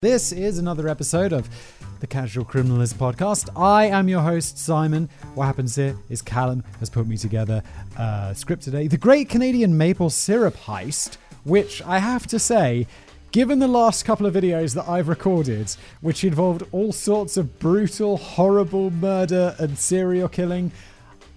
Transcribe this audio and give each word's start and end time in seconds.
This 0.00 0.30
is 0.30 0.60
another 0.60 0.86
episode 0.86 1.32
of 1.32 1.48
the 1.98 2.06
Casual 2.06 2.44
Criminalist 2.44 2.94
podcast. 2.94 3.48
I 3.56 3.86
am 3.86 4.08
your 4.08 4.20
host, 4.20 4.56
Simon. 4.56 5.10
What 5.34 5.46
happens 5.46 5.74
here 5.74 5.96
is 6.08 6.22
Callum 6.22 6.62
has 6.78 6.88
put 6.88 7.08
me 7.08 7.16
together 7.16 7.64
a 7.98 8.32
script 8.32 8.62
today 8.62 8.86
The 8.86 8.96
Great 8.96 9.28
Canadian 9.28 9.76
Maple 9.76 10.08
Syrup 10.08 10.54
Heist, 10.54 11.16
which 11.42 11.82
I 11.82 11.98
have 11.98 12.28
to 12.28 12.38
say, 12.38 12.86
given 13.32 13.58
the 13.58 13.66
last 13.66 14.04
couple 14.04 14.24
of 14.26 14.34
videos 14.34 14.72
that 14.76 14.88
I've 14.88 15.08
recorded, 15.08 15.74
which 16.00 16.22
involved 16.22 16.62
all 16.70 16.92
sorts 16.92 17.36
of 17.36 17.58
brutal, 17.58 18.18
horrible 18.18 18.92
murder 18.92 19.56
and 19.58 19.76
serial 19.76 20.28
killing, 20.28 20.70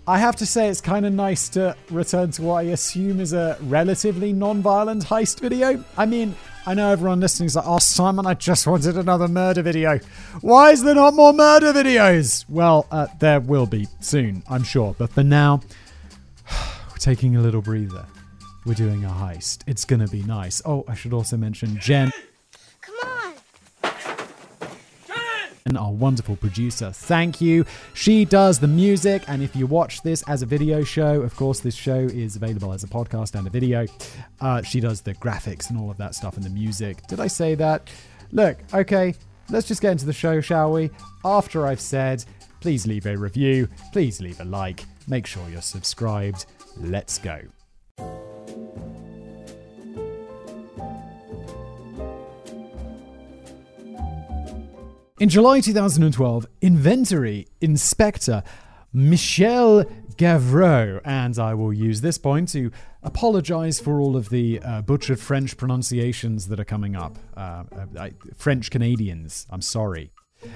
I 0.07 0.20
have 0.20 0.36
to 0.36 0.46
say 0.46 0.70
it's 0.70 0.82
kind 0.82 1.07
of 1.07 1.14
nice 1.14 1.50
to 1.50 1.75
return 1.89 2.30
to 2.34 2.43
what 2.43 2.55
I 2.57 2.62
assume 2.70 3.21
is 3.21 3.34
a 3.34 3.57
relatively 3.62 4.34
non 4.34 4.62
violent 4.62 5.05
heist 5.05 5.39
video. 5.39 5.84
I 5.98 6.05
mean, 6.05 6.36
I 6.64 6.75
know 6.75 6.91
everyone 6.91 7.20
listening 7.20 7.48
is 7.48 7.55
like, 7.55 7.66
oh, 7.68 7.80
Simon, 7.80 8.28
I 8.28 8.36
just 8.36 8.68
wanted 8.68 8.96
another 8.96 9.28
murder 9.28 9.64
video. 9.64 10.00
Why 10.41 10.70
is 10.71 10.84
there 10.84 10.93
not 10.93 11.15
more 11.15 11.34
murder 11.34 11.74
videos? 11.74 12.46
Well, 12.47 12.86
uh, 12.92 13.07
there 13.20 13.39
will 13.39 13.65
be 13.65 13.87
soon, 14.00 14.43
I'm 14.47 14.64
sure. 14.64 14.96
But 14.97 15.11
for 15.11 15.24
now, 15.24 15.61
we're 16.89 16.97
taking 17.00 17.36
a 17.36 17.42
little 17.42 17.61
breather. 17.61 18.06
We're 18.64 18.75
doing 18.75 19.04
a 19.04 19.10
heist. 19.10 19.64
It's 19.65 19.86
going 19.86 20.06
to 20.06 20.07
be 20.07 20.21
nice. 20.21 20.61
Oh, 20.64 20.86
I 20.87 20.93
should 20.93 21.14
also 21.14 21.36
mention 21.36 21.79
Jen. 21.79 22.11
Come 22.82 22.96
on. 23.06 23.11
And 25.65 25.78
our 25.78 25.92
wonderful 25.92 26.36
producer. 26.36 26.92
Thank 26.92 27.42
you. 27.42 27.65
She 27.93 28.25
does 28.25 28.60
the 28.60 28.68
music, 28.68 29.24
and 29.28 29.42
if 29.42 29.56
you 29.56 29.68
watch 29.68 30.01
this 30.01 30.24
as 30.28 30.42
a 30.42 30.46
video 30.46 30.84
show, 30.84 31.21
of 31.21 31.36
course, 31.36 31.60
this 31.60 31.75
show 31.75 32.00
is 32.00 32.36
available 32.36 32.73
as 32.73 32.84
a 32.84 32.88
podcast 32.88 33.36
and 33.36 33.47
a 33.47 33.50
video. 33.50 33.86
Uh, 34.39 34.61
she 34.61 34.80
does 34.80 35.02
the 35.02 35.14
graphics 35.16 35.70
and 35.70 35.80
all 35.80 35.92
of 35.92 35.97
that 35.97 36.16
stuff 36.16 36.36
and 36.36 36.44
the 36.44 36.50
music. 36.50 37.06
Did 37.08 37.20
I 37.20 37.28
say 37.28 37.56
that? 37.56 37.89
Look, 38.31 38.58
okay, 38.73 39.14
let's 39.50 39.67
just 39.67 39.81
get 39.81 39.92
into 39.92 40.06
the 40.06 40.14
show, 40.14 40.42
shall 40.42 40.72
we? 40.72 40.89
After 41.25 41.67
I've 41.67 41.81
said, 41.81 42.23
please 42.59 42.88
leave 42.88 43.06
a 43.06 43.17
review, 43.17 43.67
please 43.92 44.22
leave 44.22 44.39
a 44.39 44.45
like, 44.45 44.86
make 45.08 45.26
sure 45.28 45.48
you're 45.50 45.62
subscribed. 45.62 46.45
Let's 46.78 47.17
go. 47.17 47.42
In 55.22 55.30
July 55.30 55.59
2012, 55.59 56.47
inventory 56.61 57.47
inspector 57.61 58.41
Michel 58.91 59.83
Gauvreau, 60.17 61.00
and 61.05 61.38
I 61.38 61.53
will 61.53 61.72
use 61.72 62.02
this 62.02 62.17
point 62.17 62.50
to 62.53 62.72
apologize 63.03 63.80
for 63.80 64.02
all 64.02 64.17
of 64.17 64.30
the 64.30 64.59
uh, 64.66 64.81
butchered 64.81 65.19
French 65.19 65.58
pronunciations 65.58 66.47
that 66.47 66.59
are 66.59 66.66
coming 66.66 66.95
up. 66.95 67.19
Uh, 67.38 67.66
French 68.36 68.72
Canadians, 68.72 69.45
I'm 69.52 69.61
sorry. 69.61 70.11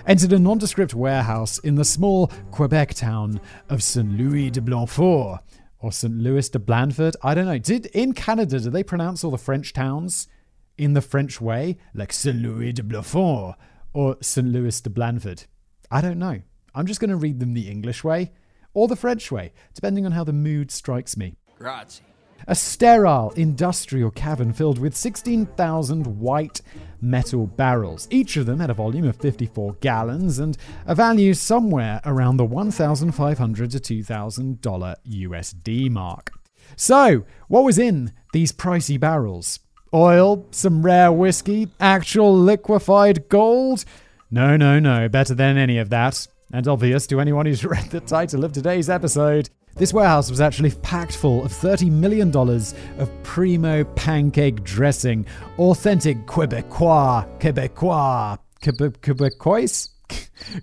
Entered 0.08 0.34
a 0.34 0.40
nondescript 0.40 0.96
warehouse 0.96 1.60
in 1.60 1.76
the 1.76 1.86
small 1.86 2.32
Quebec 2.50 2.96
town 2.96 3.42
of 3.70 3.84
St. 3.84 4.18
Louis 4.18 4.50
de 4.50 4.62
Blanfort, 4.62 5.42
or 5.78 5.92
St. 5.92 6.18
Louis 6.18 6.50
de 6.50 6.58
Blandford. 6.58 7.16
I 7.22 7.36
don't 7.36 7.46
know. 7.46 7.60
Did 7.60 7.86
in 7.94 8.14
Canada 8.14 8.60
do 8.60 8.72
they 8.72 8.82
pronounce 8.82 9.24
all 9.24 9.30
the 9.30 9.38
French 9.38 9.74
towns 9.74 10.28
in 10.76 10.96
the 10.96 11.02
French 11.02 11.40
way, 11.40 11.78
like 11.94 12.12
St. 12.12 12.42
Louis 12.42 12.74
de 12.74 12.82
Blanfort? 12.82 13.58
Or 13.96 14.18
St. 14.22 14.48
Louis 14.48 14.80
de 14.82 14.90
Blandford? 14.90 15.46
I 15.90 16.02
don't 16.02 16.20
know. 16.20 16.42
I'm 16.76 16.86
just 16.86 17.00
going 17.00 17.10
to 17.10 17.16
read 17.16 17.40
them 17.40 17.54
the 17.54 17.70
English 17.70 18.04
way 18.04 18.32
or 18.74 18.88
the 18.88 18.96
French 18.96 19.32
way, 19.32 19.54
depending 19.74 20.06
on 20.06 20.12
how 20.12 20.24
the 20.24 20.34
mood 20.34 20.70
strikes 20.70 21.18
me. 21.18 21.38
Grazie. 21.58 22.04
A 22.48 22.54
sterile 22.54 23.32
industrial 23.32 24.12
cavern 24.12 24.54
filled 24.54 24.78
with 24.78 24.96
16,000 24.96 26.20
white 26.20 26.62
metal 27.02 27.48
barrels. 27.48 28.08
Each 28.12 28.38
of 28.38 28.46
them 28.46 28.60
had 28.60 28.70
a 28.70 28.76
volume 28.76 29.08
of 29.08 29.16
54 29.16 29.78
gallons 29.80 30.38
and 30.38 30.58
a 30.86 30.94
value 30.94 31.34
somewhere 31.34 32.02
around 32.06 32.38
the 32.38 32.46
1,500 32.46 33.72
to 33.72 33.80
$2,000 33.80 34.96
USD 35.08 35.90
mark. 35.90 36.32
So, 36.76 37.24
what 37.48 37.64
was 37.64 37.80
in 37.80 38.12
these 38.34 38.52
pricey 38.52 39.00
barrels? 39.00 39.60
Oil, 39.96 40.46
some 40.52 40.82
rare 40.82 41.10
whiskey, 41.10 41.70
actual 41.80 42.38
liquefied 42.38 43.30
gold? 43.30 43.86
No, 44.30 44.58
no, 44.58 44.78
no, 44.78 45.08
better 45.08 45.34
than 45.34 45.58
any 45.58 45.78
of 45.78 45.90
that. 45.90 46.28
And 46.52 46.68
obvious 46.68 47.08
to 47.08 47.22
anyone 47.22 47.46
who's 47.46 47.64
read 47.66 47.90
the 47.92 48.02
title 48.02 48.44
of 48.44 48.52
today's 48.52 48.90
episode. 48.90 49.50
This 49.78 49.94
warehouse 49.94 50.30
was 50.30 50.42
actually 50.42 50.72
packed 50.72 51.16
full 51.16 51.46
of 51.46 51.52
$30 51.54 51.90
million 51.92 52.36
of 52.36 53.24
primo 53.24 53.86
pancake 53.96 54.64
dressing, 54.66 55.26
authentic 55.58 56.26
Quebecois, 56.26 57.26
Quebecois, 57.40 58.38
Quebe- 58.62 58.98
Quebecois? 59.00 59.90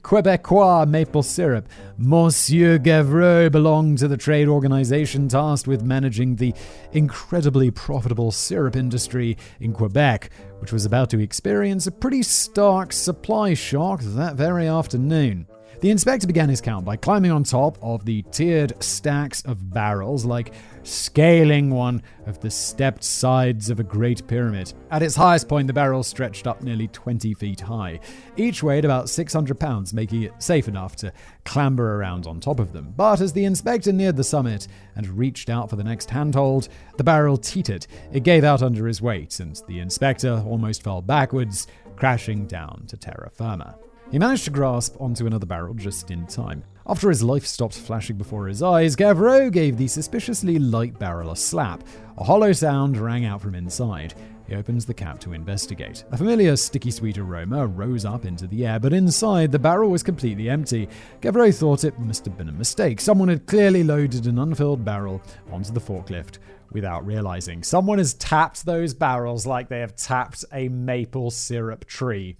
Quebecois 0.02 0.86
maple 0.86 1.22
syrup. 1.22 1.66
Monsieur 2.04 2.78
Gauvreau 2.78 3.48
belonged 3.48 3.98
to 3.98 4.08
the 4.08 4.16
trade 4.16 4.48
organization 4.48 5.28
tasked 5.28 5.68
with 5.68 5.84
managing 5.84 6.34
the 6.34 6.52
incredibly 6.90 7.70
profitable 7.70 8.32
syrup 8.32 8.74
industry 8.74 9.36
in 9.60 9.72
Quebec, 9.72 10.30
which 10.58 10.72
was 10.72 10.84
about 10.84 11.10
to 11.10 11.20
experience 11.20 11.86
a 11.86 11.92
pretty 11.92 12.24
stark 12.24 12.92
supply 12.92 13.54
shock 13.54 14.00
that 14.02 14.34
very 14.34 14.66
afternoon. 14.66 15.46
The 15.82 15.90
inspector 15.90 16.28
began 16.28 16.48
his 16.48 16.60
count 16.60 16.84
by 16.84 16.94
climbing 16.94 17.32
on 17.32 17.42
top 17.42 17.76
of 17.82 18.04
the 18.04 18.22
tiered 18.30 18.80
stacks 18.80 19.42
of 19.42 19.72
barrels, 19.72 20.24
like 20.24 20.54
scaling 20.84 21.70
one 21.70 22.04
of 22.26 22.38
the 22.38 22.52
stepped 22.52 23.02
sides 23.02 23.68
of 23.68 23.80
a 23.80 23.82
great 23.82 24.24
pyramid. 24.28 24.74
At 24.92 25.02
its 25.02 25.16
highest 25.16 25.48
point, 25.48 25.66
the 25.66 25.72
barrels 25.72 26.06
stretched 26.06 26.46
up 26.46 26.62
nearly 26.62 26.86
20 26.86 27.34
feet 27.34 27.60
high. 27.60 27.98
Each 28.36 28.62
weighed 28.62 28.84
about 28.84 29.08
600 29.08 29.58
pounds, 29.58 29.92
making 29.92 30.22
it 30.22 30.40
safe 30.40 30.68
enough 30.68 30.94
to 30.96 31.12
clamber 31.44 31.96
around 31.96 32.26
on 32.26 32.40
top 32.40 32.60
of 32.60 32.72
them. 32.72 32.92
But 32.96 33.20
as 33.20 33.32
the 33.32 33.44
inspector 33.44 33.92
neared 33.92 34.16
the 34.16 34.24
summit 34.24 34.68
and 34.94 35.08
reached 35.08 35.50
out 35.50 35.70
for 35.70 35.76
the 35.76 35.84
next 35.84 36.10
handhold, 36.10 36.68
the 36.96 37.04
barrel 37.04 37.36
teetered. 37.36 37.86
It 38.12 38.22
gave 38.22 38.44
out 38.44 38.62
under 38.62 38.86
his 38.86 39.02
weight, 39.02 39.40
and 39.40 39.60
the 39.66 39.80
inspector 39.80 40.42
almost 40.46 40.82
fell 40.82 41.02
backwards, 41.02 41.66
crashing 41.96 42.46
down 42.46 42.84
to 42.88 42.96
terra 42.96 43.30
firma. 43.32 43.76
He 44.10 44.18
managed 44.18 44.44
to 44.44 44.50
grasp 44.50 45.00
onto 45.00 45.26
another 45.26 45.46
barrel 45.46 45.74
just 45.74 46.10
in 46.10 46.26
time. 46.26 46.64
After 46.86 47.08
his 47.08 47.22
life 47.22 47.46
stopped 47.46 47.78
flashing 47.78 48.16
before 48.16 48.46
his 48.46 48.62
eyes, 48.62 48.96
Gauvreau 48.96 49.50
gave 49.50 49.76
the 49.78 49.86
suspiciously 49.86 50.58
light 50.58 50.98
barrel 50.98 51.30
a 51.30 51.36
slap. 51.36 51.84
A 52.18 52.24
hollow 52.24 52.52
sound 52.52 52.98
rang 52.98 53.24
out 53.24 53.40
from 53.40 53.54
inside. 53.54 54.14
He 54.46 54.54
opens 54.54 54.84
the 54.84 54.94
cap 54.94 55.18
to 55.20 55.32
investigate. 55.32 56.04
A 56.12 56.16
familiar 56.16 56.56
sticky 56.56 56.90
sweet 56.90 57.18
aroma 57.18 57.66
rose 57.66 58.04
up 58.04 58.24
into 58.24 58.46
the 58.46 58.66
air, 58.66 58.78
but 58.78 58.92
inside 58.92 59.52
the 59.52 59.58
barrel 59.58 59.90
was 59.90 60.02
completely 60.02 60.48
empty. 60.48 60.88
Gauvreau 61.20 61.54
thought 61.54 61.84
it 61.84 61.98
must 61.98 62.24
have 62.24 62.36
been 62.36 62.48
a 62.48 62.52
mistake. 62.52 63.00
Someone 63.00 63.28
had 63.28 63.46
clearly 63.46 63.84
loaded 63.84 64.26
an 64.26 64.38
unfilled 64.38 64.84
barrel 64.84 65.22
onto 65.50 65.72
the 65.72 65.80
forklift 65.80 66.38
without 66.72 67.06
realizing. 67.06 67.62
Someone 67.62 67.98
has 67.98 68.14
tapped 68.14 68.64
those 68.64 68.94
barrels 68.94 69.46
like 69.46 69.68
they 69.68 69.80
have 69.80 69.96
tapped 69.96 70.44
a 70.52 70.68
maple 70.68 71.30
syrup 71.30 71.84
tree. 71.84 72.36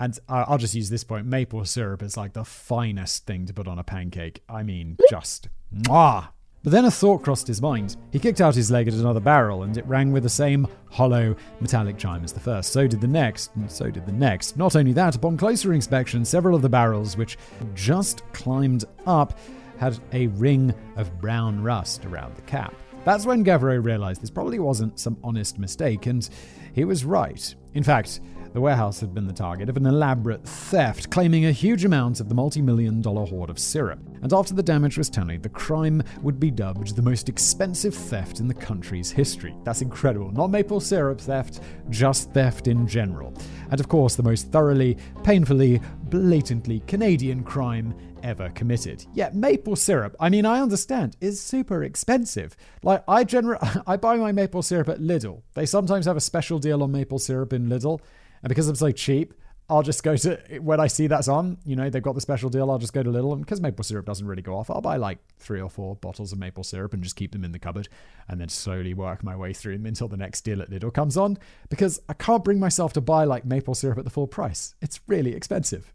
And 0.00 0.16
I'll 0.28 0.58
just 0.58 0.74
use 0.74 0.90
this 0.90 1.02
point. 1.02 1.26
Maple 1.26 1.64
syrup 1.64 2.02
is 2.02 2.16
like 2.16 2.32
the 2.32 2.44
finest 2.44 3.26
thing 3.26 3.46
to 3.46 3.54
put 3.54 3.66
on 3.66 3.80
a 3.80 3.84
pancake. 3.84 4.42
I 4.48 4.62
mean, 4.62 4.96
just 5.10 5.48
mwah. 5.74 6.28
But 6.62 6.72
then 6.72 6.86
a 6.86 6.90
thought 6.90 7.22
crossed 7.22 7.46
his 7.46 7.62
mind. 7.62 7.96
He 8.10 8.18
kicked 8.18 8.40
out 8.40 8.54
his 8.54 8.70
leg 8.70 8.88
at 8.88 8.94
another 8.94 9.20
barrel, 9.20 9.62
and 9.62 9.76
it 9.76 9.86
rang 9.86 10.12
with 10.12 10.24
the 10.24 10.28
same 10.28 10.66
hollow, 10.90 11.36
metallic 11.60 11.96
chime 11.98 12.24
as 12.24 12.32
the 12.32 12.40
first. 12.40 12.72
So 12.72 12.86
did 12.86 13.00
the 13.00 13.06
next, 13.06 13.54
and 13.54 13.70
so 13.70 13.90
did 13.90 14.06
the 14.06 14.12
next. 14.12 14.56
Not 14.56 14.74
only 14.74 14.92
that, 14.92 15.14
upon 15.14 15.36
closer 15.36 15.72
inspection, 15.72 16.24
several 16.24 16.56
of 16.56 16.62
the 16.62 16.68
barrels, 16.68 17.16
which 17.16 17.38
just 17.74 18.22
climbed 18.32 18.84
up, 19.06 19.38
had 19.78 19.98
a 20.12 20.26
ring 20.28 20.74
of 20.96 21.20
brown 21.20 21.62
rust 21.62 22.04
around 22.04 22.34
the 22.34 22.42
cap. 22.42 22.74
That's 23.04 23.24
when 23.24 23.44
Gauvreau 23.44 23.82
realized 23.82 24.22
this 24.22 24.30
probably 24.30 24.58
wasn't 24.58 24.98
some 24.98 25.16
honest 25.24 25.58
mistake, 25.58 26.06
and 26.06 26.28
he 26.74 26.84
was 26.84 27.04
right. 27.04 27.54
In 27.74 27.82
fact, 27.82 28.20
the 28.52 28.60
warehouse 28.60 29.00
had 29.00 29.14
been 29.14 29.26
the 29.26 29.32
target 29.32 29.68
of 29.68 29.76
an 29.76 29.86
elaborate 29.86 30.42
theft, 30.42 31.10
claiming 31.10 31.46
a 31.46 31.52
huge 31.52 31.84
amount 31.84 32.18
of 32.20 32.28
the 32.28 32.34
multi 32.34 32.62
million 32.62 33.00
dollar 33.02 33.26
hoard 33.26 33.50
of 33.50 33.58
syrup. 33.58 34.00
And 34.22 34.32
after 34.32 34.54
the 34.54 34.62
damage 34.62 34.96
was 34.96 35.10
tallied, 35.10 35.42
the 35.42 35.48
crime 35.48 36.02
would 36.22 36.40
be 36.40 36.50
dubbed 36.50 36.96
the 36.96 37.02
most 37.02 37.28
expensive 37.28 37.94
theft 37.94 38.40
in 38.40 38.48
the 38.48 38.54
country's 38.54 39.10
history. 39.10 39.54
That's 39.64 39.82
incredible. 39.82 40.32
Not 40.32 40.50
maple 40.50 40.80
syrup 40.80 41.20
theft, 41.20 41.60
just 41.90 42.32
theft 42.32 42.68
in 42.68 42.86
general. 42.86 43.34
And 43.70 43.80
of 43.80 43.88
course, 43.88 44.16
the 44.16 44.22
most 44.22 44.50
thoroughly, 44.50 44.96
painfully, 45.22 45.80
blatantly 46.04 46.80
Canadian 46.86 47.44
crime 47.44 47.94
ever 48.22 48.50
committed. 48.50 49.04
Yet 49.14 49.34
maple 49.34 49.76
syrup, 49.76 50.16
I 50.20 50.28
mean, 50.28 50.46
I 50.46 50.60
understand, 50.60 51.16
is 51.20 51.40
super 51.40 51.82
expensive. 51.82 52.56
Like 52.82 53.04
I 53.08 53.24
generally, 53.24 53.66
I 53.86 53.96
buy 53.96 54.16
my 54.16 54.32
maple 54.32 54.62
syrup 54.62 54.88
at 54.88 55.00
Lidl. 55.00 55.42
They 55.54 55.66
sometimes 55.66 56.06
have 56.06 56.16
a 56.16 56.20
special 56.20 56.58
deal 56.58 56.82
on 56.82 56.92
maple 56.92 57.18
syrup 57.18 57.52
in 57.52 57.68
Lidl, 57.68 58.00
and 58.42 58.48
because 58.48 58.68
I'm 58.68 58.76
so 58.76 58.92
cheap, 58.92 59.34
I'll 59.70 59.82
just 59.82 60.02
go 60.02 60.16
to 60.16 60.58
when 60.60 60.80
I 60.80 60.86
see 60.86 61.08
that's 61.08 61.28
on. 61.28 61.58
You 61.64 61.76
know, 61.76 61.90
they've 61.90 62.02
got 62.02 62.14
the 62.14 62.22
special 62.22 62.48
deal. 62.48 62.70
I'll 62.70 62.78
just 62.78 62.94
go 62.94 63.02
to 63.02 63.10
Lidl, 63.10 63.32
and 63.32 63.44
because 63.44 63.60
maple 63.60 63.84
syrup 63.84 64.06
doesn't 64.06 64.26
really 64.26 64.42
go 64.42 64.56
off, 64.56 64.70
I'll 64.70 64.80
buy 64.80 64.96
like 64.96 65.18
three 65.38 65.60
or 65.60 65.68
four 65.68 65.96
bottles 65.96 66.32
of 66.32 66.38
maple 66.38 66.64
syrup 66.64 66.94
and 66.94 67.02
just 67.02 67.16
keep 67.16 67.32
them 67.32 67.44
in 67.44 67.52
the 67.52 67.58
cupboard, 67.58 67.88
and 68.28 68.40
then 68.40 68.48
slowly 68.48 68.94
work 68.94 69.22
my 69.22 69.36
way 69.36 69.52
through 69.52 69.76
them 69.76 69.86
until 69.86 70.08
the 70.08 70.16
next 70.16 70.40
deal 70.40 70.62
at 70.62 70.70
Lidl 70.70 70.92
comes 70.92 71.16
on. 71.18 71.36
Because 71.68 72.00
I 72.08 72.14
can't 72.14 72.44
bring 72.44 72.58
myself 72.58 72.94
to 72.94 73.02
buy 73.02 73.24
like 73.24 73.44
maple 73.44 73.74
syrup 73.74 73.98
at 73.98 74.04
the 74.04 74.10
full 74.10 74.26
price. 74.26 74.74
It's 74.80 75.00
really 75.06 75.34
expensive. 75.34 75.92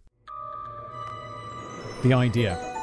The 2.04 2.14
idea 2.14 2.74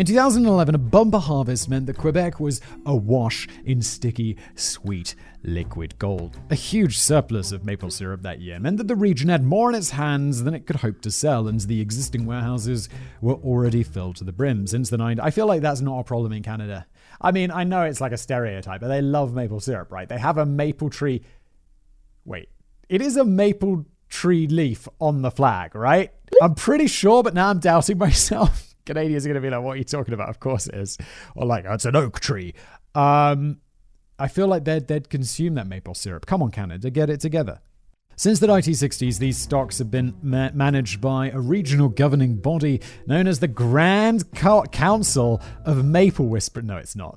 In 0.00 0.06
2011, 0.06 0.74
a 0.74 0.78
bumper 0.78 1.18
harvest 1.18 1.68
meant 1.68 1.84
that 1.84 1.98
Quebec 1.98 2.40
was 2.40 2.62
awash 2.86 3.46
in 3.66 3.82
sticky, 3.82 4.38
sweet 4.54 5.14
liquid 5.42 5.98
gold. 5.98 6.38
A 6.48 6.54
huge 6.54 6.96
surplus 6.96 7.52
of 7.52 7.66
maple 7.66 7.90
syrup 7.90 8.22
that 8.22 8.40
year 8.40 8.58
meant 8.58 8.78
that 8.78 8.88
the 8.88 8.96
region 8.96 9.28
had 9.28 9.44
more 9.44 9.68
in 9.68 9.74
its 9.74 9.90
hands 9.90 10.44
than 10.44 10.54
it 10.54 10.66
could 10.66 10.76
hope 10.76 11.02
to 11.02 11.10
sell, 11.10 11.46
and 11.46 11.60
the 11.60 11.82
existing 11.82 12.24
warehouses 12.24 12.88
were 13.20 13.34
already 13.34 13.82
filled 13.82 14.16
to 14.16 14.24
the 14.24 14.32
brim. 14.32 14.66
Since 14.66 14.88
the 14.88 14.96
90s, 14.96 15.20
I 15.20 15.30
feel 15.30 15.46
like 15.46 15.60
that's 15.60 15.82
not 15.82 15.98
a 15.98 16.04
problem 16.04 16.32
in 16.32 16.42
Canada. 16.42 16.86
I 17.20 17.32
mean, 17.32 17.50
I 17.50 17.64
know 17.64 17.82
it's 17.82 18.00
like 18.00 18.12
a 18.12 18.16
stereotype, 18.16 18.80
but 18.80 18.88
they 18.88 19.02
love 19.02 19.34
maple 19.34 19.60
syrup, 19.60 19.92
right? 19.92 20.08
They 20.08 20.18
have 20.18 20.38
a 20.38 20.46
maple 20.46 20.88
tree. 20.88 21.22
Wait, 22.24 22.48
it 22.88 23.02
is 23.02 23.18
a 23.18 23.24
maple 23.24 23.84
tree 24.10 24.46
leaf 24.46 24.86
on 25.00 25.22
the 25.22 25.30
flag, 25.30 25.74
right? 25.74 26.12
I'm 26.42 26.54
pretty 26.54 26.86
sure, 26.86 27.22
but 27.22 27.32
now 27.34 27.48
I'm 27.48 27.60
doubting 27.60 27.98
myself. 28.06 28.74
Canadians 28.84 29.24
are 29.24 29.28
going 29.28 29.40
to 29.40 29.40
be 29.40 29.50
like, 29.50 29.62
what 29.62 29.72
are 29.72 29.78
you 29.78 29.84
talking 29.84 30.14
about? 30.14 30.28
Of 30.28 30.40
course 30.40 30.66
it 30.66 30.74
is. 30.74 30.98
Or 31.34 31.46
like, 31.46 31.64
oh, 31.66 31.74
it's 31.74 31.84
an 31.84 31.96
oak 31.96 32.20
tree. 32.20 32.54
Um, 32.94 33.60
I 34.18 34.28
feel 34.28 34.48
like 34.48 34.64
they'd, 34.64 34.86
they'd 34.86 35.08
consume 35.08 35.54
that 35.54 35.66
maple 35.66 35.94
syrup. 35.94 36.26
Come 36.26 36.42
on, 36.42 36.50
Canada, 36.50 36.90
get 36.90 37.08
it 37.08 37.20
together. 37.20 37.60
Since 38.20 38.38
the 38.38 38.48
1960s, 38.48 39.18
these 39.18 39.38
stocks 39.38 39.78
have 39.78 39.90
been 39.90 40.14
ma- 40.20 40.50
managed 40.52 41.00
by 41.00 41.30
a 41.30 41.40
regional 41.40 41.88
governing 41.88 42.36
body 42.36 42.82
known 43.06 43.26
as 43.26 43.40
the 43.40 43.48
Grand 43.48 44.30
Council 44.34 45.40
of 45.64 45.86
Maple 45.86 46.26
Whisper. 46.26 46.60
No, 46.60 46.76
it's 46.76 46.94
not. 46.94 47.16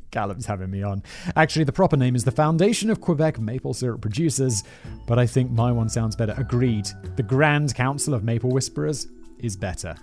Callum's 0.10 0.46
having 0.46 0.70
me 0.70 0.82
on. 0.82 1.02
Actually, 1.36 1.66
the 1.66 1.72
proper 1.72 1.98
name 1.98 2.16
is 2.16 2.24
the 2.24 2.30
Foundation 2.30 2.88
of 2.88 3.02
Quebec 3.02 3.40
Maple 3.40 3.74
Syrup 3.74 4.00
Producers, 4.00 4.64
but 5.06 5.18
I 5.18 5.26
think 5.26 5.50
my 5.50 5.70
one 5.70 5.90
sounds 5.90 6.16
better. 6.16 6.34
Agreed. 6.38 6.88
The 7.16 7.22
Grand 7.22 7.74
Council 7.74 8.14
of 8.14 8.24
Maple 8.24 8.48
Whisperers 8.48 9.08
is 9.38 9.54
better. 9.54 9.94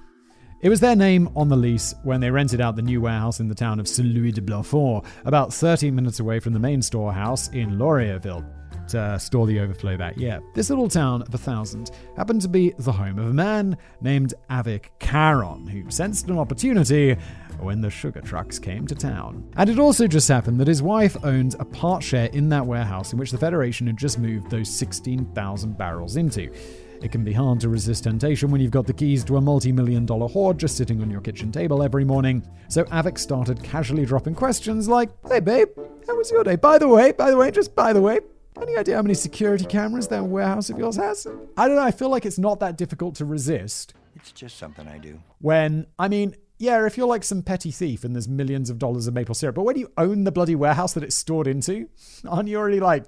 It 0.61 0.69
was 0.69 0.79
their 0.79 0.95
name 0.95 1.31
on 1.35 1.49
the 1.49 1.57
lease 1.57 1.95
when 2.03 2.21
they 2.21 2.29
rented 2.29 2.61
out 2.61 2.75
the 2.75 2.83
new 2.83 3.01
warehouse 3.01 3.39
in 3.39 3.47
the 3.47 3.55
town 3.55 3.79
of 3.79 3.87
Saint 3.87 4.09
Louis 4.09 4.33
de 4.33 4.41
Blanfort, 4.41 5.07
about 5.25 5.55
13 5.55 5.95
minutes 5.95 6.19
away 6.19 6.39
from 6.39 6.53
the 6.53 6.59
main 6.59 6.83
storehouse 6.83 7.47
in 7.47 7.79
Laurierville 7.79 8.58
to 8.89 8.99
uh, 8.99 9.17
store 9.17 9.47
the 9.47 9.59
overflow 9.59 9.97
that 9.97 10.17
year. 10.17 10.41
This 10.53 10.69
little 10.69 10.89
town 10.89 11.21
of 11.21 11.33
a 11.33 11.37
thousand 11.37 11.91
happened 12.15 12.41
to 12.41 12.47
be 12.47 12.73
the 12.77 12.91
home 12.91 13.17
of 13.19 13.27
a 13.27 13.33
man 13.33 13.77
named 14.01 14.33
Avik 14.49 14.85
Caron, 14.99 15.67
who 15.67 15.89
sensed 15.89 16.27
an 16.27 16.37
opportunity 16.37 17.15
when 17.59 17.81
the 17.81 17.89
sugar 17.89 18.21
trucks 18.21 18.59
came 18.59 18.87
to 18.87 18.95
town. 18.95 19.49
And 19.57 19.69
it 19.69 19.79
also 19.79 20.07
just 20.07 20.27
happened 20.27 20.59
that 20.59 20.67
his 20.67 20.81
wife 20.81 21.17
owned 21.23 21.55
a 21.59 21.65
part 21.65 22.03
share 22.03 22.27
in 22.27 22.49
that 22.49 22.65
warehouse 22.65 23.13
in 23.13 23.19
which 23.19 23.31
the 23.31 23.37
Federation 23.37 23.87
had 23.87 23.97
just 23.97 24.19
moved 24.19 24.49
those 24.49 24.69
16,000 24.69 25.77
barrels 25.77 26.15
into. 26.15 26.51
It 27.01 27.11
can 27.11 27.23
be 27.23 27.31
hard 27.31 27.61
to 27.61 27.69
resist 27.69 28.03
temptation 28.03 28.51
when 28.51 28.59
you've 28.59 28.71
got 28.71 28.85
the 28.85 28.93
keys 28.93 29.23
to 29.25 29.37
a 29.37 29.41
multi 29.41 29.71
million 29.71 30.05
dollar 30.05 30.27
hoard 30.27 30.57
just 30.57 30.75
sitting 30.75 31.01
on 31.01 31.09
your 31.09 31.21
kitchen 31.21 31.51
table 31.51 31.81
every 31.81 32.03
morning. 32.03 32.45
So 32.67 32.83
Avik 32.85 33.17
started 33.17 33.63
casually 33.63 34.05
dropping 34.05 34.35
questions 34.35 34.89
like, 34.89 35.09
Hey 35.27 35.39
babe, 35.39 35.69
how 36.07 36.17
was 36.17 36.29
your 36.29 36.43
day? 36.43 36.57
By 36.57 36.77
the 36.77 36.87
way, 36.87 37.13
by 37.13 37.31
the 37.31 37.37
way, 37.37 37.51
just 37.51 37.73
by 37.73 37.93
the 37.93 38.01
way, 38.01 38.19
any 38.61 38.77
idea 38.77 38.95
how 38.95 39.01
many 39.01 39.13
security 39.13 39.65
cameras 39.65 40.07
that 40.09 40.23
warehouse 40.23 40.69
of 40.69 40.77
yours 40.77 40.95
has? 40.95 41.27
I 41.57 41.67
don't 41.67 41.75
know, 41.75 41.83
I 41.83 41.91
feel 41.91 42.09
like 42.09 42.25
it's 42.25 42.39
not 42.39 42.59
that 42.59 42.77
difficult 42.77 43.15
to 43.15 43.25
resist. 43.25 43.93
It's 44.15 44.31
just 44.31 44.57
something 44.57 44.87
I 44.87 44.97
do. 44.97 45.21
When, 45.39 45.87
I 45.97 46.07
mean, 46.07 46.35
yeah, 46.57 46.85
if 46.85 46.97
you're 46.97 47.07
like 47.07 47.23
some 47.23 47.41
petty 47.41 47.71
thief 47.71 48.03
and 48.03 48.13
there's 48.13 48.27
millions 48.27 48.69
of 48.69 48.79
dollars 48.79 49.07
of 49.07 49.13
maple 49.13 49.35
syrup, 49.35 49.55
but 49.55 49.63
when 49.63 49.77
you 49.77 49.91
own 49.97 50.25
the 50.25 50.31
bloody 50.31 50.55
warehouse 50.55 50.93
that 50.93 51.03
it's 51.03 51.15
stored 51.15 51.47
into, 51.47 51.89
aren't 52.27 52.49
you 52.49 52.57
already 52.57 52.79
like, 52.79 53.05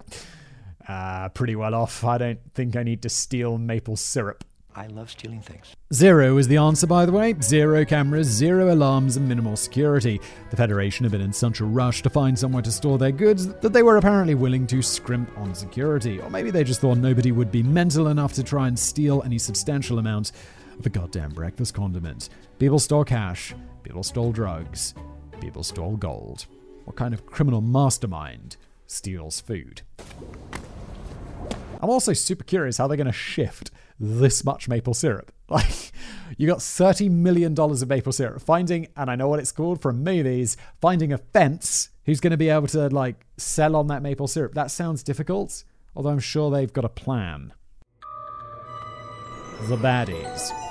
uh, 0.87 1.29
pretty 1.29 1.55
well 1.55 1.75
off. 1.75 2.03
I 2.03 2.17
don't 2.17 2.39
think 2.53 2.75
I 2.75 2.83
need 2.83 3.01
to 3.03 3.09
steal 3.09 3.57
maple 3.57 3.95
syrup. 3.95 4.43
I 4.75 4.87
love 4.87 5.11
stealing 5.11 5.41
things. 5.41 5.75
Zero 5.93 6.37
is 6.37 6.47
the 6.47 6.57
answer, 6.57 6.87
by 6.87 7.05
the 7.05 7.11
way. 7.11 7.35
Zero 7.41 7.83
cameras, 7.83 8.27
zero 8.27 8.73
alarms, 8.73 9.17
and 9.17 9.27
minimal 9.27 9.57
security. 9.57 10.21
The 10.49 10.55
Federation 10.55 11.03
have 11.03 11.11
been 11.11 11.21
in 11.21 11.33
such 11.33 11.59
a 11.59 11.65
rush 11.65 12.01
to 12.03 12.09
find 12.09 12.39
somewhere 12.39 12.61
to 12.61 12.71
store 12.71 12.97
their 12.97 13.11
goods 13.11 13.53
that 13.55 13.73
they 13.73 13.83
were 13.83 13.97
apparently 13.97 14.35
willing 14.35 14.65
to 14.67 14.81
scrimp 14.81 15.29
on 15.37 15.53
security. 15.53 16.19
Or 16.21 16.29
maybe 16.29 16.51
they 16.51 16.63
just 16.63 16.79
thought 16.79 16.97
nobody 16.97 17.33
would 17.33 17.51
be 17.51 17.63
mental 17.63 18.07
enough 18.07 18.31
to 18.33 18.43
try 18.43 18.67
and 18.69 18.79
steal 18.79 19.21
any 19.25 19.37
substantial 19.37 19.99
amount 19.99 20.31
of 20.79 20.85
a 20.85 20.89
goddamn 20.89 21.31
breakfast 21.31 21.73
condiment. 21.73 22.29
People 22.57 22.79
stole 22.79 23.03
cash, 23.03 23.53
people 23.83 24.03
stole 24.03 24.31
drugs, 24.31 24.93
people 25.41 25.63
stole 25.63 25.97
gold. 25.97 26.45
What 26.85 26.95
kind 26.95 27.13
of 27.13 27.25
criminal 27.25 27.59
mastermind 27.59 28.55
steals 28.87 29.41
food? 29.41 29.81
I'm 31.81 31.89
also 31.89 32.13
super 32.13 32.43
curious 32.43 32.77
how 32.77 32.87
they're 32.87 32.95
going 32.95 33.07
to 33.07 33.11
shift 33.11 33.71
this 34.01 34.43
much 34.43 34.67
maple 34.67 34.93
syrup. 34.93 35.31
Like, 35.51 35.91
you 36.37 36.47
got 36.47 36.59
$30 36.59 37.11
million 37.11 37.59
of 37.59 37.89
maple 37.89 38.13
syrup. 38.13 38.41
Finding, 38.41 38.87
and 38.95 39.11
I 39.11 39.17
know 39.17 39.27
what 39.27 39.39
it's 39.39 39.51
called 39.51 39.81
from 39.81 40.01
movies, 40.01 40.55
finding 40.79 41.11
a 41.11 41.17
fence 41.17 41.89
who's 42.05 42.21
going 42.21 42.31
to 42.31 42.37
be 42.37 42.47
able 42.47 42.67
to, 42.67 42.87
like, 42.87 43.25
sell 43.35 43.75
on 43.75 43.87
that 43.87 44.01
maple 44.01 44.29
syrup. 44.29 44.53
That 44.53 44.71
sounds 44.71 45.03
difficult, 45.03 45.65
although 45.93 46.11
I'm 46.11 46.19
sure 46.19 46.49
they've 46.49 46.71
got 46.71 46.85
a 46.85 46.89
plan. 46.89 47.51
The 49.67 49.75
baddies. 49.75 50.70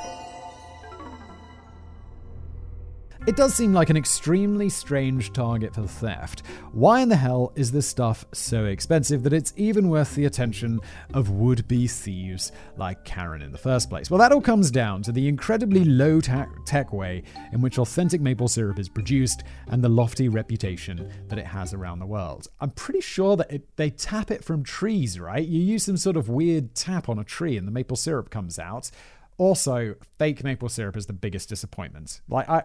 It 3.26 3.36
does 3.36 3.54
seem 3.54 3.74
like 3.74 3.90
an 3.90 3.98
extremely 3.98 4.70
strange 4.70 5.34
target 5.34 5.74
for 5.74 5.86
theft. 5.86 6.42
Why 6.72 7.00
in 7.00 7.10
the 7.10 7.16
hell 7.16 7.52
is 7.54 7.70
this 7.70 7.86
stuff 7.86 8.24
so 8.32 8.64
expensive 8.64 9.22
that 9.24 9.34
it's 9.34 9.52
even 9.56 9.90
worth 9.90 10.14
the 10.14 10.24
attention 10.24 10.80
of 11.12 11.28
would 11.28 11.68
be 11.68 11.86
thieves 11.86 12.50
like 12.78 13.04
Caron 13.04 13.42
in 13.42 13.52
the 13.52 13.58
first 13.58 13.90
place? 13.90 14.10
Well, 14.10 14.18
that 14.20 14.32
all 14.32 14.40
comes 14.40 14.70
down 14.70 15.02
to 15.02 15.12
the 15.12 15.28
incredibly 15.28 15.84
low 15.84 16.22
tech 16.22 16.92
way 16.94 17.22
in 17.52 17.60
which 17.60 17.78
authentic 17.78 18.22
maple 18.22 18.48
syrup 18.48 18.78
is 18.78 18.88
produced 18.88 19.44
and 19.68 19.84
the 19.84 19.90
lofty 19.90 20.30
reputation 20.30 21.12
that 21.28 21.38
it 21.38 21.46
has 21.46 21.74
around 21.74 21.98
the 21.98 22.06
world. 22.06 22.48
I'm 22.58 22.70
pretty 22.70 23.02
sure 23.02 23.36
that 23.36 23.52
it, 23.52 23.76
they 23.76 23.90
tap 23.90 24.30
it 24.30 24.42
from 24.42 24.64
trees, 24.64 25.20
right? 25.20 25.46
You 25.46 25.60
use 25.60 25.84
some 25.84 25.98
sort 25.98 26.16
of 26.16 26.30
weird 26.30 26.74
tap 26.74 27.10
on 27.10 27.18
a 27.18 27.24
tree 27.24 27.58
and 27.58 27.68
the 27.68 27.72
maple 27.72 27.98
syrup 27.98 28.30
comes 28.30 28.58
out. 28.58 28.90
Also, 29.36 29.94
fake 30.18 30.42
maple 30.42 30.70
syrup 30.70 30.96
is 30.96 31.04
the 31.04 31.12
biggest 31.12 31.50
disappointment. 31.50 32.22
Like, 32.28 32.48
I 32.48 32.64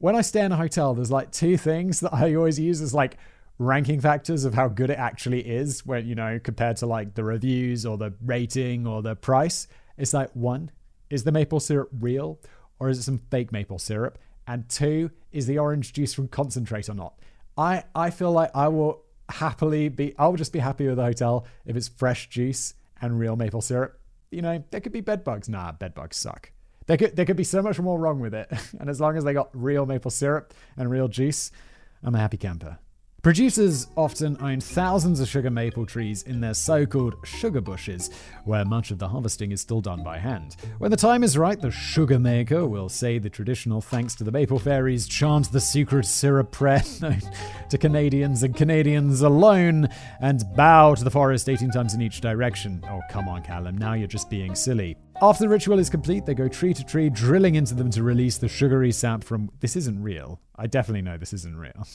when 0.00 0.16
I 0.16 0.22
stay 0.22 0.40
in 0.40 0.50
a 0.50 0.56
hotel, 0.56 0.94
there's 0.94 1.10
like 1.10 1.30
two 1.30 1.58
things 1.58 2.00
that 2.00 2.12
I 2.12 2.34
always 2.34 2.58
use 2.58 2.80
as 2.80 2.94
like 2.94 3.18
ranking 3.58 4.00
factors 4.00 4.46
of 4.46 4.54
how 4.54 4.66
good 4.66 4.88
it 4.88 4.98
actually 4.98 5.46
is 5.46 5.84
when, 5.84 6.06
you 6.06 6.14
know, 6.14 6.40
compared 6.42 6.78
to 6.78 6.86
like 6.86 7.14
the 7.14 7.22
reviews 7.22 7.84
or 7.84 7.98
the 7.98 8.14
rating 8.24 8.86
or 8.86 9.02
the 9.02 9.14
price. 9.14 9.68
It's 9.98 10.14
like 10.14 10.30
one, 10.32 10.70
is 11.10 11.24
the 11.24 11.32
maple 11.32 11.60
syrup 11.60 11.90
real 12.00 12.40
or 12.78 12.88
is 12.88 12.98
it 12.98 13.02
some 13.02 13.20
fake 13.30 13.52
maple 13.52 13.78
syrup? 13.78 14.18
And 14.46 14.66
two, 14.70 15.10
is 15.32 15.46
the 15.46 15.58
orange 15.58 15.92
juice 15.92 16.14
from 16.14 16.28
concentrate 16.28 16.88
or 16.88 16.94
not? 16.94 17.20
I, 17.58 17.84
I 17.94 18.08
feel 18.08 18.32
like 18.32 18.50
I 18.54 18.68
will 18.68 19.02
happily 19.28 19.90
be, 19.90 20.14
I'll 20.18 20.34
just 20.34 20.54
be 20.54 20.60
happy 20.60 20.86
with 20.86 20.96
the 20.96 21.04
hotel 21.04 21.46
if 21.66 21.76
it's 21.76 21.88
fresh 21.88 22.30
juice 22.30 22.72
and 23.02 23.18
real 23.18 23.36
maple 23.36 23.60
syrup. 23.60 24.00
You 24.30 24.40
know, 24.40 24.64
there 24.70 24.80
could 24.80 24.92
be 24.92 25.02
bed 25.02 25.24
bugs. 25.24 25.46
Nah, 25.46 25.72
bed 25.72 25.92
bugs 25.92 26.16
suck. 26.16 26.52
There 26.90 26.96
could, 26.96 27.14
there 27.14 27.24
could 27.24 27.36
be 27.36 27.44
so 27.44 27.62
much 27.62 27.78
more 27.78 28.00
wrong 28.00 28.18
with 28.18 28.34
it. 28.34 28.50
And 28.80 28.90
as 28.90 29.00
long 29.00 29.16
as 29.16 29.22
they 29.22 29.32
got 29.32 29.50
real 29.52 29.86
maple 29.86 30.10
syrup 30.10 30.52
and 30.76 30.90
real 30.90 31.06
juice, 31.06 31.52
I'm 32.02 32.16
a 32.16 32.18
happy 32.18 32.36
camper. 32.36 32.78
Producers 33.22 33.86
often 33.96 34.36
own 34.40 34.60
thousands 34.60 35.20
of 35.20 35.28
sugar 35.28 35.50
maple 35.50 35.86
trees 35.86 36.24
in 36.24 36.40
their 36.40 36.54
so 36.54 36.86
called 36.86 37.14
sugar 37.22 37.60
bushes, 37.60 38.10
where 38.44 38.64
much 38.64 38.90
of 38.90 38.98
the 38.98 39.06
harvesting 39.06 39.52
is 39.52 39.60
still 39.60 39.80
done 39.80 40.02
by 40.02 40.18
hand. 40.18 40.56
When 40.78 40.90
the 40.90 40.96
time 40.96 41.22
is 41.22 41.38
right, 41.38 41.60
the 41.60 41.70
sugar 41.70 42.18
maker 42.18 42.66
will 42.66 42.88
say 42.88 43.18
the 43.18 43.30
traditional 43.30 43.80
thanks 43.80 44.16
to 44.16 44.24
the 44.24 44.32
maple 44.32 44.58
fairies, 44.58 45.06
chant 45.06 45.52
the 45.52 45.60
secret 45.60 46.06
syrup 46.06 46.50
prayer 46.50 46.82
known 47.00 47.20
to 47.68 47.78
Canadians 47.78 48.42
and 48.42 48.56
Canadians 48.56 49.20
alone, 49.20 49.88
and 50.20 50.42
bow 50.56 50.96
to 50.96 51.04
the 51.04 51.10
forest 51.10 51.48
18 51.48 51.70
times 51.70 51.94
in 51.94 52.02
each 52.02 52.20
direction. 52.20 52.82
Oh, 52.90 53.00
come 53.10 53.28
on, 53.28 53.44
Callum, 53.44 53.78
now 53.78 53.92
you're 53.92 54.08
just 54.08 54.28
being 54.28 54.56
silly. 54.56 54.96
After 55.22 55.44
the 55.44 55.48
ritual 55.50 55.78
is 55.78 55.90
complete, 55.90 56.24
they 56.24 56.34
go 56.34 56.48
tree 56.48 56.72
to 56.72 56.82
tree, 56.82 57.10
drilling 57.10 57.54
into 57.54 57.74
them 57.74 57.90
to 57.90 58.02
release 58.02 58.38
the 58.38 58.48
sugary 58.48 58.90
sap 58.90 59.22
from. 59.22 59.50
This 59.60 59.76
isn't 59.76 60.02
real. 60.02 60.40
I 60.56 60.66
definitely 60.66 61.02
know 61.02 61.18
this 61.18 61.34
isn't 61.34 61.56
real. 61.56 61.86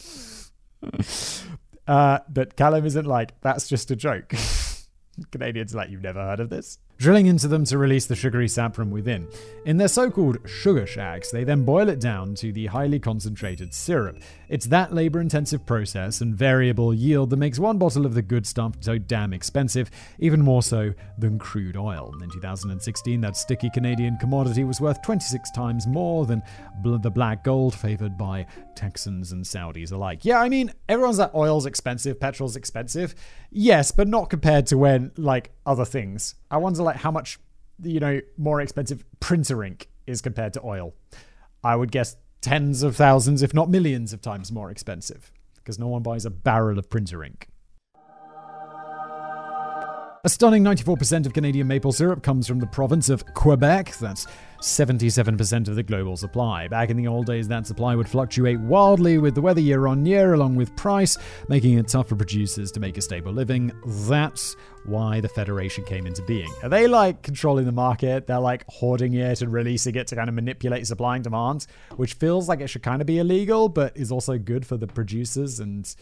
uh, 1.87 2.19
but 2.29 2.55
Callum 2.55 2.85
isn't 2.85 3.05
like, 3.05 3.39
that's 3.41 3.67
just 3.67 3.89
a 3.89 3.95
joke. 3.95 4.33
Canadians 5.31 5.73
like, 5.73 5.89
you've 5.89 6.03
never 6.03 6.21
heard 6.21 6.39
of 6.39 6.49
this? 6.49 6.77
Drilling 6.97 7.25
into 7.25 7.47
them 7.47 7.65
to 7.65 7.77
release 7.77 8.05
the 8.05 8.15
sugary 8.15 8.47
sap 8.47 8.75
from 8.75 8.89
within. 8.89 9.27
In 9.65 9.77
their 9.77 9.87
so 9.87 10.09
called 10.09 10.37
sugar 10.45 10.85
shacks, 10.85 11.31
they 11.31 11.43
then 11.43 11.65
boil 11.65 11.89
it 11.89 11.99
down 11.99 12.35
to 12.35 12.51
the 12.51 12.67
highly 12.67 12.99
concentrated 12.99 13.73
syrup. 13.73 14.17
It's 14.47 14.67
that 14.67 14.93
labor 14.93 15.19
intensive 15.19 15.65
process 15.65 16.21
and 16.21 16.35
variable 16.35 16.93
yield 16.93 17.31
that 17.31 17.37
makes 17.37 17.59
one 17.59 17.77
bottle 17.77 18.05
of 18.05 18.13
the 18.13 18.21
good 18.21 18.45
stuff 18.45 18.73
so 18.79 18.97
damn 18.97 19.33
expensive, 19.33 19.89
even 20.19 20.41
more 20.41 20.61
so 20.61 20.93
than 21.17 21.39
crude 21.39 21.77
oil. 21.77 22.13
In 22.21 22.29
2016, 22.29 23.21
that 23.21 23.35
sticky 23.35 23.69
Canadian 23.71 24.17
commodity 24.17 24.63
was 24.63 24.79
worth 24.79 25.01
26 25.01 25.51
times 25.51 25.87
more 25.87 26.25
than 26.25 26.43
bl- 26.81 26.97
the 26.97 27.09
black 27.09 27.43
gold 27.43 27.73
favored 27.73 28.17
by 28.17 28.45
Texans 28.75 29.31
and 29.31 29.43
Saudis 29.43 29.91
alike. 29.91 30.25
Yeah, 30.25 30.39
I 30.39 30.49
mean, 30.49 30.71
everyone's 30.87 31.19
like 31.19 31.33
oil's 31.33 31.65
expensive, 31.65 32.19
petrol's 32.19 32.55
expensive. 32.55 33.15
Yes, 33.51 33.91
but 33.91 34.07
not 34.07 34.29
compared 34.29 34.67
to 34.67 34.77
when, 34.77 35.11
like, 35.17 35.51
other 35.65 35.85
things. 35.85 36.35
I 36.51 36.57
wonder, 36.57 36.83
like, 36.85 36.97
how 36.97 37.11
much, 37.11 37.39
you 37.83 37.99
know, 37.99 38.21
more 38.37 38.61
expensive 38.61 39.03
printer 39.19 39.63
ink 39.63 39.89
is 40.07 40.21
compared 40.21 40.53
to 40.53 40.61
oil. 40.63 40.93
I 41.63 41.75
would 41.75 41.91
guess 41.91 42.15
tens 42.41 42.83
of 42.83 42.95
thousands, 42.95 43.41
if 43.41 43.53
not 43.53 43.69
millions 43.69 44.13
of 44.13 44.21
times 44.21 44.51
more 44.51 44.71
expensive, 44.71 45.31
because 45.55 45.79
no 45.79 45.87
one 45.87 46.03
buys 46.03 46.25
a 46.25 46.29
barrel 46.29 46.79
of 46.79 46.89
printer 46.89 47.23
ink. 47.23 47.47
A 50.23 50.29
stunning 50.29 50.63
94% 50.63 51.27
of 51.27 51.33
Canadian 51.33 51.67
maple 51.67 51.91
syrup 51.91 52.23
comes 52.23 52.47
from 52.47 52.59
the 52.59 52.65
province 52.65 53.09
of 53.09 53.23
Quebec. 53.35 53.95
That's 53.97 54.25
77% 54.65 55.67
of 55.67 55.75
the 55.75 55.83
global 55.83 56.17
supply. 56.17 56.67
Back 56.67 56.89
in 56.89 56.97
the 56.97 57.07
old 57.07 57.27
days, 57.27 57.47
that 57.47 57.67
supply 57.67 57.95
would 57.95 58.09
fluctuate 58.09 58.59
wildly 58.59 59.19
with 59.19 59.35
the 59.35 59.41
weather 59.41 59.61
year 59.61 59.85
on 59.87 60.05
year, 60.05 60.33
along 60.33 60.55
with 60.55 60.75
price, 60.75 61.17
making 61.47 61.77
it 61.77 61.87
tough 61.87 62.09
for 62.09 62.15
producers 62.15 62.71
to 62.71 62.79
make 62.79 62.97
a 62.97 63.01
stable 63.01 63.31
living. 63.31 63.71
That's 63.85 64.55
why 64.85 65.21
the 65.21 65.29
Federation 65.29 65.83
came 65.83 66.07
into 66.07 66.23
being. 66.23 66.51
Are 66.63 66.69
they 66.69 66.87
like 66.87 67.21
controlling 67.21 67.65
the 67.65 67.71
market? 67.71 68.27
They're 68.27 68.39
like 68.39 68.65
hoarding 68.67 69.13
it 69.13 69.41
and 69.41 69.53
releasing 69.53 69.95
it 69.95 70.07
to 70.07 70.15
kind 70.15 70.29
of 70.29 70.35
manipulate 70.35 70.87
supply 70.87 71.15
and 71.15 71.23
demand, 71.23 71.67
which 71.95 72.15
feels 72.15 72.49
like 72.49 72.59
it 72.59 72.67
should 72.67 72.83
kind 72.83 73.01
of 73.01 73.05
be 73.05 73.19
illegal, 73.19 73.69
but 73.69 73.95
is 73.95 74.11
also 74.11 74.37
good 74.37 74.65
for 74.65 74.77
the 74.77 74.87
producers 74.87 75.59
and 75.59 75.95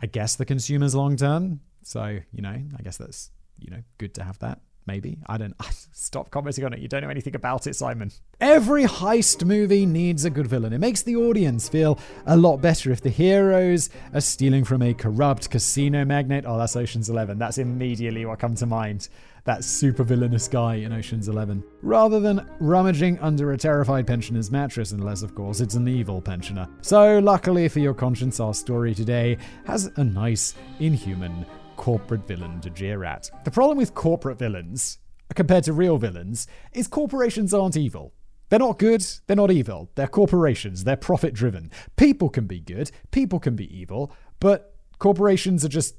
I 0.00 0.06
guess 0.06 0.36
the 0.36 0.44
consumers 0.44 0.94
long 0.94 1.16
term. 1.16 1.60
So, 1.82 2.18
you 2.32 2.42
know, 2.42 2.56
I 2.78 2.82
guess 2.82 2.96
that's 2.96 3.30
you 3.62 3.70
know, 3.70 3.82
good 3.98 4.14
to 4.14 4.24
have 4.24 4.38
that. 4.40 4.60
Maybe. 4.86 5.18
I 5.26 5.38
don't 5.38 5.54
stop 5.92 6.30
commenting 6.30 6.64
on 6.64 6.72
it. 6.72 6.80
You 6.80 6.88
don't 6.88 7.02
know 7.02 7.08
anything 7.08 7.36
about 7.36 7.66
it, 7.66 7.76
Simon. 7.76 8.10
Every 8.40 8.84
heist 8.84 9.44
movie 9.44 9.86
needs 9.86 10.24
a 10.24 10.30
good 10.30 10.48
villain. 10.48 10.72
It 10.72 10.78
makes 10.78 11.02
the 11.02 11.16
audience 11.16 11.68
feel 11.68 11.98
a 12.26 12.36
lot 12.36 12.56
better 12.56 12.90
if 12.90 13.00
the 13.00 13.10
heroes 13.10 13.90
are 14.12 14.20
stealing 14.20 14.64
from 14.64 14.82
a 14.82 14.94
corrupt 14.94 15.50
casino 15.50 16.04
magnate. 16.04 16.44
Oh, 16.46 16.58
that's 16.58 16.74
Ocean's 16.74 17.08
Eleven. 17.08 17.38
That's 17.38 17.58
immediately 17.58 18.26
what 18.26 18.40
comes 18.40 18.60
to 18.60 18.66
mind. 18.66 19.08
That 19.44 19.64
super 19.64 20.04
villainous 20.04 20.46
guy 20.46 20.76
in 20.76 20.92
Ocean's 20.92 21.28
Eleven. 21.28 21.64
Rather 21.82 22.20
than 22.20 22.48
rummaging 22.60 23.18
under 23.18 23.52
a 23.52 23.58
terrified 23.58 24.06
pensioner's 24.06 24.50
mattress, 24.52 24.92
unless, 24.92 25.22
of 25.22 25.34
course, 25.34 25.60
it's 25.60 25.74
an 25.74 25.88
evil 25.88 26.20
pensioner. 26.20 26.68
So, 26.80 27.18
luckily 27.18 27.68
for 27.68 27.80
your 27.80 27.94
conscience, 27.94 28.38
our 28.38 28.54
story 28.54 28.94
today 28.94 29.38
has 29.64 29.90
a 29.96 30.04
nice, 30.04 30.54
inhuman 30.78 31.44
corporate 31.76 32.26
villain 32.26 32.60
to 32.60 32.70
jeer 32.70 33.04
at. 33.04 33.30
The 33.44 33.50
problem 33.50 33.78
with 33.78 33.94
corporate 33.94 34.38
villains, 34.38 34.98
compared 35.34 35.64
to 35.64 35.72
real 35.72 35.98
villains, 35.98 36.46
is 36.72 36.86
corporations 36.88 37.52
aren't 37.54 37.76
evil. 37.76 38.12
They're 38.48 38.58
not 38.58 38.78
good, 38.78 39.02
they're 39.26 39.36
not 39.36 39.50
evil. 39.50 39.90
They're 39.94 40.06
corporations, 40.06 40.84
they're 40.84 40.96
profit 40.96 41.32
driven. 41.32 41.70
People 41.96 42.28
can 42.28 42.46
be 42.46 42.60
good, 42.60 42.90
people 43.10 43.40
can 43.40 43.56
be 43.56 43.74
evil, 43.74 44.12
but 44.40 44.74
corporations 44.98 45.64
are 45.64 45.68
just 45.68 45.94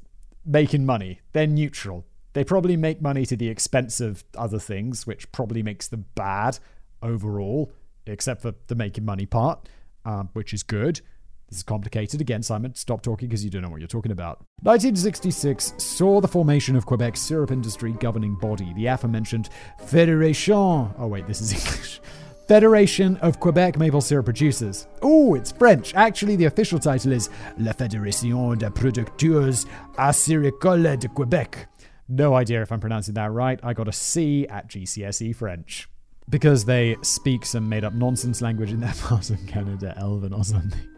making 0.45 0.85
money. 0.85 1.21
They're 1.31 1.47
neutral. 1.47 2.05
They 2.33 2.43
probably 2.43 2.77
make 2.77 3.01
money 3.01 3.25
to 3.25 3.35
the 3.35 3.47
expense 3.47 4.01
of 4.01 4.23
other 4.37 4.59
things, 4.59 5.07
which 5.07 5.31
probably 5.31 5.63
makes 5.63 5.87
them 5.87 6.05
bad 6.15 6.59
overall, 7.01 7.71
except 8.05 8.41
for 8.41 8.53
the 8.67 8.75
making 8.75 9.05
money 9.05 9.25
part, 9.25 9.67
um, 10.05 10.29
which 10.33 10.53
is 10.53 10.63
good. 10.63 11.01
This 11.53 11.59
is 11.59 11.63
complicated. 11.63 12.19
Again, 12.19 12.41
Simon, 12.41 12.73
stop 12.73 13.03
talking 13.03 13.27
because 13.29 13.45
you 13.45 13.51
don't 13.51 13.61
know 13.61 13.69
what 13.69 13.79
you're 13.79 13.87
talking 13.87 14.11
about. 14.11 14.39
1966 14.63 15.75
saw 15.77 16.19
the 16.19 16.27
formation 16.27 16.75
of 16.75 16.87
Quebec's 16.87 17.21
syrup 17.21 17.51
industry 17.51 17.91
governing 17.99 18.33
body, 18.33 18.73
the 18.73 18.87
aforementioned 18.87 19.49
Fédération. 19.85 20.91
Oh, 20.97 21.05
wait, 21.05 21.27
this 21.27 21.41
is 21.41 21.53
English. 21.63 22.01
Federation 22.47 23.17
of 23.17 23.39
Quebec 23.39 23.77
Maple 23.77 24.01
Syrup 24.01 24.25
Producers. 24.25 24.87
Oh, 25.03 25.35
it's 25.35 25.51
French. 25.51 25.93
Actually, 25.93 26.37
the 26.37 26.45
official 26.45 26.79
title 26.79 27.11
is 27.11 27.29
La 27.59 27.73
Fédération 27.73 28.57
des 28.57 28.71
Producteurs 28.71 29.67
Acéricoles 29.99 30.99
de 30.99 31.07
Québec. 31.07 31.67
No 32.09 32.33
idea 32.33 32.63
if 32.63 32.71
I'm 32.71 32.79
pronouncing 32.79 33.13
that 33.13 33.31
right. 33.31 33.59
I 33.61 33.73
got 33.73 33.87
a 33.87 33.93
C 33.93 34.47
at 34.47 34.69
GCSE 34.69 35.35
French. 35.35 35.87
Because 36.27 36.65
they 36.65 36.97
speak 37.03 37.45
some 37.45 37.69
made 37.69 37.83
up 37.83 37.93
nonsense 37.93 38.41
language 38.41 38.71
in 38.71 38.79
their 38.79 38.93
part 39.01 39.29
of 39.29 39.45
Canada, 39.45 39.93
Elven 39.99 40.33
or 40.33 40.43
something. 40.43 40.89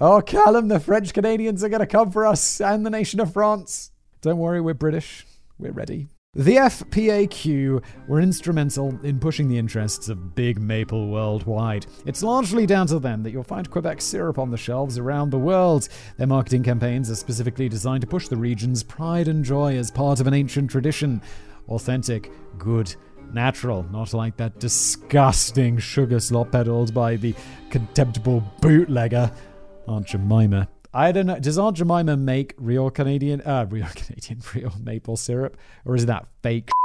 Oh, 0.00 0.20
Callum, 0.20 0.68
the 0.68 0.80
French 0.80 1.14
Canadians 1.14 1.62
are 1.62 1.68
going 1.68 1.80
to 1.80 1.86
come 1.86 2.10
for 2.10 2.26
us 2.26 2.60
and 2.60 2.84
the 2.84 2.90
nation 2.90 3.20
of 3.20 3.32
France. 3.32 3.92
Don't 4.20 4.38
worry, 4.38 4.60
we're 4.60 4.74
British. 4.74 5.26
We're 5.58 5.72
ready. 5.72 6.08
The 6.34 6.56
FPAQ 6.56 7.82
were 8.08 8.18
instrumental 8.18 8.98
in 9.04 9.18
pushing 9.18 9.48
the 9.48 9.58
interests 9.58 10.08
of 10.08 10.34
Big 10.34 10.58
Maple 10.58 11.08
worldwide. 11.08 11.84
It's 12.06 12.22
largely 12.22 12.64
down 12.64 12.86
to 12.86 12.98
them 12.98 13.22
that 13.22 13.32
you'll 13.32 13.42
find 13.42 13.70
Quebec 13.70 14.00
syrup 14.00 14.38
on 14.38 14.50
the 14.50 14.56
shelves 14.56 14.96
around 14.96 15.28
the 15.28 15.38
world. 15.38 15.90
Their 16.16 16.26
marketing 16.26 16.62
campaigns 16.62 17.10
are 17.10 17.16
specifically 17.16 17.68
designed 17.68 18.00
to 18.00 18.06
push 18.06 18.28
the 18.28 18.36
region's 18.36 18.82
pride 18.82 19.28
and 19.28 19.44
joy 19.44 19.76
as 19.76 19.90
part 19.90 20.20
of 20.20 20.26
an 20.26 20.32
ancient 20.32 20.70
tradition. 20.70 21.20
Authentic, 21.68 22.32
good, 22.56 22.94
natural, 23.34 23.84
not 23.92 24.14
like 24.14 24.36
that 24.38 24.58
disgusting 24.58 25.76
sugar 25.76 26.18
slop 26.18 26.52
peddled 26.52 26.94
by 26.94 27.16
the 27.16 27.34
contemptible 27.68 28.42
bootlegger. 28.62 29.30
Aunt 29.86 30.06
Jemima. 30.06 30.68
I 30.94 31.10
don't 31.12 31.26
know. 31.26 31.38
Does 31.38 31.58
Aunt 31.58 31.76
Jemima 31.76 32.16
make 32.16 32.54
real 32.58 32.90
Canadian, 32.90 33.40
uh, 33.42 33.66
real 33.68 33.86
Canadian, 33.94 34.42
real 34.54 34.72
maple 34.82 35.16
syrup, 35.16 35.56
or 35.84 35.94
is 35.94 36.06
that 36.06 36.26
fake? 36.42 36.70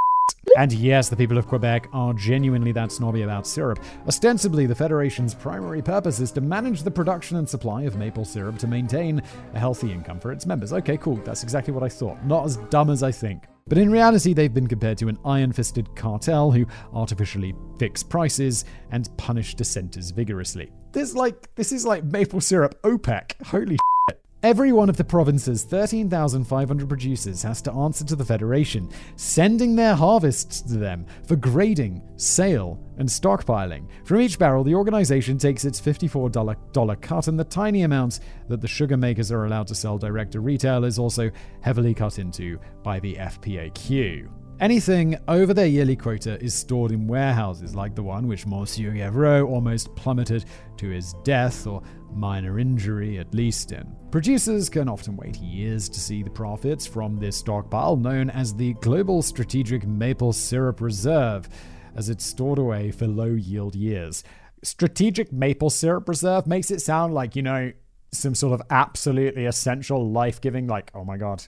And 0.56 0.72
yes, 0.72 1.08
the 1.08 1.16
people 1.16 1.36
of 1.36 1.46
Quebec 1.46 1.88
are 1.92 2.12
genuinely 2.14 2.72
that 2.72 2.90
snobby 2.90 3.22
about 3.22 3.46
syrup. 3.46 3.80
Ostensibly, 4.06 4.66
the 4.66 4.74
Federation's 4.74 5.34
primary 5.34 5.82
purpose 5.82 6.20
is 6.20 6.32
to 6.32 6.40
manage 6.40 6.82
the 6.82 6.90
production 6.90 7.36
and 7.36 7.48
supply 7.48 7.82
of 7.82 7.96
maple 7.96 8.24
syrup 8.24 8.58
to 8.58 8.66
maintain 8.66 9.22
a 9.54 9.58
healthy 9.58 9.92
income 9.92 10.18
for 10.18 10.32
its 10.32 10.46
members. 10.46 10.72
Okay, 10.72 10.96
cool. 10.96 11.16
That's 11.16 11.42
exactly 11.42 11.74
what 11.74 11.82
I 11.82 11.88
thought. 11.88 12.24
Not 12.24 12.46
as 12.46 12.56
dumb 12.70 12.90
as 12.90 13.02
I 13.02 13.12
think. 13.12 13.44
But 13.68 13.78
in 13.78 13.90
reality, 13.90 14.32
they've 14.32 14.52
been 14.52 14.66
compared 14.66 14.96
to 14.98 15.08
an 15.08 15.18
iron 15.24 15.52
fisted 15.52 15.94
cartel 15.94 16.50
who 16.50 16.66
artificially 16.94 17.54
fix 17.78 18.02
prices 18.02 18.64
and 18.90 19.14
punish 19.18 19.54
dissenters 19.54 20.10
vigorously. 20.10 20.72
This 20.98 21.14
like 21.14 21.54
this 21.54 21.70
is 21.70 21.86
like 21.86 22.02
maple 22.02 22.40
syrup 22.40 22.82
OPEC. 22.82 23.40
Holy 23.46 23.76
shit. 23.76 24.20
Every 24.42 24.72
one 24.72 24.88
of 24.88 24.96
the 24.96 25.04
province's 25.04 25.62
13,500 25.62 26.88
producers 26.88 27.40
has 27.44 27.62
to 27.62 27.72
answer 27.72 28.04
to 28.04 28.16
the 28.16 28.24
Federation, 28.24 28.90
sending 29.14 29.76
their 29.76 29.94
harvests 29.94 30.60
to 30.62 30.76
them 30.76 31.06
for 31.24 31.36
grading, 31.36 32.02
sale, 32.16 32.80
and 32.98 33.08
stockpiling. 33.08 33.86
From 34.02 34.20
each 34.20 34.40
barrel, 34.40 34.64
the 34.64 34.74
organization 34.74 35.38
takes 35.38 35.64
its 35.64 35.80
$54 35.80 37.00
cut, 37.00 37.28
and 37.28 37.38
the 37.38 37.44
tiny 37.44 37.82
amount 37.82 38.18
that 38.48 38.60
the 38.60 38.66
sugar 38.66 38.96
makers 38.96 39.30
are 39.30 39.44
allowed 39.44 39.68
to 39.68 39.76
sell 39.76 39.98
direct 39.98 40.32
to 40.32 40.40
retail 40.40 40.82
is 40.82 40.98
also 40.98 41.30
heavily 41.60 41.94
cut 41.94 42.18
into 42.18 42.58
by 42.82 42.98
the 42.98 43.14
FPAQ. 43.14 44.28
Anything 44.60 45.16
over 45.28 45.54
their 45.54 45.68
yearly 45.68 45.94
quota 45.94 46.36
is 46.42 46.52
stored 46.52 46.90
in 46.90 47.06
warehouses 47.06 47.76
like 47.76 47.94
the 47.94 48.02
one 48.02 48.26
which 48.26 48.44
Monsieur 48.44 48.90
Gauvreau 48.90 49.46
almost 49.46 49.94
plummeted 49.94 50.46
to 50.78 50.88
his 50.88 51.14
death 51.22 51.64
or 51.68 51.80
minor 52.12 52.58
injury 52.58 53.18
at 53.18 53.32
least 53.32 53.70
in. 53.70 53.86
Producers 54.10 54.68
can 54.68 54.88
often 54.88 55.16
wait 55.16 55.36
years 55.36 55.88
to 55.88 56.00
see 56.00 56.24
the 56.24 56.30
profits 56.30 56.88
from 56.88 57.16
this 57.16 57.36
stockpile 57.36 57.94
known 57.94 58.30
as 58.30 58.52
the 58.52 58.74
Global 58.74 59.22
Strategic 59.22 59.86
Maple 59.86 60.32
Syrup 60.32 60.80
Reserve, 60.80 61.48
as 61.94 62.08
it's 62.08 62.24
stored 62.24 62.58
away 62.58 62.90
for 62.90 63.06
low 63.06 63.26
yield 63.26 63.76
years. 63.76 64.24
Strategic 64.64 65.32
Maple 65.32 65.70
Syrup 65.70 66.08
Reserve 66.08 66.48
makes 66.48 66.72
it 66.72 66.80
sound 66.80 67.14
like, 67.14 67.36
you 67.36 67.42
know, 67.42 67.72
some 68.10 68.34
sort 68.34 68.60
of 68.60 68.66
absolutely 68.70 69.46
essential 69.46 70.10
life 70.10 70.40
giving, 70.40 70.66
like, 70.66 70.90
oh 70.96 71.04
my 71.04 71.16
god 71.16 71.46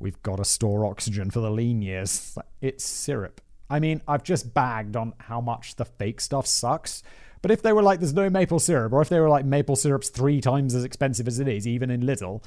we've 0.00 0.20
got 0.22 0.36
to 0.36 0.44
store 0.44 0.84
oxygen 0.86 1.30
for 1.30 1.40
the 1.40 1.50
lean 1.50 1.82
years. 1.82 2.36
It's 2.60 2.84
syrup. 2.84 3.40
I 3.68 3.78
mean, 3.78 4.02
I've 4.08 4.24
just 4.24 4.52
bagged 4.52 4.96
on 4.96 5.14
how 5.18 5.40
much 5.40 5.76
the 5.76 5.84
fake 5.84 6.20
stuff 6.20 6.46
sucks. 6.46 7.04
But 7.42 7.50
if 7.50 7.62
they 7.62 7.72
were 7.72 7.82
like, 7.82 8.00
there's 8.00 8.12
no 8.12 8.28
maple 8.28 8.58
syrup, 8.58 8.92
or 8.92 9.00
if 9.00 9.08
they 9.08 9.20
were 9.20 9.28
like, 9.28 9.44
maple 9.44 9.76
syrup's 9.76 10.10
three 10.10 10.40
times 10.40 10.74
as 10.74 10.84
expensive 10.84 11.28
as 11.28 11.38
it 11.38 11.48
is, 11.48 11.66
even 11.68 11.90
in 11.90 12.02
Lidl, 12.02 12.42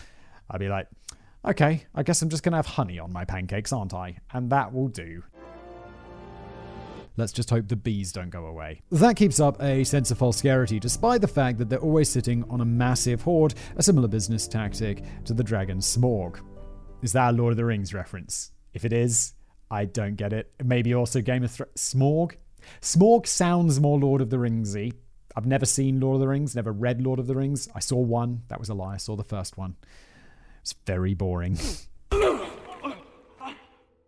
I'd 0.52 0.60
be 0.60 0.68
like, 0.68 0.88
okay, 1.46 1.86
I 1.96 2.04
guess 2.04 2.22
I'm 2.22 2.30
just 2.30 2.44
going 2.44 2.52
to 2.52 2.58
have 2.58 2.66
honey 2.66 3.00
on 3.00 3.12
my 3.12 3.26
pancakes, 3.26 3.72
aren't 3.72 3.94
I? 3.94 4.18
And 4.32 4.50
that 4.52 4.74
will 4.74 4.90
do. 4.90 5.24
Let's 7.16 7.32
just 7.32 7.50
hope 7.52 7.68
the 7.68 7.76
bees 7.76 8.12
don't 8.12 8.32
go 8.32 8.46
away. 8.46 8.82
That 8.92 9.16
keeps 9.16 9.40
up 9.40 9.62
a 9.62 9.84
sense 9.84 10.10
of 10.10 10.18
false 10.18 10.42
despite 10.42 11.22
the 11.22 11.28
fact 11.28 11.60
that 11.60 11.70
they're 11.70 11.80
always 11.80 12.10
sitting 12.10 12.44
on 12.50 12.62
a 12.62 12.66
massive 12.66 13.22
hoard, 13.22 13.54
a 13.76 13.84
similar 13.84 14.08
business 14.08 14.48
tactic 14.48 15.04
to 15.26 15.34
the 15.34 15.44
dragon 15.44 15.78
Smaug. 15.78 16.40
Is 17.04 17.12
that 17.14 17.34
a 17.34 17.38
Lord 17.38 17.52
of 17.52 17.58
the 17.58 17.66
Rings 17.66 17.94
reference? 17.94 18.52
If 18.74 18.86
it 18.86 18.94
is, 18.94 19.34
I 19.70 19.86
don't 19.86 20.16
get 20.16 20.32
it. 20.32 20.54
Maybe 20.64 20.96
also 20.96 21.22
Game 21.22 21.44
of 21.44 21.52
Thrones. 21.52 21.74
Smorg? 21.76 22.38
Smorg 22.82 23.28
sounds 23.28 23.80
more 23.80 24.00
Lord 24.00 24.22
of 24.22 24.30
the 24.30 24.38
Ringsy. 24.38 24.94
I've 25.36 25.46
never 25.46 25.66
seen 25.66 26.00
Lord 26.00 26.16
of 26.16 26.22
the 26.22 26.28
Rings, 26.30 26.56
never 26.56 26.72
read 26.72 27.02
Lord 27.02 27.20
of 27.20 27.28
the 27.28 27.36
Rings. 27.36 27.68
I 27.76 27.80
saw 27.80 27.98
one. 27.98 28.44
That 28.48 28.60
was 28.60 28.70
a 28.70 28.74
lie. 28.74 28.94
I 28.94 28.98
saw 28.98 29.16
the 29.18 29.24
first 29.24 29.58
one. 29.58 29.76
It's 30.62 30.74
very 30.86 31.14
boring. 31.14 31.58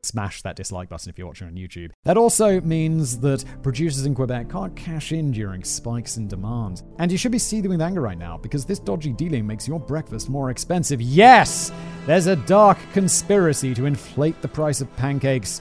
Smash 0.05 0.43
that 0.43 0.55
dislike 0.55 0.87
button 0.87 1.09
if 1.09 1.17
you're 1.17 1.25
watching 1.25 1.47
on 1.47 1.55
YouTube. 1.55 1.91
That 2.03 2.15
also 2.15 2.61
means 2.61 3.19
that 3.21 3.43
producers 3.63 4.05
in 4.05 4.13
Quebec 4.13 4.49
can't 4.49 4.75
cash 4.75 5.11
in 5.11 5.31
during 5.31 5.63
spikes 5.63 6.17
in 6.17 6.27
demand. 6.27 6.83
And 6.99 7.11
you 7.11 7.17
should 7.17 7.31
be 7.31 7.39
seething 7.39 7.71
with 7.71 7.81
anger 7.81 8.01
right 8.01 8.17
now 8.17 8.37
because 8.37 8.65
this 8.65 8.77
dodgy 8.77 9.13
dealing 9.13 9.47
makes 9.47 9.67
your 9.67 9.79
breakfast 9.79 10.29
more 10.29 10.51
expensive. 10.51 11.01
Yes! 11.01 11.71
There's 12.05 12.27
a 12.27 12.35
dark 12.35 12.77
conspiracy 12.93 13.73
to 13.73 13.87
inflate 13.87 14.39
the 14.41 14.47
price 14.47 14.79
of 14.79 14.95
pancakes 14.95 15.59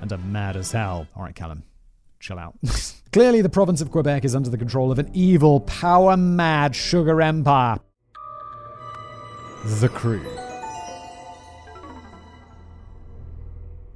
and 0.00 0.10
are 0.10 0.18
mad 0.18 0.56
as 0.56 0.72
hell. 0.72 1.06
All 1.14 1.22
right, 1.22 1.34
Callum, 1.34 1.62
chill 2.18 2.38
out. 2.38 2.54
Clearly, 3.12 3.42
the 3.42 3.50
province 3.50 3.82
of 3.82 3.90
Quebec 3.90 4.24
is 4.24 4.34
under 4.34 4.48
the 4.48 4.56
control 4.56 4.90
of 4.90 4.98
an 4.98 5.10
evil, 5.12 5.60
power 5.60 6.16
mad 6.16 6.74
sugar 6.74 7.20
empire. 7.20 7.78
The 9.64 9.90
Crew. 9.90 10.24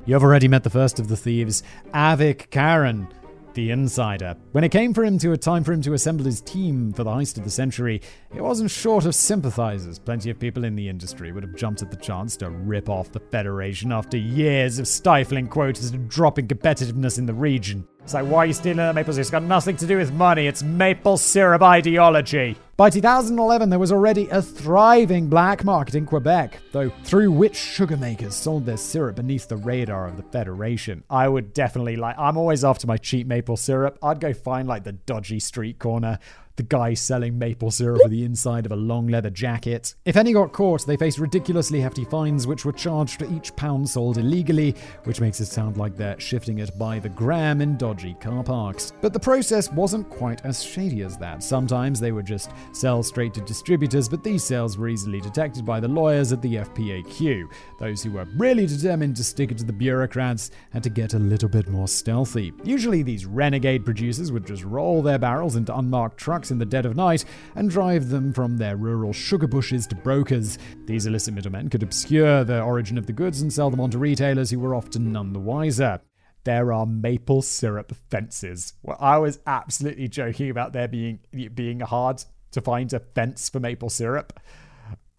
You've 0.07 0.23
already 0.23 0.47
met 0.47 0.63
the 0.63 0.71
first 0.71 1.01
of 1.01 1.09
the 1.09 1.17
thieves, 1.17 1.65
Avik 1.93 2.51
Caron, 2.51 3.09
the 3.55 3.73
insider. 3.73 4.37
When 4.53 4.63
it 4.63 4.69
came 4.69 4.95
for 4.95 5.05
him 5.05 5.19
to 5.19 5.33
a 5.33 5.37
time 5.37 5.65
for 5.65 5.73
him 5.73 5.83
to 5.83 5.95
assemble 5.95 6.25
his 6.25 6.41
team 6.41 6.93
for 6.93 7.03
the 7.03 7.11
heist 7.11 7.39
of 7.39 7.43
the 7.43 7.51
century, 7.51 8.01
it 8.33 8.41
wasn't 8.41 8.71
short 8.71 9.05
of 9.05 9.17
sympathizers. 9.17 9.99
Plenty 9.99 10.31
of 10.31 10.39
people 10.39 10.63
in 10.63 10.77
the 10.77 10.89
industry 10.89 11.33
would 11.33 11.43
have 11.43 11.57
jumped 11.57 11.83
at 11.83 11.91
the 11.91 11.97
chance 11.97 12.37
to 12.37 12.51
rip 12.51 12.89
off 12.89 13.11
the 13.11 13.19
Federation 13.19 13.91
after 13.91 14.17
years 14.17 14.79
of 14.79 14.87
stifling 14.87 15.49
quotas 15.49 15.91
and 15.91 16.09
dropping 16.09 16.47
competitiveness 16.47 17.19
in 17.19 17.27
the 17.27 17.35
region. 17.35 17.85
It's 18.07 18.15
like, 18.15 18.27
why 18.27 18.45
are 18.45 18.47
you 18.47 18.53
stealing 18.53 18.77
that 18.77 18.95
maple 18.95 19.13
syrup? 19.13 19.23
It's 19.23 19.31
got 19.33 19.43
nothing 19.43 19.77
to 19.79 19.85
do 19.85 19.97
with 19.97 20.13
money. 20.13 20.47
It's 20.47 20.63
maple 20.63 21.17
syrup 21.17 21.61
ideology. 21.61 22.57
By 22.77 22.89
2011, 22.89 23.69
there 23.69 23.81
was 23.81 23.91
already 23.91 24.29
a 24.29 24.41
thriving 24.41 25.27
black 25.27 25.65
market 25.65 25.97
in 25.97 26.07
Quebec, 26.07 26.61
though 26.71 26.91
through 27.03 27.33
which 27.33 27.57
sugar 27.57 27.97
makers 27.97 28.37
sold 28.37 28.65
their 28.65 28.77
syrup 28.77 29.17
beneath 29.17 29.49
the 29.49 29.57
radar 29.57 30.07
of 30.07 30.17
the 30.17 30.23
Federation. 30.23 31.03
I 31.11 31.27
would 31.27 31.53
definitely 31.53 31.97
like, 31.97 32.17
I'm 32.17 32.37
always 32.37 32.65
after 32.65 32.87
my 32.87 32.97
cheap 32.97 33.27
maple 33.27 33.57
syrup. 33.57 33.99
I'd 34.01 34.21
go 34.21 34.33
find 34.33 34.69
like 34.69 34.85
the 34.85 34.93
dodgy 34.93 35.41
street 35.41 35.81
corner 35.81 36.21
the 36.57 36.63
guy 36.63 36.95
selling 36.95 37.39
maple 37.39 37.71
syrup 37.71 38.03
for 38.03 38.09
the 38.09 38.25
inside 38.25 38.67
of 38.67 38.73
a 38.73 38.77
long 38.77 39.07
leather 39.09 39.31
jacket. 39.31 39.95
If 40.05 40.17
any 40.17 40.33
got 40.33 40.53
caught, 40.53 40.87
they 40.87 40.97
faced 40.97 41.19
ridiculously 41.19 41.81
hefty 41.81 42.05
fines, 42.05 42.47
which 42.47 42.65
were 42.65 42.73
charged 42.73 43.19
for 43.19 43.33
each 43.33 43.55
pound 43.57 43.89
sold 43.89 44.19
illegally, 44.19 44.75
which 45.05 45.21
makes 45.21 45.41
it 45.41 45.47
sound 45.47 45.77
like 45.77 45.97
they're 45.97 46.19
shifting 46.19 46.59
it 46.59 46.77
by 46.79 46.99
the 46.99 47.09
gram 47.09 47.61
in 47.61 47.77
dodgy 47.77 48.15
car 48.15 48.43
parks. 48.43 48.93
But 49.01 49.13
the 49.13 49.21
process 49.21 49.71
wasn't 49.71 50.09
quite 50.09 50.45
as 50.45 50.63
shady 50.63 51.03
as 51.03 51.17
that. 51.19 51.43
Sometimes 51.43 52.01
they 52.01 52.13
would 52.13 52.27
just 52.27 52.51
sell 52.73 53.03
straight 53.03 53.35
to 53.35 53.41
distributors, 53.43 54.09
but 54.09 54.25
these 54.25 54.43
sales 54.43 54.79
were 54.79 54.89
easily 54.89 55.21
detected 55.21 55.65
by 55.65 55.81
the 55.81 55.89
lawyers 55.89 56.33
at 56.33 56.41
the 56.43 56.57
FPAQ. 56.57 57.49
Those 57.79 58.03
who 58.03 58.13
were 58.13 58.27
really 58.37 58.67
determined 58.67 59.17
to 59.17 59.25
stick 59.25 59.51
it 59.51 59.59
to 59.59 59.65
the 59.65 59.73
bureaucrats 59.73 60.51
had 60.73 60.83
to 60.85 60.91
get 60.91 61.15
a 61.15 61.19
little 61.19 61.49
bit 61.49 61.69
more 61.69 61.89
stealthy. 61.89 62.53
Usually, 62.65 63.03
these 63.03 63.27
renegade 63.27 63.85
producers 63.85 64.33
would 64.33 64.47
just 64.47 64.65
roll 64.65 65.03
their 65.03 65.19
barrels 65.19 65.57
into 65.57 65.77
unmarked 65.77 66.17
trucks 66.17 66.46
in 66.51 66.59
the 66.59 66.65
dead 66.65 66.87
of 66.87 66.97
night 66.97 67.25
and 67.55 67.71
drive 67.71 68.09
them 68.09 68.33
from 68.33 68.57
their 68.57 68.77
rural 68.77 69.13
sugar 69.13 69.47
bushes 69.47 69.87
to 69.89 69.95
brokers. 69.95 70.59
These 70.87 71.07
illicit 71.07 71.35
middlemen 71.35 71.69
could 71.69 71.83
obscure 71.83 72.45
the 72.45 72.63
origin 72.63 72.99
of 72.99 73.07
the 73.07 73.13
goods 73.13 73.41
and 73.41 73.53
sell 73.53 73.71
them 73.71 73.81
on 73.81 73.91
to 73.91 73.99
retailers 73.99 74.51
who 74.51 74.59
were 74.59 74.75
often 74.75 75.13
none 75.13 75.33
the 75.33 75.41
wiser 75.41 76.01
there 76.47 76.73
are 76.73 76.87
maple 76.87 77.43
syrup 77.43 77.93
fences. 78.09 78.75
Well, 78.85 78.97
I 79.01 79.19
was 79.19 79.41
absolutely 79.49 80.07
joking 80.07 80.49
about 80.49 80.73
there 80.73 80.87
being 80.87 81.19
being 81.55 81.81
hard 81.81 82.23
to 82.53 82.61
find 82.61 82.91
a 82.93 83.01
fence 83.01 83.51
for 83.51 83.59
maple 83.59 83.91
syrup. 83.91 84.39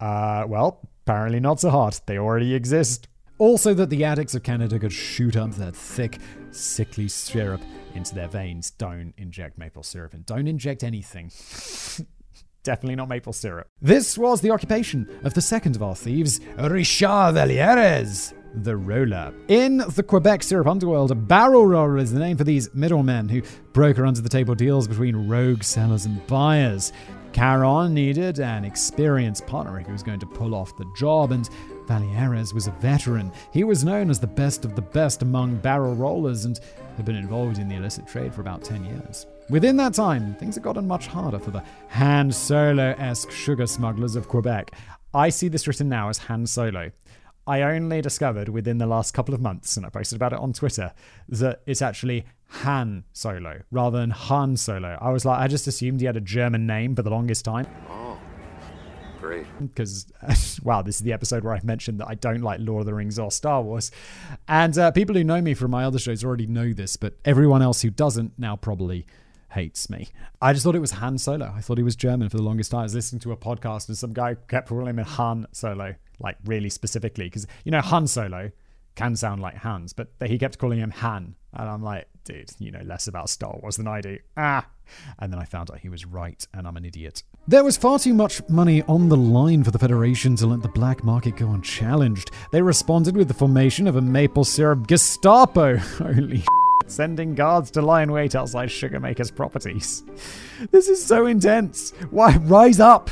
Uh, 0.00 0.44
well, 0.48 0.88
apparently 1.04 1.38
not 1.38 1.60
so 1.60 1.70
hard. 1.70 2.00
They 2.06 2.18
already 2.18 2.54
exist. 2.54 3.08
Also, 3.38 3.72
that 3.74 3.88
the 3.88 4.04
addicts 4.04 4.34
of 4.34 4.42
Canada 4.42 4.78
could 4.78 4.92
shoot 4.92 5.36
up 5.36 5.52
that 5.52 5.74
thick, 5.76 6.18
sickly 6.50 7.08
syrup 7.08 7.60
into 7.94 8.14
their 8.14 8.28
veins. 8.28 8.70
Don't 8.70 9.14
inject 9.16 9.58
maple 9.58 9.82
syrup 9.82 10.12
and 10.12 10.26
don't 10.26 10.48
inject 10.48 10.82
anything. 10.82 11.30
Definitely 12.64 12.96
not 12.96 13.08
maple 13.08 13.32
syrup. 13.32 13.68
This 13.80 14.18
was 14.18 14.40
the 14.40 14.50
occupation 14.50 15.08
of 15.22 15.34
the 15.34 15.40
second 15.40 15.76
of 15.76 15.82
our 15.82 15.94
thieves, 15.94 16.40
Richard 16.58 17.34
Vallières 17.34 18.34
the 18.54 18.76
roller. 18.76 19.32
In 19.48 19.78
the 19.78 20.02
Quebec 20.02 20.42
syrup 20.42 20.66
underworld, 20.66 21.10
a 21.10 21.14
barrel 21.14 21.66
roller 21.66 21.98
is 21.98 22.12
the 22.12 22.18
name 22.18 22.36
for 22.36 22.44
these 22.44 22.72
middlemen 22.74 23.28
who 23.28 23.42
broker 23.72 24.06
under 24.06 24.20
the 24.20 24.28
table 24.28 24.54
deals 24.54 24.88
between 24.88 25.28
rogue 25.28 25.62
sellers 25.62 26.06
and 26.06 26.26
buyers. 26.26 26.92
Caron 27.32 27.94
needed 27.94 28.40
an 28.40 28.64
experienced 28.64 29.46
partner 29.46 29.78
who 29.80 29.92
was 29.92 30.02
going 30.02 30.20
to 30.20 30.26
pull 30.26 30.54
off 30.54 30.76
the 30.76 30.90
job, 30.96 31.30
and 31.32 31.48
Vallières 31.88 32.52
was 32.52 32.66
a 32.66 32.72
veteran. 32.72 33.32
He 33.50 33.64
was 33.64 33.82
known 33.82 34.10
as 34.10 34.20
the 34.20 34.26
best 34.26 34.64
of 34.66 34.76
the 34.76 34.82
best 34.82 35.22
among 35.22 35.56
barrel 35.56 35.94
rollers 35.94 36.44
and 36.44 36.60
had 36.96 37.06
been 37.06 37.16
involved 37.16 37.58
in 37.58 37.68
the 37.68 37.76
illicit 37.76 38.06
trade 38.06 38.34
for 38.34 38.42
about 38.42 38.62
10 38.62 38.84
years. 38.84 39.26
Within 39.48 39.78
that 39.78 39.94
time, 39.94 40.34
things 40.34 40.56
had 40.56 40.64
gotten 40.64 40.86
much 40.86 41.06
harder 41.06 41.38
for 41.38 41.50
the 41.50 41.64
Han 41.88 42.30
Solo 42.30 42.94
esque 42.98 43.30
sugar 43.30 43.66
smugglers 43.66 44.16
of 44.16 44.28
Quebec. 44.28 44.72
I 45.14 45.30
see 45.30 45.48
this 45.48 45.66
written 45.66 45.88
now 45.88 46.10
as 46.10 46.18
Han 46.18 46.46
Solo. 46.46 46.90
I 47.46 47.62
only 47.62 48.02
discovered 48.02 48.50
within 48.50 48.76
the 48.76 48.86
last 48.86 49.14
couple 49.14 49.34
of 49.34 49.40
months, 49.40 49.78
and 49.78 49.86
I 49.86 49.88
posted 49.88 50.16
about 50.16 50.34
it 50.34 50.38
on 50.38 50.52
Twitter, 50.52 50.92
that 51.30 51.62
it's 51.64 51.80
actually 51.80 52.26
Han 52.48 53.04
Solo 53.14 53.62
rather 53.70 54.00
than 54.00 54.10
Han 54.10 54.58
Solo. 54.58 54.98
I 55.00 55.10
was 55.10 55.24
like, 55.24 55.40
I 55.40 55.48
just 55.48 55.66
assumed 55.66 56.00
he 56.00 56.06
had 56.06 56.18
a 56.18 56.20
German 56.20 56.66
name 56.66 56.94
for 56.94 57.00
the 57.02 57.08
longest 57.08 57.46
time. 57.46 57.66
Oh. 57.88 58.07
Because, 59.60 60.06
wow, 60.62 60.82
this 60.82 60.96
is 60.96 61.02
the 61.02 61.12
episode 61.12 61.44
where 61.44 61.54
I've 61.54 61.64
mentioned 61.64 62.00
that 62.00 62.08
I 62.08 62.14
don't 62.14 62.42
like 62.42 62.60
Lord 62.60 62.80
of 62.80 62.86
the 62.86 62.94
Rings 62.94 63.18
or 63.18 63.30
Star 63.30 63.62
Wars. 63.62 63.90
And 64.46 64.76
uh, 64.76 64.90
people 64.90 65.14
who 65.14 65.24
know 65.24 65.40
me 65.40 65.54
from 65.54 65.70
my 65.70 65.84
other 65.84 65.98
shows 65.98 66.24
already 66.24 66.46
know 66.46 66.72
this, 66.72 66.96
but 66.96 67.14
everyone 67.24 67.62
else 67.62 67.82
who 67.82 67.90
doesn't 67.90 68.32
now 68.38 68.56
probably 68.56 69.06
hates 69.52 69.88
me. 69.88 70.08
I 70.42 70.52
just 70.52 70.64
thought 70.64 70.76
it 70.76 70.80
was 70.80 70.92
Han 70.92 71.18
Solo. 71.18 71.52
I 71.56 71.60
thought 71.60 71.78
he 71.78 71.84
was 71.84 71.96
German 71.96 72.28
for 72.28 72.36
the 72.36 72.42
longest 72.42 72.70
time. 72.70 72.80
I 72.80 72.82
was 72.84 72.94
listening 72.94 73.20
to 73.20 73.32
a 73.32 73.36
podcast 73.36 73.88
and 73.88 73.96
some 73.96 74.12
guy 74.12 74.34
kept 74.34 74.68
calling 74.68 74.86
him 74.86 74.98
Han 74.98 75.46
Solo 75.52 75.94
like 76.20 76.36
really 76.44 76.70
specifically 76.70 77.26
because 77.26 77.46
you 77.64 77.70
know 77.70 77.80
Han 77.80 78.06
Solo 78.06 78.50
can 78.94 79.14
sound 79.14 79.40
like 79.40 79.54
Hans, 79.54 79.92
but 79.92 80.08
he 80.24 80.38
kept 80.38 80.58
calling 80.58 80.80
him 80.80 80.90
Han, 80.90 81.36
and 81.52 81.68
I'm 81.68 81.82
like, 81.82 82.08
dude, 82.24 82.50
you 82.58 82.72
know 82.72 82.82
less 82.84 83.06
about 83.06 83.30
Star 83.30 83.56
Wars 83.62 83.76
than 83.76 83.86
I 83.86 84.00
do. 84.00 84.18
Ah, 84.36 84.66
and 85.20 85.32
then 85.32 85.38
I 85.38 85.44
found 85.44 85.70
out 85.70 85.78
he 85.78 85.88
was 85.88 86.04
right, 86.04 86.44
and 86.52 86.66
I'm 86.66 86.76
an 86.76 86.84
idiot. 86.84 87.22
There 87.48 87.64
was 87.64 87.78
far 87.78 87.98
too 87.98 88.12
much 88.12 88.46
money 88.50 88.82
on 88.82 89.08
the 89.08 89.16
line 89.16 89.64
for 89.64 89.70
the 89.70 89.78
Federation 89.78 90.36
to 90.36 90.46
let 90.46 90.60
the 90.60 90.68
black 90.68 91.02
market 91.02 91.36
go 91.36 91.52
unchallenged. 91.52 92.30
They 92.50 92.60
responded 92.60 93.16
with 93.16 93.26
the 93.26 93.32
formation 93.32 93.86
of 93.86 93.96
a 93.96 94.02
maple 94.02 94.44
syrup 94.44 94.86
Gestapo. 94.86 95.78
Holy 95.98 96.44
sending 96.86 97.34
guards 97.34 97.70
to 97.70 97.80
lie 97.80 98.02
in 98.02 98.12
wait 98.12 98.34
outside 98.34 98.68
Sugarmaker's 98.68 99.30
properties. 99.30 100.04
This 100.72 100.90
is 100.90 101.02
so 101.02 101.24
intense. 101.24 101.92
Why? 102.10 102.36
Rise 102.36 102.80
up! 102.80 103.08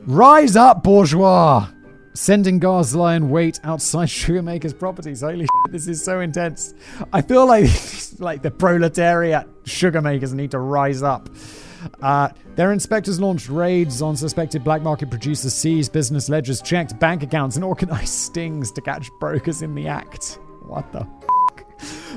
Rise 0.00 0.56
up, 0.56 0.82
bourgeois! 0.82 1.68
Sending 2.12 2.58
guards 2.58 2.96
lie 2.96 3.14
in 3.14 3.30
wait 3.30 3.60
outside 3.62 4.08
Sugarmaker's 4.08 4.74
properties. 4.74 5.20
Holy 5.20 5.44
shit, 5.44 5.70
this 5.72 5.86
is 5.86 6.02
so 6.02 6.18
intense. 6.18 6.74
I 7.12 7.22
feel 7.22 7.46
like 7.46 7.70
like 8.18 8.42
the 8.42 8.50
proletariat 8.50 9.46
sugarmakers 9.62 10.32
need 10.32 10.50
to 10.50 10.58
rise 10.58 11.04
up. 11.04 11.28
Uh, 12.02 12.28
their 12.60 12.72
inspectors 12.72 13.18
launched 13.18 13.48
raids 13.48 14.02
on 14.02 14.14
suspected 14.14 14.62
black 14.62 14.82
market 14.82 15.08
producers, 15.08 15.54
seized 15.54 15.94
business 15.94 16.28
ledgers, 16.28 16.60
checked 16.60 17.00
bank 17.00 17.22
accounts, 17.22 17.56
and 17.56 17.64
organized 17.72 18.12
stings 18.12 18.70
to 18.72 18.82
catch 18.82 19.10
brokers 19.18 19.62
in 19.62 19.74
the 19.74 19.88
act. 19.88 20.38
What 20.60 20.92
the 20.92 21.08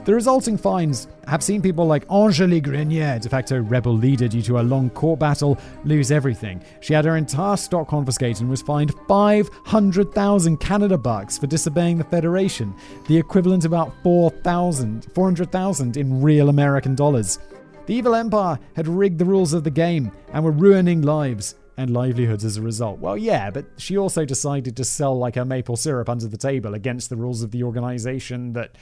the 0.04 0.14
resulting 0.14 0.58
fines 0.58 1.08
have 1.28 1.42
seen 1.42 1.62
people 1.62 1.88
like 1.88 2.06
Angélique 2.10 2.64
Grenier, 2.64 3.20
de 3.20 3.30
facto 3.30 3.62
rebel 3.62 3.96
leader 3.96 4.28
due 4.28 4.42
to 4.42 4.60
a 4.60 4.62
long 4.62 4.90
court 4.90 5.18
battle, 5.18 5.58
lose 5.86 6.12
everything. 6.12 6.62
She 6.82 6.94
had 6.94 7.06
her 7.06 7.16
entire 7.16 7.56
stock 7.56 7.88
confiscated 7.88 8.42
and 8.42 8.50
was 8.50 8.62
fined 8.62 8.94
500,000 9.08 10.58
Canada 10.60 10.98
bucks 10.98 11.38
for 11.38 11.48
disobeying 11.48 12.00
the 12.00 12.04
Federation, 12.04 12.76
the 13.08 13.18
equivalent 13.18 13.64
of 13.64 13.72
about 13.72 13.94
4,000, 14.04 15.08
400,000 15.16 15.96
in 15.96 16.22
real 16.22 16.50
American 16.50 16.96
dollars. 16.96 17.40
The 17.86 17.96
evil 17.96 18.16
empire 18.16 18.60
had 18.76 18.88
rigged 18.88 19.20
the 19.20 19.26
rules 19.26 19.54
of 19.54 19.64
the 19.64 19.72
game 19.72 20.12
and 20.32 20.44
were 20.44 20.52
ruining 20.52 21.02
lives 21.02 21.56
and 21.78 21.92
livelihoods 21.92 22.46
as 22.46 22.58
a 22.58 22.62
result. 22.62 23.00
Well, 23.00 23.18
yeah, 23.18 23.50
but 23.52 23.66
she 23.78 23.98
also 23.98 24.26
decided 24.26 24.78
to 24.78 24.86
sell 24.86 25.18
like 25.18 25.36
her 25.36 25.44
maple 25.44 25.76
syrup 25.76 26.08
under 26.08 26.28
the 26.28 26.38
table 26.38 26.74
against 26.76 27.10
the 27.10 27.18
rules 27.18 27.42
of 27.44 27.52
the 27.52 27.64
organization 27.64 28.54
that 28.54 28.78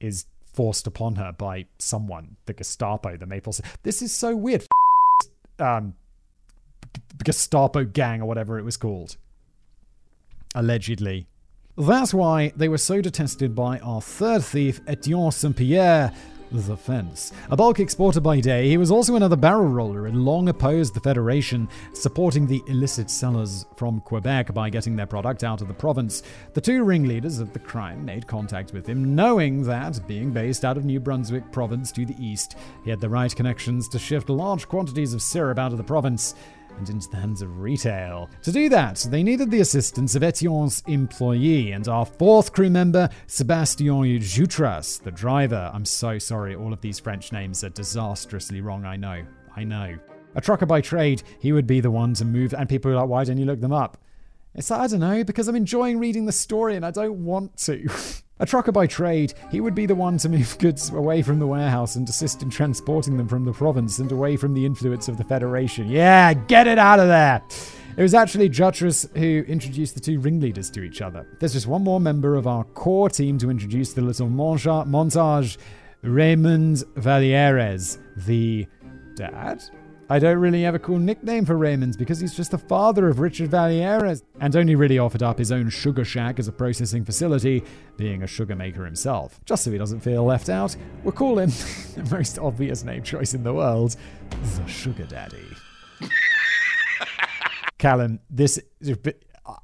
is 0.00 0.26
forced 0.52 0.86
upon 0.86 1.16
her 1.16 1.32
by 1.32 1.66
someone, 1.78 2.36
the 2.46 2.54
Gestapo, 2.54 3.16
the 3.16 3.26
Maple. 3.26 3.52
syrup. 3.52 3.70
This 3.82 4.02
is 4.02 4.12
so 4.14 4.36
weird. 4.36 4.66
Um, 5.58 5.94
Gestapo 7.24 7.84
gang 7.84 8.20
or 8.20 8.26
whatever 8.26 8.58
it 8.58 8.62
was 8.62 8.76
called. 8.76 9.16
Allegedly. 10.54 11.28
That's 11.78 12.12
why 12.12 12.52
they 12.54 12.68
were 12.68 12.76
so 12.76 13.00
detested 13.00 13.54
by 13.54 13.78
our 13.78 14.02
third 14.02 14.44
thief, 14.44 14.82
Etienne 14.86 15.32
Saint 15.32 15.56
Pierre, 15.56 16.12
the 16.50 16.76
fence. 16.76 17.32
A 17.50 17.56
bulk 17.56 17.80
exporter 17.80 18.20
by 18.20 18.40
day, 18.40 18.68
he 18.68 18.76
was 18.76 18.90
also 18.90 19.16
another 19.16 19.36
barrel 19.36 19.68
roller 19.68 20.06
and 20.06 20.24
long 20.24 20.48
opposed 20.48 20.94
the 20.94 21.00
Federation, 21.00 21.68
supporting 21.92 22.46
the 22.46 22.62
illicit 22.66 23.10
sellers 23.10 23.66
from 23.76 24.00
Quebec 24.00 24.54
by 24.54 24.70
getting 24.70 24.96
their 24.96 25.06
product 25.06 25.44
out 25.44 25.60
of 25.60 25.68
the 25.68 25.74
province. 25.74 26.22
The 26.54 26.60
two 26.60 26.84
ringleaders 26.84 27.38
of 27.38 27.52
the 27.52 27.58
crime 27.58 28.04
made 28.04 28.26
contact 28.26 28.72
with 28.72 28.86
him, 28.86 29.14
knowing 29.14 29.62
that, 29.64 30.06
being 30.06 30.32
based 30.32 30.64
out 30.64 30.76
of 30.76 30.84
New 30.84 31.00
Brunswick 31.00 31.50
province 31.52 31.92
to 31.92 32.06
the 32.06 32.16
east, 32.24 32.56
he 32.84 32.90
had 32.90 33.00
the 33.00 33.08
right 33.08 33.34
connections 33.34 33.88
to 33.88 33.98
shift 33.98 34.28
large 34.28 34.68
quantities 34.68 35.14
of 35.14 35.22
syrup 35.22 35.58
out 35.58 35.72
of 35.72 35.78
the 35.78 35.84
province 35.84 36.34
and 36.76 36.88
into 36.88 37.08
the 37.08 37.16
hands 37.16 37.42
of 37.42 37.60
retail. 37.60 38.28
To 38.42 38.52
do 38.52 38.68
that, 38.68 39.06
they 39.10 39.22
needed 39.22 39.50
the 39.50 39.60
assistance 39.60 40.14
of 40.14 40.22
Etienne's 40.22 40.82
employee 40.86 41.72
and 41.72 41.88
our 41.88 42.06
fourth 42.06 42.52
crew 42.52 42.70
member, 42.70 43.08
Sebastien 43.26 44.20
Jutras, 44.20 45.02
the 45.02 45.10
driver. 45.10 45.70
I'm 45.72 45.84
so 45.84 46.18
sorry, 46.18 46.54
all 46.54 46.72
of 46.72 46.80
these 46.80 46.98
French 46.98 47.32
names 47.32 47.64
are 47.64 47.70
disastrously 47.70 48.60
wrong, 48.60 48.84
I 48.84 48.96
know. 48.96 49.24
I 49.56 49.64
know. 49.64 49.96
A 50.34 50.40
trucker 50.40 50.66
by 50.66 50.82
trade, 50.82 51.22
he 51.38 51.52
would 51.52 51.66
be 51.66 51.80
the 51.80 51.90
one 51.90 52.12
to 52.14 52.24
move, 52.24 52.52
and 52.52 52.68
people 52.68 52.90
are 52.90 52.96
like, 52.96 53.08
why 53.08 53.24
don't 53.24 53.38
you 53.38 53.46
look 53.46 53.60
them 53.60 53.72
up? 53.72 53.96
It's 54.56 54.70
I 54.70 54.86
don't 54.86 55.00
know, 55.00 55.22
because 55.22 55.48
I'm 55.48 55.56
enjoying 55.56 55.98
reading 55.98 56.24
the 56.24 56.32
story 56.32 56.76
and 56.76 56.84
I 56.84 56.90
don't 56.90 57.24
want 57.24 57.56
to. 57.58 57.88
A 58.38 58.44
trucker 58.44 58.72
by 58.72 58.86
trade, 58.86 59.32
he 59.50 59.62
would 59.62 59.74
be 59.74 59.86
the 59.86 59.94
one 59.94 60.18
to 60.18 60.28
move 60.28 60.58
goods 60.60 60.90
away 60.90 61.22
from 61.22 61.38
the 61.38 61.46
warehouse 61.46 61.96
and 61.96 62.06
assist 62.06 62.42
in 62.42 62.50
transporting 62.50 63.16
them 63.16 63.28
from 63.28 63.44
the 63.44 63.52
province 63.52 63.98
and 63.98 64.12
away 64.12 64.36
from 64.36 64.52
the 64.52 64.66
influence 64.66 65.08
of 65.08 65.16
the 65.16 65.24
Federation. 65.24 65.88
Yeah, 65.88 66.34
get 66.34 66.66
it 66.66 66.78
out 66.78 66.98
of 67.00 67.08
there! 67.08 67.42
It 67.96 68.02
was 68.02 68.12
actually 68.12 68.50
Jutras 68.50 69.10
who 69.16 69.42
introduced 69.50 69.94
the 69.94 70.00
two 70.00 70.20
ringleaders 70.20 70.68
to 70.72 70.82
each 70.82 71.00
other. 71.00 71.26
There's 71.40 71.54
just 71.54 71.66
one 71.66 71.82
more 71.82 71.98
member 71.98 72.34
of 72.34 72.46
our 72.46 72.64
core 72.64 73.08
team 73.08 73.38
to 73.38 73.50
introduce 73.50 73.94
the 73.94 74.02
little 74.02 74.28
montage 74.28 75.56
Raymond 76.02 76.84
Vallières, 76.94 77.98
the 78.26 78.66
dad? 79.14 79.64
I 80.08 80.20
don't 80.20 80.38
really 80.38 80.62
have 80.62 80.76
a 80.76 80.78
cool 80.78 81.00
nickname 81.00 81.44
for 81.44 81.56
Raymond 81.56 81.98
because 81.98 82.20
he's 82.20 82.34
just 82.34 82.52
the 82.52 82.58
father 82.58 83.08
of 83.08 83.18
Richard 83.18 83.50
Vallières 83.50 84.22
and 84.40 84.54
only 84.54 84.76
really 84.76 85.00
offered 85.00 85.24
up 85.24 85.36
his 85.36 85.50
own 85.50 85.68
sugar 85.68 86.04
shack 86.04 86.38
as 86.38 86.46
a 86.46 86.52
processing 86.52 87.04
facility, 87.04 87.64
being 87.96 88.22
a 88.22 88.26
sugar 88.26 88.54
maker 88.54 88.84
himself. 88.84 89.40
Just 89.44 89.64
so 89.64 89.72
he 89.72 89.78
doesn't 89.78 89.98
feel 89.98 90.24
left 90.24 90.48
out, 90.48 90.76
we'll 91.02 91.10
call 91.10 91.40
him 91.40 91.50
the 91.96 92.08
most 92.08 92.38
obvious 92.38 92.84
name 92.84 93.02
choice 93.02 93.34
in 93.34 93.42
the 93.42 93.52
world 93.52 93.96
the 94.30 94.66
Sugar 94.68 95.06
Daddy. 95.06 95.48
Callum, 97.78 98.20
this 98.30 98.60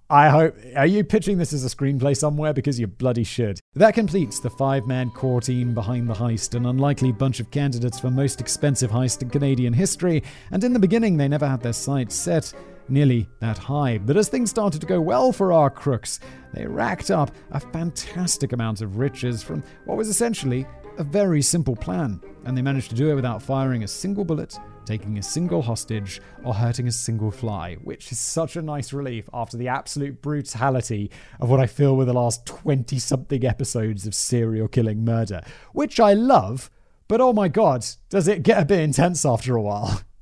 I 0.09 0.29
hope. 0.29 0.57
Are 0.77 0.87
you 0.87 1.05
pitching 1.05 1.39
this 1.39 1.53
as 1.53 1.65
a 1.65 1.75
screenplay 1.75 2.17
somewhere? 2.17 2.53
Because 2.53 2.79
you 2.79 2.87
bloody 2.87 3.25
should. 3.25 3.59
That 3.75 3.95
completes 3.95 4.41
the 4.41 4.51
five 4.51 4.87
man 4.87 5.11
core 5.11 5.41
team 5.41 5.75
behind 5.75 6.09
the 6.09 6.15
heist, 6.15 6.55
an 6.55 6.67
unlikely 6.67 7.13
bunch 7.13 7.41
of 7.41 7.51
candidates 7.51 7.99
for 7.99 8.11
most 8.11 8.41
expensive 8.41 8.91
heist 8.91 9.23
in 9.23 9.31
Canadian 9.31 9.73
history, 9.73 10.23
and 10.51 10.63
in 10.63 10.73
the 10.73 10.79
beginning 10.79 11.17
they 11.17 11.29
never 11.29 11.49
had 11.49 11.63
their 11.63 11.73
sights 11.73 12.15
set 12.15 12.53
nearly 12.89 13.29
that 13.41 13.59
high. 13.59 13.99
But 13.99 14.17
as 14.17 14.29
things 14.29 14.51
started 14.51 14.81
to 14.81 14.87
go 14.87 15.01
well 15.01 15.33
for 15.33 15.53
our 15.53 15.71
crooks, 15.71 16.21
they 16.53 16.67
racked 16.67 17.11
up 17.11 17.31
a 17.51 17.61
fantastic 17.61 18.53
amount 18.53 18.83
of 18.83 18.99
riches 18.99 19.43
from 19.43 19.63
what 19.87 19.97
was 19.97 20.09
essentially 20.09 20.67
a 20.99 21.05
very 21.05 21.41
simple 21.41 21.75
plan, 21.75 22.21
and 22.45 22.57
they 22.57 22.63
managed 22.63 22.91
to 22.91 22.97
do 22.97 23.11
it 23.11 23.15
without 23.15 23.43
firing 23.43 23.85
a 23.85 23.89
single 23.89 24.25
bullet 24.25 24.59
taking 24.85 25.19
a 25.19 25.23
single 25.23 25.63
hostage, 25.63 26.21
or 26.45 26.55
hurting 26.55 26.89
a 26.89 26.93
single 26.93 27.31
fly, 27.31 27.75
which 27.77 28.11
is 28.13 28.19
such 28.19 28.57
a 28.57 28.63
nice 28.63 28.93
relief 28.93 29.29
after 29.33 29.57
the 29.57 29.69
absolute 29.69 30.21
brutality 30.23 31.11
of 31.41 31.51
what 31.51 31.61
I 31.61 31.67
feel 31.67 31.97
were 31.97 32.05
the 32.05 32.13
last 32.13 32.47
20 32.47 32.99
something 32.99 33.45
episodes 33.45 34.07
of 34.07 34.15
serial 34.15 34.69
killing 34.69 35.05
murder, 35.05 35.43
which 35.73 36.01
I 36.01 36.15
love, 36.15 36.71
but 37.09 37.21
oh 37.21 37.33
my 37.33 37.49
god, 37.49 37.85
does 38.09 38.29
it 38.29 38.43
get 38.43 38.61
a 38.61 38.65
bit 38.65 38.81
intense 38.81 39.25
after 39.25 39.57
a 39.57 39.63
while? 39.63 40.03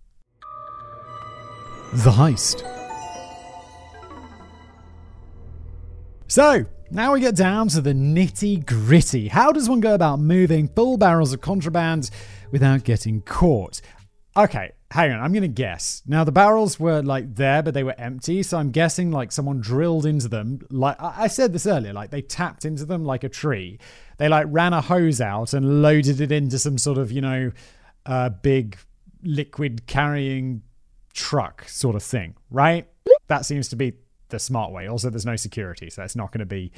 The 1.93 2.11
Heist. 2.11 2.63
So, 6.29 6.65
now 6.93 7.13
we 7.13 7.21
get 7.21 7.35
down 7.35 7.67
to 7.69 7.81
the 7.81 7.93
nitty 7.93 8.65
gritty. 8.65 9.27
How 9.27 9.51
does 9.51 9.69
one 9.69 9.81
go 9.81 9.95
about 9.95 10.21
moving 10.21 10.69
full 10.69 10.97
barrels 10.97 11.33
of 11.33 11.41
contraband 11.41 12.11
without 12.53 12.85
getting 12.85 13.23
caught? 13.23 13.81
Okay, 14.37 14.73
hang 14.91 15.13
on. 15.13 15.21
I'm 15.21 15.33
to 15.35 15.49
guess. 15.49 16.03
Now, 16.07 16.23
the 16.23 16.33
barrels 16.33 16.79
were 16.79 17.03
like 17.03 17.35
there, 17.35 17.63
but 17.63 17.75
they 17.75 17.83
were 17.83 17.95
empty. 17.99 18.43
So 18.43 18.59
I'm 18.59 18.71
guessing 18.71 19.11
like 19.11 19.33
someone 19.33 19.61
drilled 19.61 20.07
into 20.07 20.29
them. 20.29 20.61
Like 20.71 20.97
I 21.01 21.27
said 21.27 21.53
this 21.53 21.67
earlier, 21.67 21.93
like 21.93 22.11
they 22.11 22.23
tapped 22.23 22.65
into 22.65 22.85
them 22.85 23.05
like 23.05 23.25
a 23.25 23.29
tree. 23.29 23.79
They 24.19 24.29
like 24.29 24.47
ran 24.49 24.73
a 24.73 24.81
hose 24.81 25.21
out 25.21 25.53
and 25.53 25.83
loaded 25.83 26.21
it 26.21 26.31
into 26.31 26.59
some 26.59 26.79
sort 26.79 26.99
of, 26.99 27.11
you 27.11 27.21
know, 27.21 27.51
uh, 28.07 28.29
big 28.29 28.77
liquid 29.23 29.87
carrying 29.87 30.63
truck 31.13 31.69
sort 31.69 31.97
of 31.97 32.03
thing, 32.03 32.37
right? 32.51 32.87
That 33.27 33.45
seems 33.45 33.69
to 33.71 33.77
be 33.77 33.95
the 34.29 34.39
smart 34.39 34.73
way. 34.73 34.87
Also, 34.87 35.11
there's 35.11 35.27
no 35.27 35.37
security, 35.37 35.91
so 35.91 36.03
it's 36.05 36.17
not 36.17 36.31
going 36.31 36.41
to 36.41 36.47
be 36.47 36.71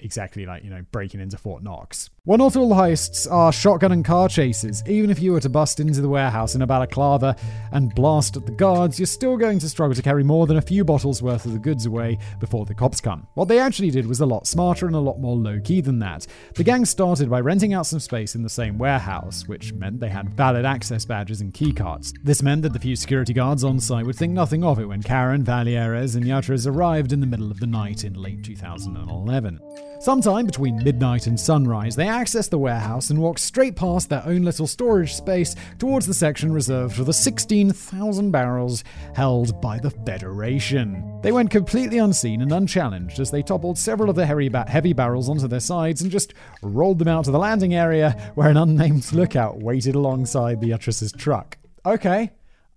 exactly 0.00 0.46
like, 0.46 0.64
you 0.64 0.70
know, 0.70 0.82
breaking 0.92 1.20
into 1.20 1.36
Fort 1.36 1.62
Knox. 1.62 2.10
Well, 2.24 2.36
not 2.36 2.56
all 2.56 2.74
heists 2.74 3.30
are 3.30 3.50
shotgun 3.50 3.90
and 3.90 4.04
car 4.04 4.28
chases. 4.28 4.82
Even 4.86 5.08
if 5.08 5.18
you 5.18 5.32
were 5.32 5.40
to 5.40 5.48
bust 5.48 5.80
into 5.80 6.02
the 6.02 6.10
warehouse 6.10 6.54
in 6.54 6.60
a 6.60 6.66
balaclava 6.66 7.34
and 7.72 7.94
blast 7.94 8.36
at 8.36 8.44
the 8.44 8.52
guards, 8.52 8.98
you're 8.98 9.06
still 9.06 9.38
going 9.38 9.58
to 9.60 9.68
struggle 9.68 9.94
to 9.94 10.02
carry 10.02 10.22
more 10.22 10.46
than 10.46 10.58
a 10.58 10.62
few 10.62 10.84
bottles 10.84 11.22
worth 11.22 11.46
of 11.46 11.54
the 11.54 11.58
goods 11.58 11.86
away 11.86 12.18
before 12.38 12.66
the 12.66 12.74
cops 12.74 13.00
come. 13.00 13.26
What 13.32 13.48
they 13.48 13.58
actually 13.58 13.90
did 13.90 14.06
was 14.06 14.20
a 14.20 14.26
lot 14.26 14.46
smarter 14.46 14.86
and 14.86 14.94
a 14.94 15.00
lot 15.00 15.18
more 15.18 15.36
low 15.36 15.58
key 15.58 15.80
than 15.80 16.00
that. 16.00 16.26
The 16.54 16.64
gang 16.64 16.84
started 16.84 17.30
by 17.30 17.40
renting 17.40 17.72
out 17.72 17.86
some 17.86 18.00
space 18.00 18.34
in 18.34 18.42
the 18.42 18.50
same 18.50 18.76
warehouse, 18.76 19.48
which 19.48 19.72
meant 19.72 19.98
they 19.98 20.10
had 20.10 20.34
valid 20.34 20.66
access 20.66 21.06
badges 21.06 21.40
and 21.40 21.54
keycards. 21.54 22.12
This 22.22 22.42
meant 22.42 22.60
that 22.60 22.74
the 22.74 22.78
few 22.78 22.94
security 22.94 23.32
guards 23.32 23.64
on 23.64 23.80
site 23.80 24.04
would 24.04 24.16
think 24.16 24.34
nothing 24.34 24.64
of 24.64 24.78
it 24.78 24.84
when 24.84 25.02
Caron, 25.02 25.44
Vallières, 25.44 26.14
and 26.14 26.26
Jutras 26.26 26.66
arrived 26.66 27.14
in 27.14 27.20
the 27.20 27.26
middle 27.26 27.50
of 27.50 27.58
the 27.58 27.66
night 27.66 28.04
in 28.04 28.12
late 28.12 28.44
2011. 28.44 29.60
Sometime 30.00 30.46
between 30.46 30.84
midnight 30.84 31.26
and 31.26 31.38
sunrise, 31.38 31.96
they 31.96 32.06
access 32.06 32.46
the 32.46 32.56
warehouse 32.56 33.10
and 33.10 33.20
walk 33.20 33.36
straight 33.36 33.74
past 33.74 34.08
their 34.08 34.24
own 34.24 34.42
little 34.42 34.68
storage 34.68 35.14
space 35.14 35.56
towards 35.80 36.06
the 36.06 36.14
section 36.14 36.52
reserved 36.52 36.94
for 36.94 37.02
the 37.02 37.12
16,000 37.12 38.30
barrels 38.30 38.84
held 39.16 39.60
by 39.60 39.76
the 39.76 39.90
Federation. 39.90 41.18
They 41.20 41.32
went 41.32 41.50
completely 41.50 41.98
unseen 41.98 42.42
and 42.42 42.52
unchallenged 42.52 43.18
as 43.18 43.32
they 43.32 43.42
toppled 43.42 43.76
several 43.76 44.08
of 44.08 44.14
the 44.14 44.24
heavy, 44.24 44.48
ba- 44.48 44.70
heavy 44.70 44.92
barrels 44.92 45.28
onto 45.28 45.48
their 45.48 45.58
sides 45.58 46.00
and 46.00 46.12
just 46.12 46.32
rolled 46.62 47.00
them 47.00 47.08
out 47.08 47.24
to 47.24 47.32
the 47.32 47.38
landing 47.38 47.74
area 47.74 48.32
where 48.36 48.50
an 48.50 48.56
unnamed 48.56 49.12
lookout 49.12 49.58
waited 49.58 49.96
alongside 49.96 50.60
the 50.60 50.68
Jutras's 50.68 51.10
truck. 51.10 51.58
Okay, 51.84 52.30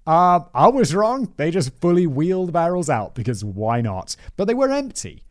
uh, 0.07 0.39
I 0.55 0.69
was 0.69 0.95
wrong. 0.95 1.31
They 1.37 1.51
just 1.51 1.79
fully 1.81 2.07
wheeled 2.07 2.51
barrels 2.51 2.89
out 2.89 3.13
because 3.13 3.45
why 3.45 3.81
not? 3.81 4.15
But 4.37 4.45
they 4.45 4.55
were 4.55 4.71
empty. 4.71 5.23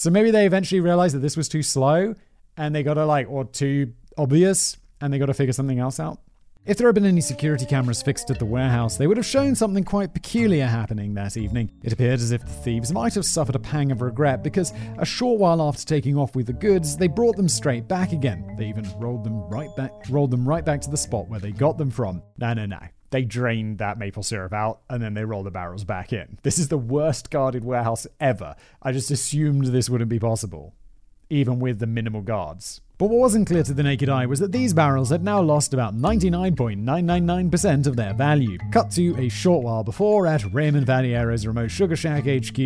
So 0.00 0.08
maybe 0.08 0.30
they 0.30 0.46
eventually 0.46 0.80
realized 0.80 1.14
that 1.14 1.18
this 1.18 1.36
was 1.36 1.46
too 1.46 1.62
slow 1.62 2.14
and 2.56 2.74
they 2.74 2.82
got 2.82 2.94
to 2.94 3.04
like, 3.04 3.28
or 3.28 3.44
too 3.44 3.92
obvious, 4.16 4.78
and 4.98 5.12
they 5.12 5.18
got 5.18 5.26
to 5.26 5.34
figure 5.34 5.52
something 5.52 5.78
else 5.78 6.00
out. 6.00 6.20
If 6.64 6.78
there 6.78 6.88
had 6.88 6.94
been 6.94 7.04
any 7.04 7.20
security 7.20 7.66
cameras 7.66 8.00
fixed 8.02 8.30
at 8.30 8.38
the 8.38 8.46
warehouse, 8.46 8.96
they 8.96 9.06
would 9.06 9.18
have 9.18 9.26
shown 9.26 9.54
something 9.54 9.84
quite 9.84 10.14
peculiar 10.14 10.64
happening 10.64 11.12
that 11.14 11.36
evening. 11.36 11.70
It 11.82 11.92
appeared 11.92 12.20
as 12.20 12.32
if 12.32 12.40
the 12.40 12.50
thieves 12.50 12.94
might 12.94 13.12
have 13.12 13.26
suffered 13.26 13.56
a 13.56 13.58
pang 13.58 13.92
of 13.92 14.00
regret 14.00 14.42
because 14.42 14.72
a 14.96 15.04
short 15.04 15.38
while 15.38 15.60
after 15.60 15.84
taking 15.84 16.16
off 16.16 16.34
with 16.34 16.46
the 16.46 16.54
goods, 16.54 16.96
they 16.96 17.06
brought 17.06 17.36
them 17.36 17.48
straight 17.48 17.86
back 17.86 18.12
again. 18.12 18.54
They 18.56 18.68
even 18.68 18.88
rolled 18.98 19.22
them 19.22 19.42
right 19.50 19.74
back 19.76 19.92
rolled 20.08 20.30
them 20.30 20.48
right 20.48 20.64
back 20.64 20.80
to 20.80 20.90
the 20.90 20.96
spot 20.96 21.28
where 21.28 21.40
they 21.40 21.52
got 21.52 21.76
them 21.76 21.90
from. 21.90 22.22
No, 22.38 22.54
no, 22.54 22.64
no. 22.64 22.80
They 23.10 23.24
drained 23.24 23.78
that 23.78 23.98
maple 23.98 24.22
syrup 24.22 24.52
out 24.52 24.80
and 24.88 25.02
then 25.02 25.14
they 25.14 25.24
rolled 25.24 25.46
the 25.46 25.50
barrels 25.50 25.84
back 25.84 26.12
in. 26.12 26.38
This 26.42 26.58
is 26.58 26.68
the 26.68 26.78
worst 26.78 27.30
guarded 27.30 27.64
warehouse 27.64 28.06
ever. 28.20 28.54
I 28.82 28.92
just 28.92 29.10
assumed 29.10 29.66
this 29.66 29.90
wouldn't 29.90 30.10
be 30.10 30.20
possible, 30.20 30.74
even 31.28 31.58
with 31.58 31.80
the 31.80 31.86
minimal 31.86 32.22
guards. 32.22 32.80
But 33.00 33.08
what 33.08 33.18
wasn't 33.18 33.48
clear 33.48 33.62
to 33.62 33.72
the 33.72 33.82
naked 33.82 34.10
eye 34.10 34.26
was 34.26 34.40
that 34.40 34.52
these 34.52 34.74
barrels 34.74 35.08
had 35.08 35.24
now 35.24 35.40
lost 35.40 35.72
about 35.72 35.96
99.999% 35.96 37.86
of 37.86 37.96
their 37.96 38.12
value. 38.12 38.58
Cut 38.72 38.90
to 38.90 39.16
a 39.16 39.30
short 39.30 39.64
while 39.64 39.82
before 39.82 40.26
at 40.26 40.44
Raymond 40.52 40.86
Vallières' 40.86 41.46
remote 41.46 41.70
Sugar 41.70 41.96
Shack 41.96 42.24
HQ, 42.24 42.58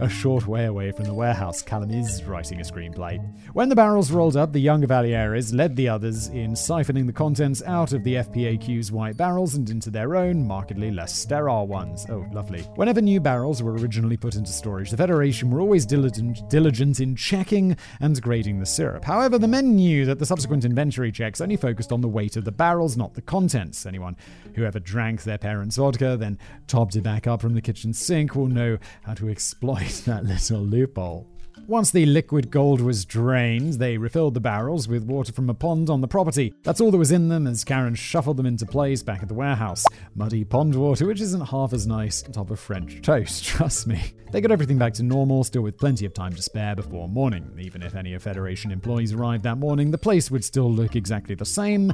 a 0.00 0.08
short 0.08 0.48
way 0.48 0.64
away 0.64 0.90
from 0.90 1.04
the 1.04 1.14
warehouse. 1.14 1.62
Callum 1.62 1.92
is 1.92 2.24
writing 2.24 2.60
a 2.60 2.64
screenplay. 2.64 3.24
When 3.52 3.68
the 3.68 3.76
barrels 3.76 4.10
rolled 4.10 4.36
up, 4.36 4.52
the 4.52 4.58
younger 4.58 4.88
Vallières 4.88 5.54
led 5.54 5.76
the 5.76 5.88
others 5.88 6.26
in 6.30 6.54
siphoning 6.54 7.06
the 7.06 7.12
contents 7.12 7.62
out 7.62 7.92
of 7.92 8.02
the 8.02 8.14
FPAQ's 8.14 8.90
white 8.90 9.16
barrels 9.16 9.54
and 9.54 9.70
into 9.70 9.90
their 9.90 10.16
own, 10.16 10.44
markedly 10.44 10.90
less 10.90 11.14
sterile 11.16 11.68
ones. 11.68 12.06
Oh, 12.10 12.26
lovely. 12.32 12.62
Whenever 12.74 13.00
new 13.00 13.20
barrels 13.20 13.62
were 13.62 13.74
originally 13.74 14.16
put 14.16 14.34
into 14.34 14.50
storage, 14.50 14.90
the 14.90 14.96
Federation 14.96 15.48
were 15.48 15.60
always 15.60 15.86
diligent, 15.86 16.50
diligent 16.50 16.98
in 16.98 17.14
checking 17.14 17.76
and 18.00 18.20
grading 18.20 18.58
the 18.58 18.66
syrup. 18.66 19.04
However, 19.04 19.38
the 19.38 19.46
men 19.46 19.75
knew 19.76 20.04
that 20.06 20.18
the 20.18 20.26
subsequent 20.26 20.64
inventory 20.64 21.12
checks 21.12 21.40
only 21.40 21.56
focused 21.56 21.92
on 21.92 22.00
the 22.00 22.08
weight 22.08 22.36
of 22.36 22.44
the 22.44 22.52
barrels, 22.52 22.96
not 22.96 23.14
the 23.14 23.22
contents. 23.22 23.86
Anyone 23.86 24.16
who 24.54 24.64
ever 24.64 24.80
drank 24.80 25.22
their 25.22 25.38
parents' 25.38 25.76
vodka, 25.76 26.16
then 26.16 26.38
topped 26.66 26.96
it 26.96 27.02
back 27.02 27.26
up 27.26 27.40
from 27.40 27.54
the 27.54 27.62
kitchen 27.62 27.92
sink, 27.92 28.34
will 28.34 28.48
know 28.48 28.78
how 29.04 29.14
to 29.14 29.28
exploit 29.28 30.02
that 30.06 30.24
little 30.24 30.60
loophole. 30.60 31.28
Once 31.68 31.90
the 31.90 32.06
liquid 32.06 32.48
gold 32.48 32.80
was 32.80 33.04
drained, 33.04 33.74
they 33.74 33.98
refilled 33.98 34.34
the 34.34 34.40
barrels 34.40 34.86
with 34.86 35.02
water 35.02 35.32
from 35.32 35.50
a 35.50 35.54
pond 35.54 35.90
on 35.90 36.00
the 36.00 36.06
property. 36.06 36.54
That's 36.62 36.80
all 36.80 36.92
that 36.92 36.96
was 36.96 37.10
in 37.10 37.28
them 37.28 37.44
as 37.48 37.64
Caron 37.64 37.96
shuffled 37.96 38.36
them 38.36 38.46
into 38.46 38.64
place 38.64 39.02
back 39.02 39.20
at 39.20 39.26
the 39.26 39.34
warehouse. 39.34 39.84
Muddy 40.14 40.44
pond 40.44 40.76
water, 40.76 41.06
which 41.06 41.20
isn't 41.20 41.48
half 41.48 41.72
as 41.72 41.84
nice 41.84 42.22
on 42.22 42.30
top 42.30 42.52
of 42.52 42.60
French 42.60 43.02
toast, 43.02 43.44
trust 43.46 43.88
me. 43.88 44.00
They 44.30 44.40
got 44.40 44.52
everything 44.52 44.78
back 44.78 44.94
to 44.94 45.02
normal, 45.02 45.42
still 45.42 45.62
with 45.62 45.76
plenty 45.76 46.06
of 46.06 46.14
time 46.14 46.34
to 46.34 46.42
spare 46.42 46.76
before 46.76 47.08
morning. 47.08 47.50
Even 47.58 47.82
if 47.82 47.96
any 47.96 48.14
of 48.14 48.22
Federation 48.22 48.70
employees 48.70 49.12
arrived 49.12 49.42
that 49.42 49.58
morning, 49.58 49.90
the 49.90 49.98
place 49.98 50.30
would 50.30 50.44
still 50.44 50.70
look 50.70 50.94
exactly 50.94 51.34
the 51.34 51.44
same, 51.44 51.92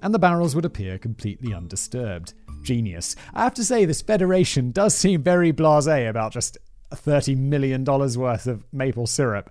and 0.00 0.14
the 0.14 0.18
barrels 0.20 0.54
would 0.54 0.64
appear 0.64 0.96
completely 0.96 1.52
undisturbed. 1.52 2.34
Genius. 2.62 3.16
I 3.34 3.42
have 3.44 3.54
to 3.54 3.64
say, 3.64 3.84
this 3.84 4.02
Federation 4.02 4.70
does 4.70 4.94
seem 4.94 5.22
very 5.22 5.50
blase 5.50 5.86
about 5.86 6.32
just 6.32 6.58
$30 6.90 7.36
million 7.36 7.84
worth 7.84 8.46
of 8.46 8.64
maple 8.72 9.06
syrup 9.06 9.50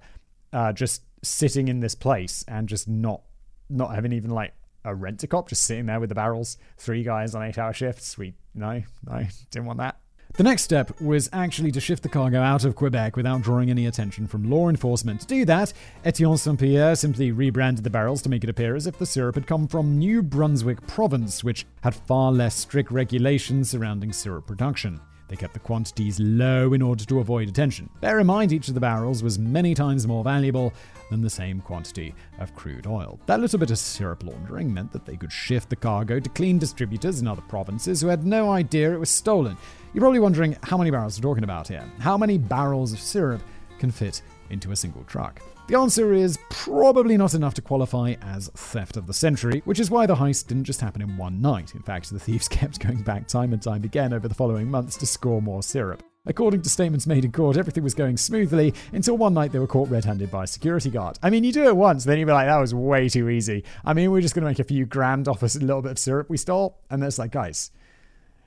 uh, 0.54 0.74
just 0.74 1.04
sitting 1.24 1.68
in 1.68 1.80
this 1.80 1.96
place 1.96 2.44
and 2.48 2.70
just 2.70 2.88
not 2.88 3.22
not 3.70 3.94
having 3.94 4.14
even 4.14 4.32
like 4.32 4.54
a 4.86 4.96
rent 4.96 5.22
a 5.24 5.28
cop, 5.28 5.50
just 5.50 5.64
sitting 5.64 5.86
there 5.86 6.00
with 6.00 6.10
the 6.10 6.16
barrels, 6.16 6.58
three 6.78 7.04
guys 7.04 7.36
on 7.36 7.44
eight 7.44 7.58
hour 7.58 7.74
shifts. 7.74 8.18
We, 8.18 8.34
no, 8.56 8.82
no, 9.06 9.26
didn't 9.52 9.66
want 9.66 9.80
that. 9.80 10.00
The 10.36 10.44
next 10.44 10.62
step 10.64 11.02
was 11.02 11.30
actually 11.34 11.72
to 11.72 11.82
shift 11.82 12.04
the 12.04 12.10
cargo 12.10 12.42
out 12.42 12.64
of 12.64 12.76
Quebec 12.76 13.16
without 13.16 13.42
drawing 13.42 13.70
any 13.70 13.88
attention 13.88 14.28
from 14.28 14.50
law 14.50 14.70
enforcement. 14.70 15.22
To 15.22 15.28
do 15.28 15.46
that, 15.46 15.74
Etienne 16.06 16.38
Saint 16.38 16.60
Pierre 16.60 16.96
simply 16.96 17.32
rebranded 17.32 17.84
the 17.84 17.90
barrels 17.90 18.22
to 18.22 18.30
make 18.30 18.44
it 18.44 18.50
appear 18.50 18.76
as 18.76 18.88
if 18.88 19.00
the 19.00 19.06
syrup 19.06 19.36
had 19.36 19.48
come 19.48 19.68
from 19.68 19.98
New 19.98 20.22
Brunswick 20.22 20.86
province, 20.86 21.44
which 21.44 21.66
had 21.82 21.96
far 21.96 22.32
less 22.32 22.56
strict 22.56 22.92
regulations 22.92 23.70
surrounding 23.70 24.14
syrup 24.14 24.46
production. 24.46 25.02
They 25.28 25.36
kept 25.36 25.54
the 25.54 25.60
quantities 25.60 26.20
low 26.20 26.74
in 26.74 26.82
order 26.82 27.04
to 27.06 27.20
avoid 27.20 27.50
attention. 27.50 27.90
Bear 28.00 28.20
in 28.20 28.28
mind, 28.28 28.52
each 28.52 28.68
of 28.68 28.74
the 28.74 28.80
barrels 28.80 29.24
was 29.24 29.38
many 29.38 29.74
times 29.74 30.08
more 30.08 30.24
valuable 30.24 30.74
than 31.10 31.22
the 31.22 31.30
same 31.30 31.60
quantity 31.60 32.16
of 32.40 32.56
crude 32.56 32.88
oil. 32.88 33.20
That 33.26 33.40
little 33.40 33.60
bit 33.60 33.72
of 33.72 33.78
syrup 33.78 34.24
laundering 34.24 34.74
meant 34.74 34.92
that 34.94 35.06
they 35.06 35.18
could 35.18 35.32
shift 35.32 35.70
the 35.70 35.76
cargo 35.76 36.20
to 36.20 36.30
clean 36.30 36.60
distributors 36.60 37.20
in 37.22 37.28
other 37.28 37.42
provinces 37.44 38.02
who 38.02 38.08
had 38.08 38.26
no 38.26 38.52
idea 38.52 38.94
it 38.94 39.00
was 39.00 39.10
stolen. 39.10 39.58
You're 39.94 40.02
probably 40.02 40.20
wondering 40.20 40.58
how 40.64 40.78
many 40.78 40.92
barrels 40.92 41.20
we're 41.20 41.30
talking 41.30 41.44
about 41.44 41.68
here. 41.68 41.84
How 42.00 42.18
many 42.18 42.38
barrels 42.38 42.94
of 42.94 43.00
syrup 43.00 43.42
can 43.80 43.92
fit 43.92 44.22
into 44.50 44.72
a 44.72 44.76
single 44.76 45.04
truck? 45.04 45.42
The 45.68 45.78
answer 45.78 46.14
is 46.14 46.40
probably 46.50 47.18
not 47.18 47.34
enough 47.34 47.54
to 47.56 47.62
qualify 47.62 48.16
as 48.22 48.48
theft 48.56 48.96
of 48.96 49.06
the 49.06 49.14
century, 49.14 49.62
which 49.66 49.82
is 49.82 49.92
why 49.92 50.06
the 50.06 50.16
heist 50.16 50.48
didn't 50.48 50.64
just 50.64 50.80
happen 50.80 51.02
in 51.02 51.18
one 51.18 51.42
night. 51.42 51.76
In 51.76 51.82
fact, 51.82 52.10
the 52.10 52.20
thieves 52.20 52.48
kept 52.48 52.80
going 52.80 53.02
back 53.02 53.28
time 53.28 53.52
and 53.52 53.62
time 53.62 53.84
again 53.84 54.14
over 54.14 54.30
the 54.30 54.34
following 54.34 54.72
months 54.72 54.96
to 54.96 55.06
score 55.06 55.42
more 55.42 55.62
syrup. 55.62 56.04
According 56.26 56.62
to 56.62 56.70
statements 56.70 57.06
made 57.06 57.26
in 57.26 57.34
court, 57.34 57.58
everything 57.58 57.84
was 57.84 57.94
going 57.94 58.16
smoothly 58.16 58.74
until 58.94 59.18
one 59.18 59.34
night 59.34 59.52
they 59.52 59.60
were 59.60 59.68
caught 59.68 59.90
red 59.90 60.06
handed 60.06 60.32
by 60.32 60.46
a 60.46 60.48
security 60.48 60.90
guard. 60.90 61.20
I 61.22 61.30
mean, 61.30 61.44
you 61.44 61.52
do 61.52 61.68
it 61.68 61.76
once, 61.76 62.06
then 62.06 62.18
you'd 62.18 62.28
be 62.28 62.32
like, 62.32 62.48
that 62.48 62.60
was 62.60 62.74
way 62.74 63.10
too 63.10 63.28
easy. 63.28 63.66
I 63.84 63.94
mean, 63.94 64.10
we're 64.10 64.22
just 64.22 64.36
going 64.36 64.44
to 64.44 64.50
make 64.50 64.60
a 64.60 64.64
few 64.64 64.86
grand 64.86 65.28
off 65.28 65.44
a 65.44 65.48
little 65.60 65.82
bit 65.82 65.92
of 65.92 66.00
syrup 66.00 66.30
we 66.30 66.38
stole. 66.38 66.80
And 66.90 67.04
it's 67.04 67.20
like, 67.20 67.32
guys, 67.32 67.72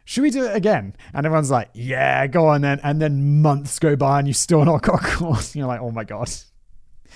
should 0.07 0.23
we 0.23 0.31
do 0.31 0.47
it 0.47 0.57
again? 0.57 0.95
And 1.13 1.27
everyone's 1.27 1.51
like, 1.51 1.69
yeah, 1.75 2.27
go 2.29 2.47
on 2.47 2.63
then. 2.63 2.81
And 2.83 3.01
then 3.01 3.43
months 3.43 3.79
go 3.79 3.95
by 3.95 4.21
and 4.21 4.27
you 4.29 4.33
still 4.33 4.65
not 4.65 4.81
got 4.83 5.01
caught. 5.03 5.55
You're 5.55 5.67
like, 5.67 5.83
oh 5.83 5.91
my 5.91 6.05
God. 6.05 6.31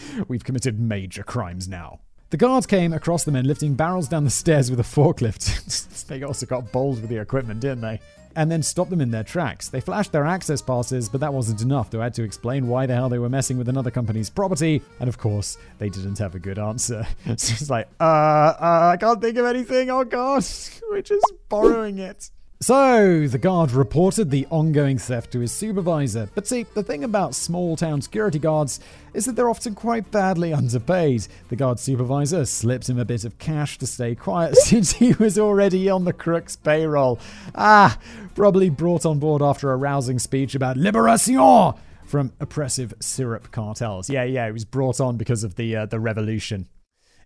We've 0.29 0.45
committed 0.45 0.81
major 0.81 1.23
crimes 1.23 1.69
now. 1.69 2.01
The 2.31 2.39
guards 2.39 2.67
came 2.67 2.93
across 2.93 3.23
the 3.23 3.31
men 3.31 3.45
lifting 3.45 3.75
barrels 3.75 4.09
down 4.09 4.25
the 4.25 4.31
stairs 4.31 4.69
with 4.69 4.81
a 4.81 4.83
forklift. 4.83 6.07
they 6.09 6.23
also 6.23 6.47
got 6.47 6.73
bold 6.73 7.01
with 7.01 7.09
the 7.09 7.19
equipment, 7.19 7.61
didn't 7.61 7.83
they? 7.83 8.01
And 8.35 8.51
then 8.51 8.65
stopped 8.65 8.91
them 8.91 9.01
in 9.01 9.13
their 9.13 9.23
tracks. 9.23 9.69
They 9.69 9.81
flashed 9.81 10.11
their 10.11 10.25
access 10.27 10.61
passes, 10.61 11.09
but 11.09 11.21
that 11.21 11.33
wasn't 11.33 11.63
enough. 11.63 11.91
They 11.91 11.99
had 11.99 12.15
to 12.15 12.25
explain 12.25 12.67
why 12.67 12.87
the 12.87 12.95
hell 12.95 13.09
they 13.09 13.21
were 13.21 13.29
messing 13.29 13.57
with 13.57 13.69
another 13.69 13.93
company's 13.93 14.29
property. 14.29 14.83
And 14.99 15.09
of 15.09 15.17
course, 15.17 15.57
they 15.79 15.89
didn't 15.89 16.19
have 16.19 16.35
a 16.35 16.41
good 16.41 16.59
answer. 16.59 17.07
so 17.25 17.31
it's 17.33 17.71
like, 17.71 17.87
uh, 18.01 18.03
uh, 18.03 18.91
I 18.95 18.97
can't 18.97 19.21
think 19.21 19.39
of 19.39 19.47
anything. 19.47 19.91
Oh 19.91 20.03
god, 20.03 20.45
we're 20.91 21.03
just 21.03 21.33
borrowing 21.49 21.99
it. 21.99 22.31
So, 22.65 23.27
the 23.29 23.37
guard 23.37 23.73
reported 23.73 24.31
the 24.31 24.47
ongoing 24.49 24.97
theft 24.97 25.33
to 25.33 25.41
his 25.41 25.53
supervisor. 25.53 26.31
But 26.35 26.47
see, 26.47 26.63
the 26.63 26.83
thing 26.83 27.05
about 27.05 27.35
small 27.35 27.77
town 27.77 28.01
security 28.01 28.39
guards 28.39 28.81
is 29.13 29.27
that 29.27 29.37
they're 29.37 29.51
often 29.51 29.75
quite 29.75 30.11
badly 30.11 30.51
underpaid. 30.55 31.27
The 31.51 31.57
guard 31.57 31.79
supervisor 31.79 32.47
slipped 32.47 32.89
him 32.89 32.99
a 32.99 33.05
bit 33.05 33.27
of 33.27 33.39
cash 33.39 33.77
to 33.77 33.87
stay 33.87 34.15
quiet 34.15 34.57
since 34.57 34.93
he 34.93 35.13
was 35.13 35.39
already 35.39 35.91
on 35.91 36.07
the 36.07 36.15
crook's 36.15 36.57
payroll. 36.57 37.19
Ah, 37.55 37.99
probably 38.35 38.71
brought 38.71 39.05
on 39.05 39.19
board 39.19 39.43
after 39.43 39.71
a 39.71 39.77
rousing 39.77 40.19
speech 40.19 40.55
about 40.55 40.79
liberation 40.79 41.75
from 42.07 42.33
oppressive 42.41 42.95
syrup 42.99 43.53
cartels. 43.53 44.09
Yeah, 44.09 44.25
yeah, 44.25 44.47
he 44.47 44.53
was 44.53 44.65
brought 44.65 45.03
on 45.03 45.19
because 45.19 45.45
of 45.45 45.57
the 45.57 45.77
uh, 45.77 45.85
the 45.85 46.01
revolution. 46.01 46.69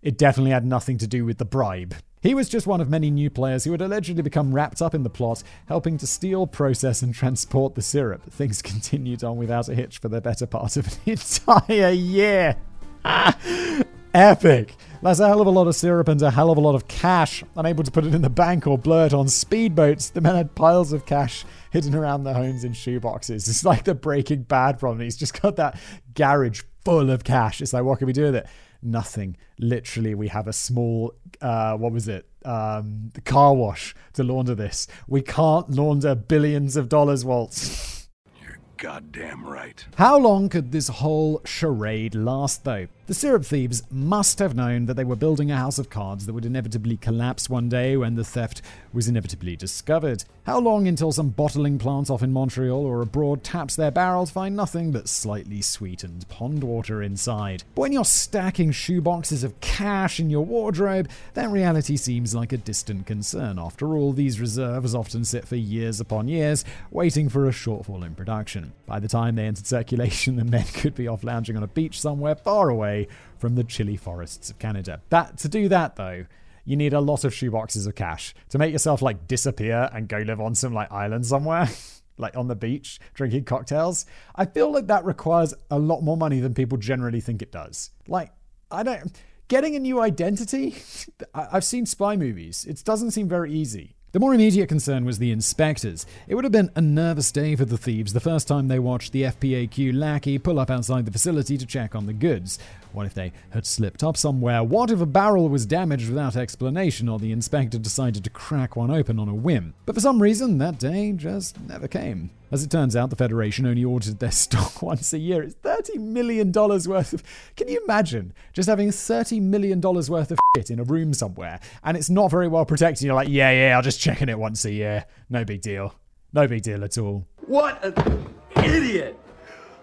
It 0.03 0.19
definitely 0.19 0.51
had 0.51 0.65
nothing 0.65 0.99
to 0.99 1.07
do 1.07 1.25
with 1.25 1.39
the 1.39 1.45
bribe. 1.45 1.95
He 2.21 2.35
was 2.35 2.49
just 2.49 2.67
one 2.67 2.81
of 2.81 2.91
many 2.91 3.11
new 3.11 3.31
players 3.31 3.65
who 3.65 3.73
had 3.73 3.81
allegedly 3.81 4.23
become 4.23 4.55
wrapped 4.55 4.83
up 4.83 4.95
in 4.95 5.03
the 5.05 5.11
plot, 5.11 5.43
helping 5.67 5.99
to 5.99 6.07
steal, 6.07 6.47
process, 6.47 7.03
and 7.03 7.15
transport 7.15 7.75
the 7.75 7.83
syrup. 7.83 8.23
Things 8.31 8.61
continued 8.63 9.23
on 9.23 9.37
without 9.37 9.69
a 9.69 9.75
hitch 9.75 9.99
for 9.99 10.09
the 10.09 10.21
better 10.21 10.47
part 10.47 10.77
of 10.77 10.87
an 10.87 10.93
entire 11.07 11.91
year. 11.91 12.57
Epic! 14.15 14.75
That's 15.01 15.21
a 15.21 15.29
hell 15.29 15.41
of 15.41 15.47
a 15.47 15.51
lot 15.51 15.69
of 15.69 15.77
syrup 15.77 16.09
and 16.09 16.21
a 16.23 16.31
hell 16.31 16.51
of 16.51 16.59
a 16.59 16.61
lot 16.61 16.75
of 16.75 16.89
cash. 16.89 17.45
Unable 17.57 17.85
to 17.85 17.91
put 17.91 18.05
it 18.05 18.15
in 18.15 18.23
the 18.23 18.31
bank 18.31 18.67
or 18.67 18.77
blur 18.77 19.07
it 19.07 19.15
on 19.15 19.27
speedboats, 19.27 20.13
the 20.13 20.21
men 20.21 20.35
had 20.35 20.57
piles 20.57 20.93
of 20.93 21.07
cash 21.07 21.45
hidden 21.71 21.95
around 21.95 22.25
their 22.25 22.35
homes 22.35 22.65
in 22.65 22.73
shoeboxes. 22.73 23.49
It's 23.49 23.65
like 23.65 23.85
the 23.85 23.95
Breaking 23.95 24.43
Bad 24.43 24.81
problem. 24.81 25.01
He's 25.01 25.17
just 25.17 25.41
got 25.41 25.55
that 25.57 25.79
garage 26.15 26.63
full 26.85 27.11
of 27.11 27.23
cash. 27.23 27.61
It's 27.61 27.73
like, 27.73 27.85
what 27.85 27.99
can 27.99 28.09
we 28.09 28.13
do 28.13 28.25
with 28.25 28.37
it? 28.37 28.47
Nothing. 28.83 29.37
Literally, 29.59 30.15
we 30.15 30.29
have 30.29 30.47
a 30.49 30.53
small, 30.53 31.15
uh, 31.41 31.77
what 31.77 31.93
was 31.93 32.09
it? 32.09 32.27
Um, 32.45 33.11
car 33.25 33.55
wash 33.55 33.95
to 34.15 34.23
launder 34.25 34.55
this. 34.55 34.87
We 35.07 35.23
can't 35.23 35.71
launder 35.71 36.15
billions 36.15 36.77
of 36.77 36.89
dollars, 36.89 37.25
Waltz. 37.25 38.09
You're 38.41 38.59
goddamn 38.77 39.45
right. 39.45 39.85
How 39.97 40.19
long 40.19 40.49
could 40.49 40.73
this 40.73 40.89
whole 40.89 41.41
charade 41.45 42.15
last, 42.15 42.65
though? 42.65 42.89
The 43.09 43.15
syrup 43.15 43.47
thieves 43.47 43.85
must 43.91 44.39
have 44.39 44.55
known 44.55 44.85
that 44.85 44.93
they 44.93 45.03
were 45.03 45.17
building 45.17 45.51
a 45.51 45.57
house 45.57 45.79
of 45.79 45.89
cards 45.89 46.27
that 46.27 46.35
would 46.35 46.45
inevitably 46.45 46.99
collapse 46.99 47.49
one 47.49 47.71
day 47.71 47.97
when 47.97 48.17
the 48.17 48.23
theft 48.23 48.61
was 48.93 49.09
inevitably 49.09 49.57
discovered. 49.57 50.25
How 50.45 50.59
long 50.59 50.87
until 50.87 51.13
some 51.13 51.31
bottling 51.31 51.79
plant 51.79 52.11
off 52.11 52.23
in 52.23 52.35
Montreal 52.35 52.85
or 52.85 53.01
abroad 53.01 53.43
taps 53.43 53.77
their 53.77 53.91
barrel 53.91 54.27
to 54.27 54.33
find 54.33 54.55
nothing 54.55 54.93
but 54.93 55.09
slightly 55.09 55.63
sweetened 55.63 56.29
pond 56.29 56.63
water 56.63 57.03
inside? 57.03 57.65
But 57.75 57.81
when 57.81 57.93
you're 57.93 58.05
stacking 58.05 58.73
shoeboxes 58.73 59.43
of 59.43 59.59
cash 59.63 60.21
in 60.21 60.29
your 60.29 60.45
wardrobe, 60.45 61.09
that 61.33 61.49
reality 61.49 61.97
seems 61.97 62.35
like 62.35 62.53
a 62.53 62.59
distant 62.59 63.07
concern. 63.07 63.59
After 63.59 63.97
all, 63.97 64.13
these 64.13 64.39
reserves 64.39 64.95
often 64.95 65.25
sit 65.25 65.49
for 65.49 65.57
years 65.57 65.99
upon 65.99 66.29
years, 66.29 66.63
waiting 66.91 67.31
for 67.31 67.47
a 67.47 67.53
shortfall 67.53 68.05
in 68.05 68.15
production. 68.15 68.75
By 68.85 69.01
the 69.01 69.09
time 69.09 69.37
they 69.37 69.47
entered 69.47 69.67
circulation, 69.67 70.37
the 70.37 70.45
men 70.45 70.65
could 70.75 70.95
be 70.95 71.09
off 71.09 71.25
lounging 71.25 71.57
on 71.57 71.63
a 71.63 71.69
beach 71.69 71.99
somewhere 71.99 72.35
far 72.35 72.69
away 72.69 72.98
from 73.39 73.55
the 73.55 73.65
chilly 73.65 73.97
forests 73.97 74.51
of 74.51 74.59
Canada. 74.59 75.01
That 75.11 75.39
to 75.39 75.49
do 75.49 75.69
that 75.69 75.97
though, 75.97 76.27
you 76.65 76.77
need 76.77 76.93
a 76.93 77.01
lot 77.01 77.25
of 77.25 77.33
shoeboxes 77.33 77.87
of 77.87 77.95
cash 77.95 78.35
to 78.49 78.59
make 78.59 78.73
yourself 78.73 79.03
like 79.03 79.29
disappear 79.29 79.89
and 79.93 80.09
go 80.09 80.19
live 80.19 80.41
on 80.41 80.55
some 80.55 80.75
like 80.75 80.91
island 80.91 81.27
somewhere. 81.27 81.69
like 82.19 82.37
on 82.37 82.49
the 82.49 82.57
beach 82.57 82.99
drinking 83.15 83.45
cocktails. 83.45 84.05
I 84.35 84.45
feel 84.45 84.73
like 84.73 84.89
that 84.89 85.05
requires 85.05 85.55
a 85.71 85.79
lot 85.79 86.03
more 86.03 86.17
money 86.17 86.41
than 86.41 86.53
people 86.53 86.77
generally 86.77 87.21
think 87.21 87.43
it 87.43 87.53
does. 87.53 87.91
Like, 88.07 88.33
I 88.71 88.83
don't. 88.83 89.13
Getting 89.47 89.77
a 89.77 89.79
new 89.79 90.01
identity? 90.01 90.75
I've 91.35 91.65
seen 91.65 91.87
spy 91.87 92.17
movies. 92.17 92.67
It 92.69 92.83
doesn't 92.85 93.13
seem 93.13 93.29
very 93.29 93.53
easy. 93.53 93.95
The 94.13 94.21
more 94.21 94.33
immediate 94.33 94.69
concern 94.69 95.05
was 95.05 95.19
the 95.19 95.31
inspectors. 95.31 96.07
It 96.27 96.35
would 96.35 96.45
have 96.45 96.53
been 96.53 96.71
a 96.75 96.81
nervous 96.81 97.31
day 97.31 97.55
for 97.57 97.67
the 97.67 97.77
thieves 97.77 98.15
the 98.15 98.21
first 98.21 98.49
time 98.49 98.69
they 98.69 98.79
watched 98.79 99.13
the 99.13 99.25
FPAQ 99.25 99.95
lackey 99.95 100.39
pull 100.39 100.59
up 100.59 100.71
outside 100.71 101.05
the 101.05 101.13
facility 101.13 101.59
to 101.59 101.67
check 101.67 101.95
on 101.95 102.07
the 102.07 102.15
goods. 102.15 102.59
What 102.93 103.07
if 103.07 103.15
they 103.15 103.33
had 103.51 103.67
slipped 103.67 104.03
up 104.03 104.17
somewhere? 104.17 104.63
What 104.63 104.91
if 104.91 105.01
a 105.01 105.07
barrel 105.07 105.49
was 105.49 105.67
damaged 105.67 106.09
without 106.09 106.37
explanation 106.37 107.09
or 107.09 107.19
the 107.19 107.33
inspector 107.33 107.79
decided 107.79 108.25
to 108.25 108.31
crack 108.31 108.77
one 108.77 108.91
open 108.91 109.19
on 109.19 109.29
a 109.29 109.35
whim? 109.35 109.75
But 109.87 109.95
for 109.95 110.01
some 110.01 110.21
reason, 110.23 110.59
that 110.59 110.79
day 110.79 111.13
just 111.13 111.61
never 111.61 111.89
came. 111.89 112.31
As 112.51 112.65
it 112.65 112.71
turns 112.71 112.97
out, 112.97 113.11
the 113.11 113.17
Federation 113.17 113.67
only 113.67 113.85
audited 113.85 114.19
their 114.19 114.31
stock 114.33 114.83
once 114.83 115.13
a 115.13 115.19
year. 115.19 115.43
It's 115.43 115.55
$30 115.57 115.97
million 115.97 116.51
worth 116.53 117.13
of. 117.13 117.23
Can 117.57 117.69
you 117.69 117.83
imagine 117.85 118.33
just 118.53 118.69
having 118.69 118.89
$30 118.89 119.43
million 119.43 119.81
worth 119.81 120.31
of 120.31 120.39
shit 120.57 120.71
in 120.71 120.81
a 120.81 120.85
room 120.85 121.13
somewhere 121.13 121.61
and 121.85 121.97
it's 121.97 122.11
not 122.11 122.31
very 122.31 122.49
well 122.49 122.65
protected? 122.65 123.05
You're 123.05 123.15
like, 123.15 123.29
yeah, 123.29 123.51
yeah, 123.51 123.77
I'll 123.77 123.83
just 123.83 124.01
check 124.01 124.23
in 124.23 124.29
it 124.29 124.39
once 124.39 124.65
a 124.65 124.73
year. 124.73 125.05
No 125.29 125.45
big 125.45 125.61
deal. 125.61 125.95
No 126.33 126.47
big 126.47 126.63
deal 126.63 126.85
at 126.85 126.99
all. 126.99 127.27
What 127.47 127.83
an 127.85 128.35
idiot! 128.63 129.19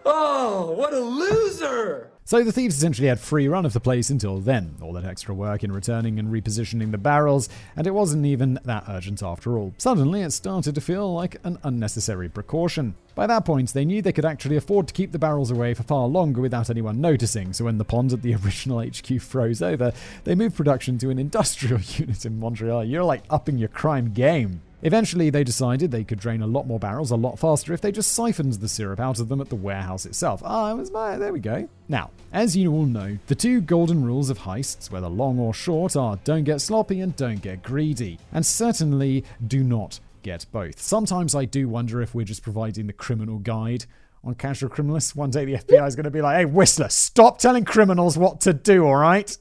Oh, 0.06 0.72
what 0.72 0.94
a 0.94 1.00
loser! 1.00 2.12
So 2.28 2.44
the 2.44 2.52
thieves 2.52 2.76
essentially 2.76 3.08
had 3.08 3.20
free 3.20 3.48
run 3.48 3.68
of 3.68 3.74
the 3.74 3.80
place 3.80 4.10
until 4.10 4.40
then, 4.40 4.78
all 4.82 4.94
that 4.94 5.06
extra 5.06 5.36
work 5.36 5.64
in 5.64 5.72
returning 5.72 6.18
and 6.18 6.30
repositioning 6.30 6.90
the 6.90 6.98
barrels, 6.98 7.50
and 7.76 7.86
it 7.86 7.94
wasn't 7.94 8.26
even 8.26 8.60
that 8.64 8.86
urgent 8.88 9.22
after 9.22 9.60
all. 9.60 9.76
Suddenly, 9.78 10.22
it 10.22 10.32
started 10.32 10.74
to 10.74 10.82
feel 10.82 11.14
like 11.14 11.38
an 11.44 11.60
unnecessary 11.64 12.28
precaution. 12.28 12.96
By 13.14 13.28
that 13.28 13.46
point, 13.46 13.72
they 13.74 13.86
knew 13.86 14.02
they 14.02 14.12
could 14.12 14.26
actually 14.26 14.56
afford 14.56 14.88
to 14.88 14.94
keep 14.96 15.12
the 15.12 15.20
barrels 15.20 15.52
away 15.52 15.76
for 15.76 15.84
far 15.84 16.08
longer 16.08 16.42
without 16.42 16.72
anyone 16.72 17.00
noticing, 17.00 17.54
so 17.54 17.66
when 17.66 17.78
the 17.78 17.86
pond 17.86 18.12
at 18.12 18.24
the 18.24 18.34
original 18.44 18.82
HQ 18.82 19.22
froze 19.22 19.62
over, 19.62 19.94
they 20.24 20.34
moved 20.34 20.56
production 20.56 20.98
to 20.98 21.12
an 21.12 21.20
industrial 21.20 21.80
unit 21.96 22.26
in 22.26 22.40
Montreal. 22.40 22.86
You're 22.86 23.04
like 23.04 23.22
upping 23.30 23.60
your 23.60 23.70
crime 23.70 24.14
game. 24.14 24.64
Eventually, 24.86 25.32
they 25.32 25.44
decided 25.44 25.90
they 25.90 26.04
could 26.04 26.20
drain 26.20 26.44
a 26.44 26.48
lot 26.48 26.68
more 26.68 26.78
barrels 26.78 27.10
a 27.10 27.16
lot 27.16 27.40
faster 27.40 27.74
if 27.74 27.82
they 27.82 27.92
just 27.92 28.12
siphoned 28.12 28.54
the 28.54 28.70
syrup 28.70 29.00
out 29.00 29.20
of 29.20 29.30
them 29.30 29.42
at 29.42 29.50
the 29.50 29.56
warehouse 29.56 30.06
itself. 30.06 30.44
Ah, 30.46 30.70
it 30.70 30.76
was 30.76 30.92
my. 30.92 31.18
There 31.18 31.34
we 31.34 31.40
go. 31.40 31.68
Now, 31.90 32.12
as 32.32 32.56
you 32.56 32.72
all 32.72 32.86
know, 32.86 33.18
the 33.26 33.34
two 33.34 33.62
golden 33.62 34.06
rules 34.06 34.30
of 34.30 34.38
heists, 34.38 34.92
whether 34.92 35.08
long 35.08 35.40
or 35.40 35.56
short, 35.56 35.96
are 35.96 36.20
don't 36.24 36.44
get 36.44 36.62
sloppy 36.62 37.02
and 37.02 37.16
don't 37.16 37.42
get 37.42 37.64
greedy. 37.64 38.20
And 38.32 38.46
certainly 38.46 39.24
do 39.48 39.64
not 39.64 40.00
get 40.22 40.46
both. 40.52 40.80
Sometimes 40.80 41.34
I 41.34 41.46
do 41.46 41.68
wonder 41.68 42.00
if 42.04 42.14
we're 42.14 42.24
just 42.24 42.44
providing 42.44 42.86
the 42.86 42.94
criminal 42.94 43.40
guide 43.40 43.86
on 44.24 44.36
casual 44.36 44.70
criminalists. 44.70 45.16
One 45.16 45.32
day 45.32 45.46
the 45.46 45.56
FBI 45.56 45.88
is 45.88 45.96
going 45.96 46.04
to 46.04 46.12
be 46.12 46.22
like, 46.22 46.38
hey, 46.38 46.46
Whistler, 46.46 46.90
stop 46.90 47.40
telling 47.40 47.66
criminals 47.66 48.20
what 48.20 48.40
to 48.42 48.54
do, 48.54 48.86
all 48.86 48.98
right? 48.98 49.36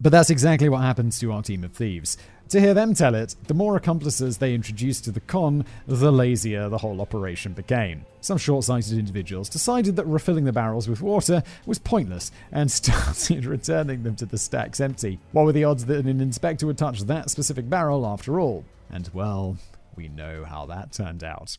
But 0.00 0.10
that's 0.10 0.30
exactly 0.30 0.68
what 0.68 0.80
happens 0.80 1.20
to 1.20 1.30
our 1.30 1.44
team 1.44 1.62
of 1.62 1.72
thieves. 1.72 2.18
To 2.52 2.60
hear 2.60 2.74
them 2.74 2.92
tell 2.92 3.14
it, 3.14 3.34
the 3.46 3.54
more 3.54 3.76
accomplices 3.76 4.36
they 4.36 4.52
introduced 4.52 5.04
to 5.04 5.10
the 5.10 5.20
con, 5.20 5.64
the 5.86 6.12
lazier 6.12 6.68
the 6.68 6.76
whole 6.76 7.00
operation 7.00 7.54
became. 7.54 8.04
Some 8.20 8.36
short 8.36 8.66
sighted 8.66 8.98
individuals 8.98 9.48
decided 9.48 9.96
that 9.96 10.04
refilling 10.04 10.44
the 10.44 10.52
barrels 10.52 10.86
with 10.86 11.00
water 11.00 11.42
was 11.64 11.78
pointless 11.78 12.30
and 12.50 12.70
started 12.70 13.46
returning 13.46 14.02
them 14.02 14.16
to 14.16 14.26
the 14.26 14.36
stacks 14.36 14.80
empty. 14.80 15.18
What 15.30 15.46
were 15.46 15.52
the 15.52 15.64
odds 15.64 15.86
that 15.86 16.04
an 16.04 16.20
inspector 16.20 16.66
would 16.66 16.76
touch 16.76 17.00
that 17.04 17.30
specific 17.30 17.70
barrel 17.70 18.04
after 18.04 18.38
all? 18.38 18.66
And 18.90 19.08
well, 19.14 19.56
we 19.96 20.08
know 20.08 20.44
how 20.44 20.66
that 20.66 20.92
turned 20.92 21.24
out. 21.24 21.56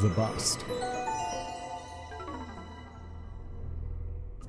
The 0.00 0.10
Bust. 0.10 0.64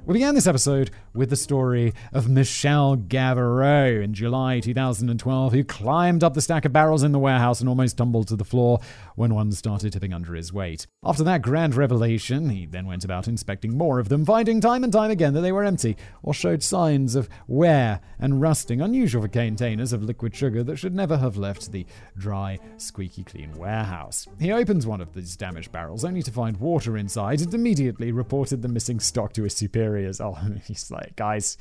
We 0.09 0.13
began 0.13 0.33
this 0.33 0.47
episode 0.47 0.89
with 1.13 1.29
the 1.29 1.35
story 1.35 1.93
of 2.13 2.29
Michel 2.29 2.95
Gauvreau 2.95 4.03
in 4.03 4.13
July 4.13 4.59
2012, 4.59 5.53
who 5.53 5.63
climbed 5.63 6.23
up 6.23 6.33
the 6.33 6.41
stack 6.41 6.65
of 6.65 6.73
barrels 6.73 7.03
in 7.03 7.11
the 7.11 7.19
warehouse 7.19 7.59
and 7.59 7.69
almost 7.69 7.97
tumbled 7.97 8.27
to 8.27 8.35
the 8.35 8.43
floor 8.43 8.79
when 9.15 9.33
one 9.33 9.51
started 9.51 9.93
tipping 9.93 10.13
under 10.13 10.33
his 10.35 10.53
weight. 10.53 10.87
After 11.03 11.23
that 11.23 11.41
grand 11.41 11.75
revelation, 11.75 12.49
he 12.49 12.65
then 12.65 12.85
went 12.85 13.03
about 13.03 13.27
inspecting 13.27 13.77
more 13.77 13.99
of 13.99 14.09
them, 14.09 14.25
finding 14.25 14.61
time 14.61 14.83
and 14.83 14.93
time 14.93 15.11
again 15.11 15.33
that 15.33 15.41
they 15.41 15.51
were 15.51 15.63
empty 15.63 15.97
or 16.23 16.33
showed 16.33 16.63
signs 16.63 17.15
of 17.15 17.29
wear 17.47 18.01
and 18.19 18.41
rusting, 18.41 18.81
unusual 18.81 19.21
for 19.21 19.27
containers 19.27 19.93
of 19.93 20.03
liquid 20.03 20.35
sugar 20.35 20.63
that 20.63 20.77
should 20.77 20.95
never 20.95 21.17
have 21.17 21.37
left 21.37 21.71
the 21.71 21.85
dry, 22.17 22.59
squeaky 22.77 23.23
clean 23.23 23.51
warehouse. 23.57 24.27
He 24.39 24.51
opens 24.51 24.85
one 24.85 25.01
of 25.01 25.13
these 25.13 25.35
damaged 25.35 25.71
barrels 25.71 26.05
only 26.05 26.21
to 26.23 26.31
find 26.31 26.57
water 26.57 26.97
inside 26.97 27.41
and 27.41 27.53
immediately 27.53 28.11
reported 28.11 28.61
the 28.61 28.67
missing 28.67 28.99
stock 28.99 29.33
to 29.33 29.43
his 29.43 29.55
superiors. 29.55 30.21
Oh, 30.29 30.37
he's 30.65 30.91
like, 30.91 30.98
guys, 31.15 31.57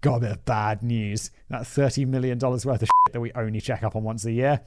got 0.00 0.16
a 0.16 0.20
bit 0.20 0.30
of 0.32 0.44
bad 0.44 0.82
news. 0.82 1.30
That 1.48 1.62
$30 1.62 2.06
million 2.06 2.38
worth 2.38 2.64
of 2.64 2.78
shit 2.80 3.12
that 3.12 3.20
we 3.20 3.32
only 3.32 3.60
check 3.60 3.82
up 3.82 3.96
on 3.96 4.02
once 4.02 4.24
a 4.24 4.32
year. 4.32 4.60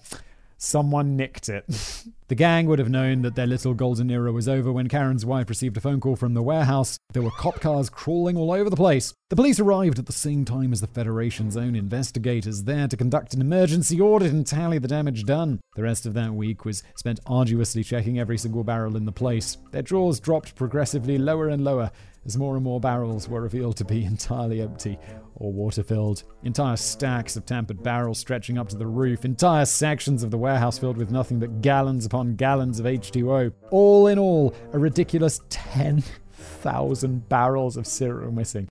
Someone 0.61 1.15
nicked 1.15 1.47
it. 1.47 1.63
the 2.27 2.35
gang 2.35 2.67
would 2.67 2.79
have 2.79 2.89
known 2.89 3.21
that 3.21 3.35
their 3.35 3.47
little 3.47 3.73
golden 3.73 4.11
era 4.11 4.33
was 4.33 4.49
over 4.49 4.73
when 4.73 4.89
Caron's 4.89 5.25
wife 5.25 5.47
received 5.47 5.77
a 5.77 5.79
phone 5.79 6.01
call 6.01 6.17
from 6.17 6.33
the 6.33 6.43
warehouse. 6.43 6.99
There 7.13 7.23
were 7.23 7.31
cop 7.31 7.61
cars 7.61 7.89
crawling 7.89 8.35
all 8.35 8.51
over 8.51 8.69
the 8.69 8.75
place. 8.75 9.13
The 9.29 9.37
police 9.37 9.61
arrived 9.61 9.99
at 9.99 10.05
the 10.05 10.11
same 10.11 10.43
time 10.43 10.73
as 10.73 10.81
the 10.81 10.87
Federation's 10.87 11.55
own 11.55 11.75
investigators 11.75 12.63
there 12.63 12.89
to 12.89 12.97
conduct 12.97 13.33
an 13.33 13.39
emergency 13.39 14.01
audit 14.01 14.33
and 14.33 14.45
tally 14.45 14.79
the 14.79 14.89
damage 14.89 15.23
done. 15.23 15.61
The 15.77 15.83
rest 15.83 16.05
of 16.05 16.13
that 16.15 16.33
week 16.33 16.65
was 16.65 16.83
spent 16.97 17.21
arduously 17.25 17.81
checking 17.85 18.19
every 18.19 18.37
single 18.37 18.65
barrel 18.65 18.97
in 18.97 19.05
the 19.05 19.13
place. 19.13 19.57
Their 19.71 19.81
drawers 19.81 20.19
dropped 20.19 20.55
progressively 20.55 21.17
lower 21.17 21.47
and 21.47 21.63
lower 21.63 21.89
as 22.25 22.37
more 22.37 22.55
and 22.55 22.65
more 22.65 22.81
barrels 22.81 23.29
were 23.29 23.41
revealed 23.41 23.77
to 23.77 23.85
be 23.85 24.03
entirely 24.13 24.61
empty 24.61 24.99
or 25.39 25.51
water 25.51 25.83
filled. 25.83 26.23
Entire 26.43 26.75
stacks 26.75 27.35
of 27.35 27.45
tampered 27.45 27.81
barrels 27.81 28.19
stretching 28.19 28.57
up 28.57 28.69
to 28.69 28.77
the 28.77 28.87
roof, 28.87 29.25
entire 29.25 29.65
sections 29.65 30.23
of 30.23 30.31
the 30.31 30.37
warehouse 30.37 30.77
filled 30.77 30.97
with 30.97 31.11
nothing 31.11 31.39
but 31.39 31.61
gallons 31.61 32.05
upon 32.05 32.35
gallons 32.35 32.79
of 32.79 32.85
H2O. 32.85 33.51
All 33.71 34.07
in 34.07 34.19
all, 34.19 34.53
a 34.73 34.79
ridiculous 34.79 35.41
10,000 35.49 37.29
barrels 37.29 37.77
of 37.77 37.87
syrup 37.87 38.33
missing. 38.33 38.67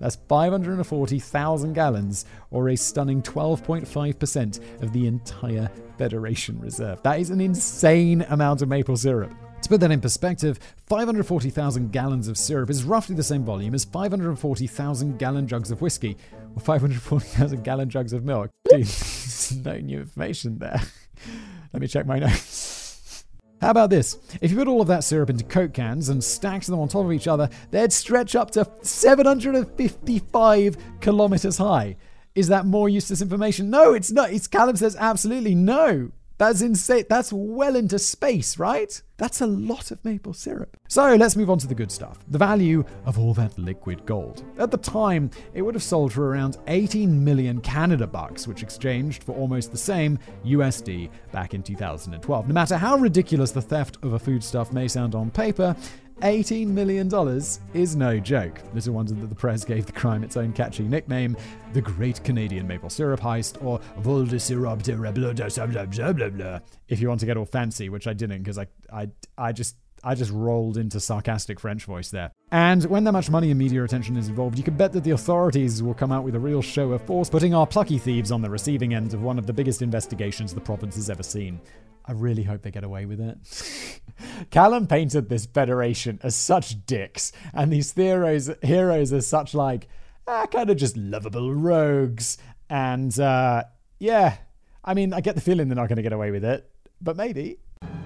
That's 0.00 0.16
540,000 0.28 1.72
gallons, 1.72 2.24
or 2.50 2.68
a 2.68 2.76
stunning 2.76 3.22
12.5% 3.22 4.82
of 4.82 4.92
the 4.92 5.06
entire 5.06 5.70
Federation 5.96 6.60
reserve. 6.60 7.02
That 7.02 7.20
is 7.20 7.30
an 7.30 7.40
insane 7.40 8.22
amount 8.28 8.60
of 8.60 8.68
maple 8.68 8.96
syrup. 8.96 9.32
To 9.62 9.68
put 9.68 9.80
that 9.80 9.90
in 9.90 10.00
perspective, 10.00 10.60
540,000 10.86 11.90
gallons 11.90 12.28
of 12.28 12.38
syrup 12.38 12.70
is 12.70 12.84
roughly 12.84 13.16
the 13.16 13.22
same 13.22 13.44
volume 13.44 13.74
as 13.74 13.84
540,000 13.84 15.18
gallon 15.18 15.48
jugs 15.48 15.70
of 15.70 15.80
whiskey, 15.80 16.16
or 16.54 16.60
540,000 16.60 17.64
gallon 17.64 17.90
jugs 17.90 18.12
of 18.12 18.24
milk. 18.24 18.50
Dude, 18.70 18.88
no 19.64 19.78
new 19.78 20.00
information 20.00 20.58
there. 20.58 20.80
Let 21.72 21.80
me 21.80 21.88
check 21.88 22.06
my 22.06 22.18
notes. 22.20 23.24
How 23.60 23.70
about 23.70 23.90
this? 23.90 24.18
If 24.40 24.50
you 24.50 24.56
put 24.58 24.68
all 24.68 24.82
of 24.82 24.88
that 24.88 25.02
syrup 25.02 25.30
into 25.30 25.42
Coke 25.44 25.72
cans 25.72 26.10
and 26.10 26.22
stacked 26.22 26.66
them 26.66 26.78
on 26.78 26.88
top 26.88 27.06
of 27.06 27.12
each 27.12 27.26
other, 27.26 27.48
they'd 27.70 27.92
stretch 27.92 28.36
up 28.36 28.50
to 28.52 28.70
755 28.82 30.76
kilometers 31.00 31.58
high. 31.58 31.96
Is 32.34 32.48
that 32.48 32.66
more 32.66 32.88
useless 32.90 33.22
information? 33.22 33.70
No, 33.70 33.94
it's 33.94 34.12
not. 34.12 34.30
It's 34.30 34.46
Callum 34.46 34.76
says 34.76 34.94
absolutely 34.96 35.54
no. 35.54 36.12
That's 36.38 36.60
insane. 36.60 37.04
That's 37.08 37.32
well 37.32 37.76
into 37.76 37.98
space, 37.98 38.58
right? 38.58 39.00
That's 39.16 39.40
a 39.40 39.46
lot 39.46 39.90
of 39.90 40.04
maple 40.04 40.34
syrup. 40.34 40.76
So 40.88 41.14
let's 41.14 41.36
move 41.36 41.48
on 41.48 41.58
to 41.58 41.66
the 41.66 41.74
good 41.74 41.90
stuff 41.90 42.18
the 42.28 42.38
value 42.38 42.84
of 43.06 43.18
all 43.18 43.32
that 43.34 43.58
liquid 43.58 44.04
gold. 44.04 44.44
At 44.58 44.70
the 44.70 44.76
time, 44.76 45.30
it 45.54 45.62
would 45.62 45.74
have 45.74 45.82
sold 45.82 46.12
for 46.12 46.28
around 46.28 46.58
18 46.66 47.24
million 47.24 47.60
Canada 47.60 48.06
bucks, 48.06 48.46
which 48.46 48.62
exchanged 48.62 49.24
for 49.24 49.34
almost 49.34 49.70
the 49.70 49.78
same 49.78 50.18
USD 50.44 51.10
back 51.32 51.54
in 51.54 51.62
2012. 51.62 52.48
No 52.48 52.54
matter 52.54 52.76
how 52.76 52.96
ridiculous 52.96 53.50
the 53.52 53.62
theft 53.62 53.98
of 54.02 54.12
a 54.12 54.18
foodstuff 54.18 54.72
may 54.72 54.88
sound 54.88 55.14
on 55.14 55.30
paper, 55.30 55.74
$18 56.22 56.66
million 56.68 57.10
is 57.74 57.96
no 57.96 58.18
joke. 58.18 58.60
Little 58.74 58.94
wonder 58.94 59.14
that 59.14 59.26
the 59.26 59.34
press 59.34 59.64
gave 59.64 59.86
the 59.86 59.92
crime 59.92 60.24
its 60.24 60.36
own 60.36 60.52
catchy 60.52 60.84
nickname, 60.84 61.36
the 61.72 61.82
Great 61.82 62.22
Canadian 62.24 62.66
Maple 62.66 62.90
Syrup 62.90 63.20
Heist, 63.20 63.62
or 63.64 63.80
Vol 63.98 64.24
de 64.24 64.40
Syrup 64.40 64.82
de 64.82 64.96
blah 64.96 66.60
If 66.88 67.00
you 67.00 67.08
want 67.08 67.20
to 67.20 67.26
get 67.26 67.36
all 67.36 67.44
fancy, 67.44 67.88
which 67.88 68.06
I 68.06 68.12
didn't 68.12 68.38
because 68.38 68.58
I, 68.58 68.66
I, 68.92 69.08
I 69.36 69.52
just 69.52 69.76
I 70.04 70.14
just 70.14 70.30
rolled 70.30 70.76
into 70.76 71.00
sarcastic 71.00 71.58
French 71.58 71.84
voice 71.84 72.10
there. 72.10 72.30
And 72.52 72.84
when 72.84 73.02
that 73.04 73.12
much 73.12 73.28
money 73.28 73.50
and 73.50 73.58
media 73.58 73.82
attention 73.82 74.16
is 74.16 74.28
involved, 74.28 74.56
you 74.56 74.62
can 74.62 74.76
bet 74.76 74.92
that 74.92 75.02
the 75.02 75.10
authorities 75.10 75.82
will 75.82 75.94
come 75.94 76.12
out 76.12 76.22
with 76.22 76.36
a 76.36 76.38
real 76.38 76.62
show 76.62 76.92
of 76.92 77.02
force, 77.02 77.28
putting 77.28 77.54
our 77.54 77.66
plucky 77.66 77.98
thieves 77.98 78.30
on 78.30 78.40
the 78.40 78.48
receiving 78.48 78.94
end 78.94 79.14
of 79.14 79.22
one 79.22 79.38
of 79.38 79.46
the 79.46 79.52
biggest 79.52 79.82
investigations 79.82 80.54
the 80.54 80.60
province 80.60 80.94
has 80.94 81.10
ever 81.10 81.24
seen. 81.24 81.60
I 82.08 82.12
really 82.12 82.44
hope 82.44 82.62
they 82.62 82.70
get 82.70 82.84
away 82.84 83.06
with 83.06 83.20
it. 83.20 84.00
Callum 84.50 84.86
painted 84.86 85.28
this 85.28 85.46
federation 85.46 86.20
as 86.22 86.36
such 86.36 86.86
dicks, 86.86 87.32
and 87.52 87.72
these 87.72 87.92
heroes 87.92 88.50
heroes 88.62 89.12
as 89.12 89.26
such 89.26 89.54
like 89.54 89.88
ah, 90.26 90.46
kind 90.46 90.70
of 90.70 90.76
just 90.76 90.96
lovable 90.96 91.54
rogues. 91.54 92.38
And 92.68 93.18
uh, 93.18 93.64
yeah, 93.98 94.36
I 94.84 94.94
mean, 94.94 95.12
I 95.12 95.20
get 95.20 95.34
the 95.34 95.40
feeling 95.40 95.68
they're 95.68 95.76
not 95.76 95.88
going 95.88 95.96
to 95.96 96.02
get 96.02 96.12
away 96.12 96.30
with 96.30 96.44
it, 96.44 96.70
but 97.00 97.16
maybe. 97.16 97.58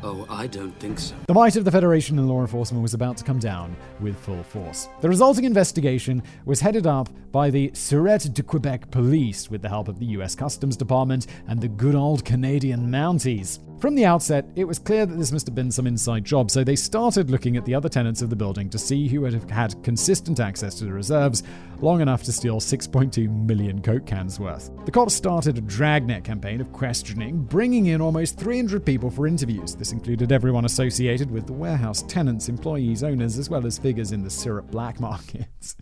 Oh, 0.03 0.27
I 0.29 0.47
don't 0.47 0.79
think 0.81 0.99
so. 0.99 1.15
The 1.27 1.35
might 1.35 1.57
of 1.57 1.65
the 1.65 1.71
Federation 1.71 2.19
and 2.19 2.29
law 2.29 2.41
enforcement 2.41 2.83
was 2.83 2.95
about 2.95 3.19
to 3.19 3.25
come 3.25 3.39
down 3.39 3.77
with 4.01 4.19
full 4.19 4.43
force. 4.43 4.89
The 5.01 5.09
resulting 5.09 5.45
investigation 5.45 6.23
was 6.47 6.61
headed 6.61 6.87
up 6.87 7.09
by 7.31 7.51
the 7.51 7.71
Sûreté 7.71 8.33
de 8.33 8.43
Quebec 8.43 8.91
police 8.91 9.51
with 9.51 9.63
the 9.63 9.69
help 9.69 9.89
of 9.89 9.99
the 9.99 10.07
US 10.07 10.35
Customs 10.35 10.77
Department 10.77 11.27
and 11.49 11.61
the 11.61 11.69
good 11.69 11.95
old 11.95 12.25
Canadian 12.25 12.89
Mounties. 12.89 13.61
From 13.81 13.95
the 13.95 14.05
outset, 14.05 14.45
it 14.57 14.65
was 14.65 14.79
clear 14.79 15.07
that 15.07 15.17
this 15.17 15.33
must 15.33 15.47
have 15.47 15.55
been 15.55 15.71
some 15.71 15.87
inside 15.87 16.23
job, 16.23 16.51
so 16.51 16.63
they 16.63 16.77
started 16.77 17.31
looking 17.31 17.57
at 17.57 17.65
the 17.65 17.75
other 17.75 17.89
tenants 17.89 18.21
of 18.21 18.29
the 18.29 18.37
building 18.37 18.69
to 18.69 18.79
see 18.79 19.09
who 19.09 19.25
had 19.25 19.51
had 19.51 19.83
consistent 19.83 20.39
access 20.39 20.75
to 20.75 20.85
the 20.85 20.93
reserves 20.93 21.43
long 21.79 22.03
enough 22.03 22.23
to 22.25 22.33
steal 22.33 22.61
6.2 22.61 23.47
million 23.47 23.81
Coke 23.81 24.05
cans 24.05 24.39
worth. 24.39 24.71
The 24.85 24.91
cops 24.91 25.15
started 25.15 25.57
a 25.57 25.63
dragnet 25.63 26.25
campaign 26.25 26.61
of 26.61 26.71
questioning, 26.75 27.43
bringing 27.45 27.87
in 27.87 28.03
almost 28.03 28.39
300 28.39 28.85
people 28.85 29.09
for 29.09 29.27
interviews. 29.27 29.75
This 29.75 29.93
included 29.93 30.31
everyone 30.31 30.67
associated 30.67 31.31
with 31.31 31.47
the 31.47 31.55
warehouse, 31.55 32.03
tenants, 32.03 32.51
employees, 32.51 33.03
owners, 33.03 33.39
as 33.39 33.49
well 33.49 33.67
as 33.67 33.79
figures 33.79 34.13
in 34.13 34.23
the 34.23 34.29
syrup 34.29 34.71
black 34.71 35.01
market. 35.01 35.75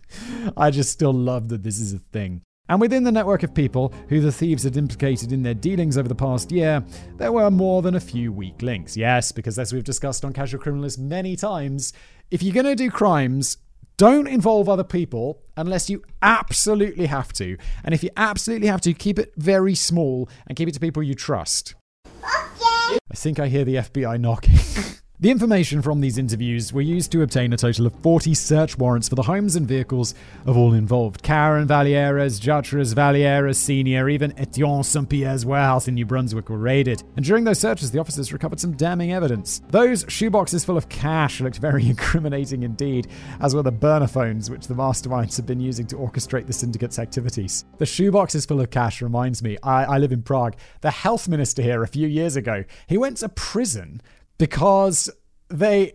I 0.55 0.71
just 0.71 0.93
still 0.93 1.13
love 1.13 1.49
that 1.49 1.63
this 1.63 1.81
is 1.81 1.91
a 1.91 1.99
thing. 1.99 2.43
And 2.69 2.79
within 2.79 3.03
the 3.03 3.11
network 3.11 3.41
of 3.41 3.53
people 3.53 3.91
who 4.09 4.21
the 4.21 4.31
thieves 4.31 4.63
had 4.63 4.77
implicated 4.77 5.31
in 5.31 5.41
their 5.41 5.55
dealings 5.55 5.97
over 5.97 6.07
the 6.07 6.15
past 6.15 6.51
year, 6.51 6.83
there 7.17 7.31
were 7.31 7.49
more 7.49 7.81
than 7.81 7.95
a 7.95 7.99
few 7.99 8.31
weak 8.31 8.61
links. 8.61 8.95
Yes, 8.95 9.31
because 9.31 9.57
as 9.57 9.73
we've 9.73 9.83
discussed 9.83 10.23
on 10.23 10.33
Casual 10.33 10.61
Criminalist 10.61 10.99
many 10.99 11.35
times, 11.35 11.93
if 12.29 12.43
you're 12.43 12.53
going 12.53 12.65
to 12.67 12.75
do 12.75 12.91
crimes, 12.91 13.57
don't 13.97 14.27
involve 14.27 14.69
other 14.69 14.83
people 14.83 15.41
unless 15.57 15.89
you 15.89 16.03
absolutely 16.21 17.07
have 17.07 17.33
to. 17.33 17.57
And 17.83 17.93
if 17.93 18.03
you 18.03 18.11
absolutely 18.15 18.67
have 18.67 18.81
to, 18.81 18.93
keep 18.93 19.17
it 19.17 19.33
very 19.35 19.73
small 19.73 20.29
and 20.47 20.55
keep 20.55 20.69
it 20.69 20.73
to 20.75 20.79
people 20.79 21.01
you 21.01 21.15
trust. 21.15 21.73
Okay. 22.07 22.99
I 23.11 23.15
think 23.15 23.39
I 23.39 23.47
hear 23.47 23.65
the 23.65 23.75
FBI 23.75 24.19
knocking. 24.21 24.55
The 25.21 25.31
information 25.31 25.81
from 25.81 25.99
these 25.99 26.17
interviews 26.17 26.71
were 26.71 26.79
used 26.79 27.11
to 27.11 27.23
obtain 27.23 27.51
a 27.51 27.57
total 27.57 27.85
of 27.85 27.93
40 28.03 28.33
search 28.33 28.77
warrants 28.77 29.09
for 29.09 29.15
the 29.15 29.23
homes 29.23 29.57
and 29.57 29.67
vehicles 29.67 30.15
of 30.45 30.55
all 30.55 30.73
involved. 30.73 31.23
Caron 31.23 31.67
Vallières, 31.67 32.39
Jutras 32.39 32.93
Vallières 32.93 33.53
Sr., 33.53 34.07
even 34.07 34.33
Etienne 34.39 34.81
St. 34.81 35.09
Pierre's 35.09 35.45
warehouse 35.45 35.89
in 35.89 35.95
New 35.95 36.05
Brunswick 36.05 36.47
were 36.47 36.57
raided. 36.57 37.03
And 37.17 37.25
during 37.25 37.43
those 37.43 37.59
searches, 37.59 37.91
the 37.91 37.99
officers 37.99 38.31
recovered 38.31 38.61
some 38.61 38.77
damning 38.77 39.11
evidence. 39.11 39.61
Those 39.71 40.05
shoeboxes 40.05 40.65
full 40.65 40.77
of 40.77 40.87
cash 40.87 41.41
looked 41.41 41.57
very 41.57 41.85
incriminating 41.89 42.63
indeed, 42.63 43.09
as 43.41 43.53
were 43.53 43.61
the 43.61 43.73
burner 43.73 44.07
phones 44.07 44.49
which 44.49 44.67
the 44.67 44.73
masterminds 44.73 45.35
had 45.35 45.45
been 45.45 45.59
using 45.59 45.85
to 45.87 45.97
orchestrate 45.97 46.47
the 46.47 46.53
syndicate's 46.53 46.97
activities. 46.97 47.65
The 47.77 47.83
shoeboxes 47.83 48.47
full 48.47 48.61
of 48.61 48.69
cash 48.69 49.01
reminds 49.01 49.43
me, 49.43 49.57
I, 49.63 49.83
I 49.83 49.97
live 49.97 50.13
in 50.13 50.23
Prague. 50.23 50.55
The 50.79 50.91
health 50.91 51.27
minister 51.27 51.61
here 51.61 51.83
a 51.83 51.87
few 51.89 52.07
years 52.07 52.37
ago, 52.37 52.63
he 52.87 52.97
went 52.97 53.17
to 53.17 53.27
prison 53.27 54.01
because 54.39 55.11
they 55.49 55.93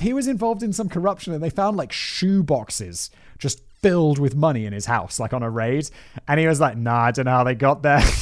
he 0.00 0.12
was 0.12 0.28
involved 0.28 0.62
in 0.62 0.72
some 0.72 0.88
corruption 0.88 1.32
and 1.32 1.42
they 1.42 1.50
found 1.50 1.76
like 1.76 1.90
shoe 1.90 2.44
boxes 2.44 3.10
just 3.38 3.60
filled 3.80 4.18
with 4.18 4.36
money 4.36 4.66
in 4.66 4.72
his 4.72 4.86
house 4.86 5.18
like 5.18 5.32
on 5.32 5.42
a 5.42 5.50
raid. 5.50 5.90
And 6.28 6.38
he 6.38 6.46
was 6.46 6.60
like 6.60 6.76
nah 6.76 7.00
i 7.00 7.10
don't 7.10 7.24
know 7.24 7.32
how 7.32 7.44
they 7.44 7.56
got 7.56 7.82
there. 7.82 8.02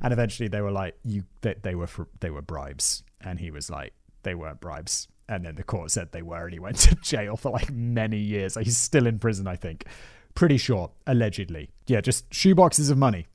And 0.00 0.12
eventually 0.12 0.48
they 0.48 0.60
were 0.60 0.70
like 0.70 0.96
you 1.02 1.24
they, 1.40 1.54
they 1.62 1.74
were 1.74 1.88
they 2.20 2.30
were 2.30 2.42
bribes. 2.42 3.02
And 3.22 3.40
he 3.40 3.50
was 3.50 3.70
like 3.70 3.94
they 4.22 4.34
weren't 4.34 4.60
bribes. 4.60 5.08
And 5.28 5.44
then 5.44 5.56
the 5.56 5.64
court 5.64 5.90
said 5.90 6.12
they 6.12 6.22
were 6.22 6.44
and 6.44 6.52
he 6.52 6.60
went 6.60 6.76
to 6.86 6.94
jail 6.96 7.36
for 7.36 7.50
like 7.50 7.70
many 7.72 8.18
years. 8.18 8.54
He's 8.54 8.76
still 8.76 9.06
in 9.06 9.18
prison 9.18 9.46
i 9.48 9.56
think. 9.56 9.86
Pretty 10.34 10.58
sure 10.58 10.90
allegedly. 11.06 11.70
Yeah 11.86 12.00
just 12.00 12.32
shoe 12.32 12.54
boxes 12.54 12.90
of 12.90 12.98
money. 12.98 13.26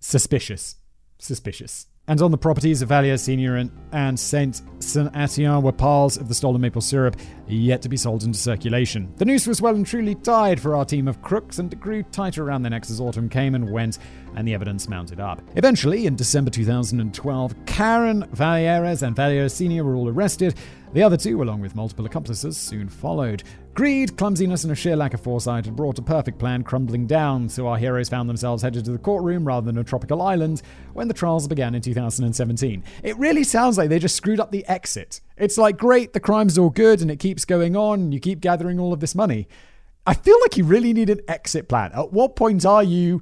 Suspicious. 0.00 0.76
Suspicious 1.18 1.88
and 2.08 2.20
on 2.22 2.30
the 2.30 2.38
properties 2.38 2.82
of 2.82 2.88
Vallières 2.88 3.20
Senior 3.20 3.56
and, 3.92 4.18
Saint 4.18 4.62
Saint 4.80 5.14
Etienne 5.14 5.62
were 5.62 5.72
piles 5.72 6.16
of 6.16 6.28
the 6.28 6.34
stolen 6.34 6.60
maple 6.60 6.80
syrup 6.80 7.16
yet 7.46 7.82
to 7.82 7.88
be 7.88 7.96
sold 7.96 8.24
into 8.24 8.38
circulation. 8.38 9.12
The 9.16 9.24
noose 9.24 9.46
was 9.46 9.62
well 9.62 9.74
and 9.74 9.86
truly 9.86 10.14
tied 10.14 10.60
for 10.60 10.74
our 10.74 10.84
team 10.84 11.06
of 11.06 11.22
crooks, 11.22 11.58
and 11.58 11.72
it 11.72 11.80
grew 11.80 12.02
tighter 12.04 12.44
around 12.44 12.62
their 12.62 12.70
necks 12.70 12.90
as 12.90 13.00
autumn 13.00 13.28
came 13.28 13.54
and 13.54 13.70
went, 13.70 13.98
and 14.34 14.48
the 14.48 14.54
evidence 14.54 14.88
mounted 14.88 15.20
up. 15.20 15.42
Eventually, 15.56 16.06
in 16.06 16.16
December 16.16 16.50
2012, 16.50 17.54
Caron 17.66 18.24
Vallières 18.34 19.02
and 19.02 19.14
Vallières 19.14 19.52
Senior 19.52 19.84
were 19.84 19.94
all 19.94 20.08
arrested. 20.08 20.54
The 20.94 21.02
other 21.02 21.18
two, 21.18 21.42
along 21.42 21.60
with 21.60 21.74
multiple 21.74 22.06
accomplices, 22.06 22.56
soon 22.56 22.88
followed. 22.88 23.42
Greed, 23.74 24.16
clumsiness, 24.16 24.64
and 24.64 24.72
a 24.72 24.74
sheer 24.74 24.96
lack 24.96 25.12
of 25.12 25.20
foresight 25.20 25.66
had 25.66 25.76
brought 25.76 25.98
a 25.98 26.02
perfect 26.02 26.38
plan 26.38 26.64
crumbling 26.64 27.06
down, 27.06 27.46
so 27.50 27.66
our 27.66 27.76
heroes 27.76 28.08
found 28.08 28.28
themselves 28.28 28.62
headed 28.62 28.86
to 28.86 28.92
the 28.92 28.98
courtroom 28.98 29.46
rather 29.46 29.66
than 29.66 29.76
a 29.76 29.84
tropical 29.84 30.22
island 30.22 30.62
when 30.94 31.06
the 31.06 31.12
trials 31.12 31.46
began 31.46 31.74
in 31.74 31.82
2017. 31.82 32.82
It 33.02 33.18
really 33.18 33.44
sounds 33.44 33.76
like 33.76 33.90
they 33.90 33.98
just 33.98 34.16
screwed 34.16 34.40
up 34.40 34.50
the 34.50 34.66
exit. 34.66 35.20
It's 35.36 35.58
like, 35.58 35.76
great, 35.76 36.14
the 36.14 36.20
crime's 36.20 36.56
all 36.56 36.70
good 36.70 37.02
and 37.02 37.10
it 37.10 37.20
keeps 37.20 37.44
going 37.44 37.76
on, 37.76 38.10
you 38.10 38.18
keep 38.18 38.40
gathering 38.40 38.80
all 38.80 38.94
of 38.94 39.00
this 39.00 39.14
money. 39.14 39.46
I 40.06 40.14
feel 40.14 40.40
like 40.40 40.56
you 40.56 40.64
really 40.64 40.94
need 40.94 41.10
an 41.10 41.20
exit 41.28 41.68
plan. 41.68 41.92
At 41.92 42.14
what 42.14 42.34
point 42.34 42.64
are 42.64 42.82
you. 42.82 43.20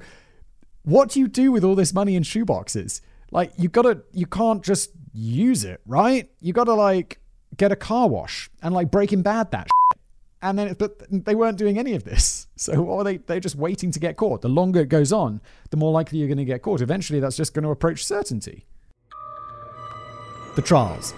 What 0.85 1.11
do 1.11 1.19
you 1.19 1.27
do 1.27 1.51
with 1.51 1.65
all 1.65 1.75
this 1.75 1.93
money 1.93 2.15
in 2.15 2.23
shoeboxes? 2.23 3.01
Like, 3.33 3.51
you 3.59 3.69
gotta. 3.69 4.03
You 4.13 4.27
can't 4.27 4.63
just 4.63 4.93
use 5.13 5.65
it, 5.65 5.81
right? 5.85 6.31
You 6.39 6.53
gotta, 6.53 6.75
like 6.75 7.19
get 7.57 7.73
a 7.73 7.77
car 7.77 8.09
wash 8.09 8.51
and 8.63 8.75
like 8.75 8.91
Breaking 8.91 9.23
Bad 9.23 9.51
that 9.51 9.67
shit. 9.67 10.01
And 10.43 10.59
then, 10.59 10.75
but 10.75 11.03
they 11.11 11.35
weren't 11.35 11.59
doing 11.59 11.79
any 11.79 11.95
of 11.95 12.05
this. 12.05 12.45
So 12.59 12.81
what 12.81 12.95
are 13.01 13.05
they? 13.05 13.19
They're 13.19 13.39
just 13.39 13.55
waiting 13.55 13.91
to 13.91 14.01
get 14.01 14.17
caught. 14.17 14.41
The 14.41 14.49
longer 14.49 14.81
it 14.81 14.89
goes 14.89 15.13
on, 15.13 15.43
the 15.69 15.77
more 15.77 15.93
likely 15.93 16.19
you're 16.19 16.27
going 16.27 16.39
to 16.39 16.45
get 16.47 16.63
caught. 16.63 16.81
Eventually, 16.81 17.21
that's 17.21 17.37
just 17.37 17.53
going 17.53 17.65
to 17.65 17.69
approach 17.69 18.03
certainty. 18.03 18.65
The 20.55 20.63
trials. 20.63 21.13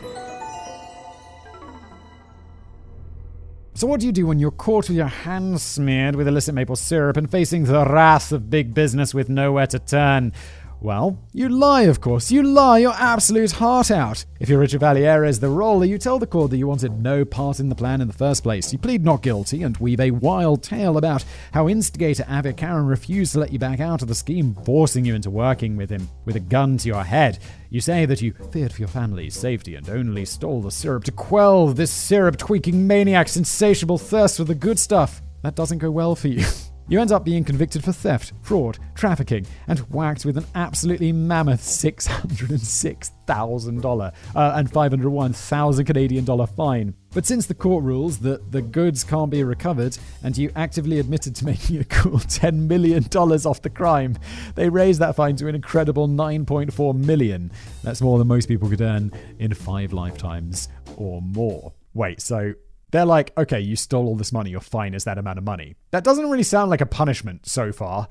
So, 3.74 3.86
what 3.86 4.00
do 4.00 4.06
you 4.06 4.12
do 4.12 4.26
when 4.26 4.40
you're 4.40 4.50
caught 4.50 4.88
with 4.88 4.96
your 4.96 5.06
hands 5.06 5.62
smeared 5.62 6.16
with 6.16 6.26
illicit 6.26 6.56
maple 6.56 6.74
syrup 6.74 7.16
and 7.16 7.30
facing 7.30 7.62
the 7.62 7.84
wrath 7.84 8.32
of 8.32 8.50
big 8.50 8.74
business 8.74 9.14
with 9.14 9.28
nowhere 9.28 9.68
to 9.68 9.78
turn? 9.78 10.32
Well, 10.80 11.18
you 11.32 11.48
lie, 11.48 11.82
of 11.82 12.00
course. 12.00 12.30
You 12.30 12.44
lie 12.44 12.78
your 12.78 12.94
absolute 12.94 13.50
heart 13.50 13.90
out. 13.90 14.24
If 14.38 14.48
you're 14.48 14.60
Richard 14.60 14.80
Vallières, 14.80 15.40
the 15.40 15.48
roller, 15.48 15.84
you 15.84 15.98
tell 15.98 16.20
the 16.20 16.26
court 16.26 16.52
that 16.52 16.56
you 16.56 16.68
wanted 16.68 17.02
no 17.02 17.24
part 17.24 17.58
in 17.58 17.68
the 17.68 17.74
plan 17.74 18.00
in 18.00 18.06
the 18.06 18.14
first 18.14 18.44
place. 18.44 18.72
You 18.72 18.78
plead 18.78 19.04
not 19.04 19.22
guilty 19.22 19.64
and 19.64 19.76
weave 19.78 19.98
a 19.98 20.12
wild 20.12 20.62
tale 20.62 20.96
about 20.96 21.24
how 21.52 21.68
instigator 21.68 22.22
Avik 22.24 22.56
Caron 22.56 22.86
refused 22.86 23.32
to 23.32 23.40
let 23.40 23.52
you 23.52 23.58
back 23.58 23.80
out 23.80 24.02
of 24.02 24.08
the 24.08 24.14
scheme, 24.14 24.54
forcing 24.64 25.04
you 25.04 25.16
into 25.16 25.30
working 25.30 25.76
with 25.76 25.90
him 25.90 26.08
with 26.24 26.36
a 26.36 26.40
gun 26.40 26.76
to 26.78 26.88
your 26.88 27.02
head. 27.02 27.40
You 27.70 27.80
say 27.80 28.06
that 28.06 28.22
you 28.22 28.32
feared 28.52 28.72
for 28.72 28.80
your 28.80 28.88
family's 28.88 29.36
safety 29.36 29.74
and 29.74 29.90
only 29.90 30.24
stole 30.24 30.62
the 30.62 30.70
syrup 30.70 31.02
to 31.04 31.12
quell 31.12 31.66
this 31.66 31.90
syrup 31.90 32.36
tweaking 32.36 32.86
maniac's 32.86 33.36
insatiable 33.36 33.98
thirst 33.98 34.36
for 34.36 34.44
the 34.44 34.54
good 34.54 34.78
stuff. 34.78 35.22
That 35.42 35.56
doesn't 35.56 35.78
go 35.78 35.90
well 35.90 36.14
for 36.14 36.28
you. 36.28 36.46
You 36.90 37.02
end 37.02 37.12
up 37.12 37.22
being 37.22 37.44
convicted 37.44 37.84
for 37.84 37.92
theft, 37.92 38.32
fraud, 38.40 38.78
trafficking, 38.94 39.46
and 39.66 39.80
whacked 39.90 40.24
with 40.24 40.38
an 40.38 40.46
absolutely 40.54 41.12
mammoth 41.12 41.60
$606,000 41.60 44.12
uh, 44.34 44.52
and 44.56 44.72
501,000 44.72 45.84
Canadian 45.84 46.24
dollar 46.24 46.46
fine. 46.46 46.94
But 47.12 47.26
since 47.26 47.44
the 47.44 47.52
court 47.52 47.84
rules 47.84 48.20
that 48.20 48.52
the 48.52 48.62
goods 48.62 49.04
can't 49.04 49.30
be 49.30 49.44
recovered, 49.44 49.98
and 50.22 50.38
you 50.38 50.50
actively 50.56 50.98
admitted 50.98 51.36
to 51.36 51.44
making 51.44 51.76
a 51.76 51.84
cool 51.84 52.18
$10 52.20 52.54
million 52.54 53.04
off 53.04 53.60
the 53.60 53.68
crime, 53.68 54.16
they 54.54 54.70
raised 54.70 55.00
that 55.00 55.14
fine 55.14 55.36
to 55.36 55.46
an 55.46 55.54
incredible 55.54 56.08
9.4 56.08 56.94
million. 56.94 57.52
That's 57.82 58.00
more 58.00 58.16
than 58.16 58.28
most 58.28 58.48
people 58.48 58.70
could 58.70 58.80
earn 58.80 59.12
in 59.38 59.52
five 59.52 59.92
lifetimes 59.92 60.70
or 60.96 61.20
more. 61.20 61.74
Wait, 61.92 62.22
so 62.22 62.54
they're 62.90 63.04
like, 63.04 63.32
okay, 63.36 63.60
you 63.60 63.76
stole 63.76 64.06
all 64.06 64.16
this 64.16 64.32
money, 64.32 64.50
your 64.50 64.60
fine 64.60 64.94
is 64.94 65.04
that 65.04 65.18
amount 65.18 65.38
of 65.38 65.44
money. 65.44 65.76
That 65.90 66.04
doesn't 66.04 66.28
really 66.30 66.42
sound 66.42 66.70
like 66.70 66.80
a 66.80 66.86
punishment 66.86 67.46
so 67.46 67.72
far. 67.72 68.08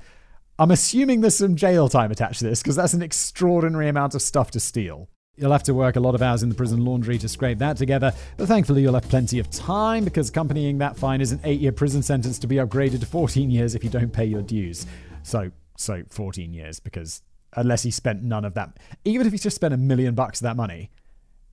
I'm 0.58 0.70
assuming 0.70 1.20
there's 1.20 1.36
some 1.36 1.56
jail 1.56 1.88
time 1.88 2.10
attached 2.10 2.40
to 2.40 2.44
this 2.44 2.62
because 2.62 2.76
that's 2.76 2.94
an 2.94 3.02
extraordinary 3.02 3.88
amount 3.88 4.14
of 4.14 4.22
stuff 4.22 4.50
to 4.52 4.60
steal. 4.60 5.08
You'll 5.36 5.52
have 5.52 5.62
to 5.64 5.74
work 5.74 5.94
a 5.94 6.00
lot 6.00 6.16
of 6.16 6.22
hours 6.22 6.42
in 6.42 6.48
the 6.48 6.54
prison 6.56 6.84
laundry 6.84 7.16
to 7.18 7.28
scrape 7.28 7.58
that 7.58 7.76
together, 7.76 8.12
but 8.36 8.48
thankfully 8.48 8.82
you'll 8.82 8.94
have 8.94 9.08
plenty 9.08 9.38
of 9.38 9.48
time 9.50 10.04
because 10.04 10.30
accompanying 10.30 10.78
that 10.78 10.96
fine 10.96 11.20
is 11.20 11.30
an 11.30 11.40
eight 11.44 11.60
year 11.60 11.70
prison 11.70 12.02
sentence 12.02 12.40
to 12.40 12.48
be 12.48 12.56
upgraded 12.56 13.00
to 13.00 13.06
14 13.06 13.48
years 13.50 13.76
if 13.76 13.84
you 13.84 13.90
don't 13.90 14.12
pay 14.12 14.24
your 14.24 14.42
dues. 14.42 14.84
So, 15.22 15.52
so 15.76 16.02
14 16.08 16.52
years 16.52 16.80
because 16.80 17.22
unless 17.54 17.84
he 17.84 17.92
spent 17.92 18.24
none 18.24 18.44
of 18.44 18.54
that, 18.54 18.78
even 19.04 19.28
if 19.28 19.32
he 19.32 19.38
just 19.38 19.54
spent 19.54 19.74
a 19.74 19.76
million 19.76 20.16
bucks 20.16 20.40
of 20.40 20.44
that 20.44 20.56
money, 20.56 20.90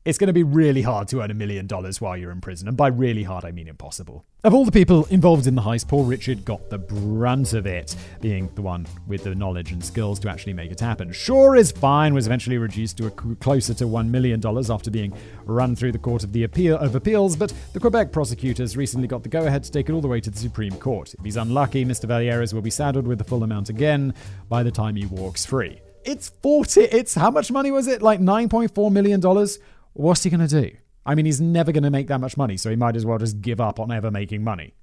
it's 0.06 0.20
going 0.20 0.28
to 0.28 0.34
be 0.34 0.44
really 0.44 0.84
hard 0.84 1.08
to 1.08 1.22
earn 1.22 1.32
a 1.32 1.34
million 1.34 1.66
dollars 1.66 2.00
while 2.00 2.16
you're 2.16 2.32
in 2.32 2.40
prison. 2.40 2.68
And 2.68 2.78
by 2.78 2.88
really 2.88 3.24
hard, 3.24 3.44
I 3.44 3.52
mean 3.52 3.68
impossible. 3.68 4.24
Of 4.44 4.54
all 4.54 4.64
the 4.64 4.72
people 4.72 5.06
involved 5.06 5.48
in 5.48 5.56
the 5.56 5.64
heist, 5.64 5.88
poor 5.88 6.06
Richard 6.06 6.46
got 6.46 6.70
the 6.70 6.78
brunt 6.78 7.54
of 7.54 7.66
it, 7.66 7.96
being 8.22 8.52
the 8.54 8.62
one 8.62 8.86
with 9.08 9.24
the 9.24 9.34
knowledge 9.34 9.72
and 9.72 9.84
skills 9.84 10.20
to 10.20 10.30
actually 10.30 10.54
make 10.54 10.72
it 10.72 10.80
happen. 10.80 11.12
Sure, 11.12 11.56
his 11.56 11.72
fine 11.72 12.14
was 12.14 12.28
eventually 12.28 12.60
reduced 12.60 12.98
to 12.98 13.08
a 13.08 13.12
closer 13.12 13.74
to 13.74 13.86
$1 13.86 14.10
million 14.10 14.40
after 14.70 14.92
being 14.92 15.12
run 15.46 15.76
through 15.76 15.92
the 15.92 15.98
Court 15.98 16.24
of, 16.24 16.32
the 16.32 16.44
appeal, 16.44 16.78
of 16.78 16.94
Appeals, 16.94 17.36
but 17.36 17.52
the 17.74 17.80
Quebec 17.80 18.12
prosecutors 18.12 18.78
recently 18.78 19.08
got 19.08 19.24
the 19.24 19.30
go 19.30 19.48
ahead 19.48 19.64
to 19.64 19.72
take 19.72 19.90
it 19.90 19.94
all 19.94 20.02
the 20.02 20.08
way 20.08 20.22
to 20.22 20.30
the 20.30 20.38
Supreme 20.38 20.76
Court. 20.78 21.16
If 21.16 21.26
he's 21.26 21.38
unlucky, 21.38 21.84
Mr. 21.84 22.08
Vallières 22.08 22.54
will 22.54 22.62
be 22.62 22.70
saddled 22.70 23.08
with 23.08 23.18
the 23.18 23.24
full 23.24 23.42
amount 23.42 23.70
again 23.70 24.14
by 24.50 24.62
the 24.62 24.72
time 24.72 24.96
he 24.96 25.08
walks 25.08 25.48
free. 25.48 25.82
It's 26.04 26.30
40, 26.44 26.82
it's 26.82 27.16
how 27.16 27.32
much 27.32 27.52
money 27.52 27.72
was 27.72 27.88
it? 27.88 28.04
Like 28.04 28.20
$9.4 28.20 28.92
million? 28.92 29.20
What's 29.96 30.24
he 30.24 30.30
going 30.30 30.46
to 30.46 30.62
do? 30.62 30.76
I 31.06 31.16
mean, 31.16 31.26
he's 31.26 31.42
never 31.42 31.72
going 31.72 31.84
to 31.84 31.90
make 31.90 32.08
that 32.08 32.20
much 32.20 32.38
money, 32.38 32.58
so 32.58 32.70
he 32.70 32.76
might 32.76 32.96
as 32.96 33.06
well 33.06 33.18
just 33.18 33.42
give 33.42 33.62
up 33.62 33.80
on 33.80 33.92
ever 33.92 34.12
making 34.12 34.44
money. 34.44 34.74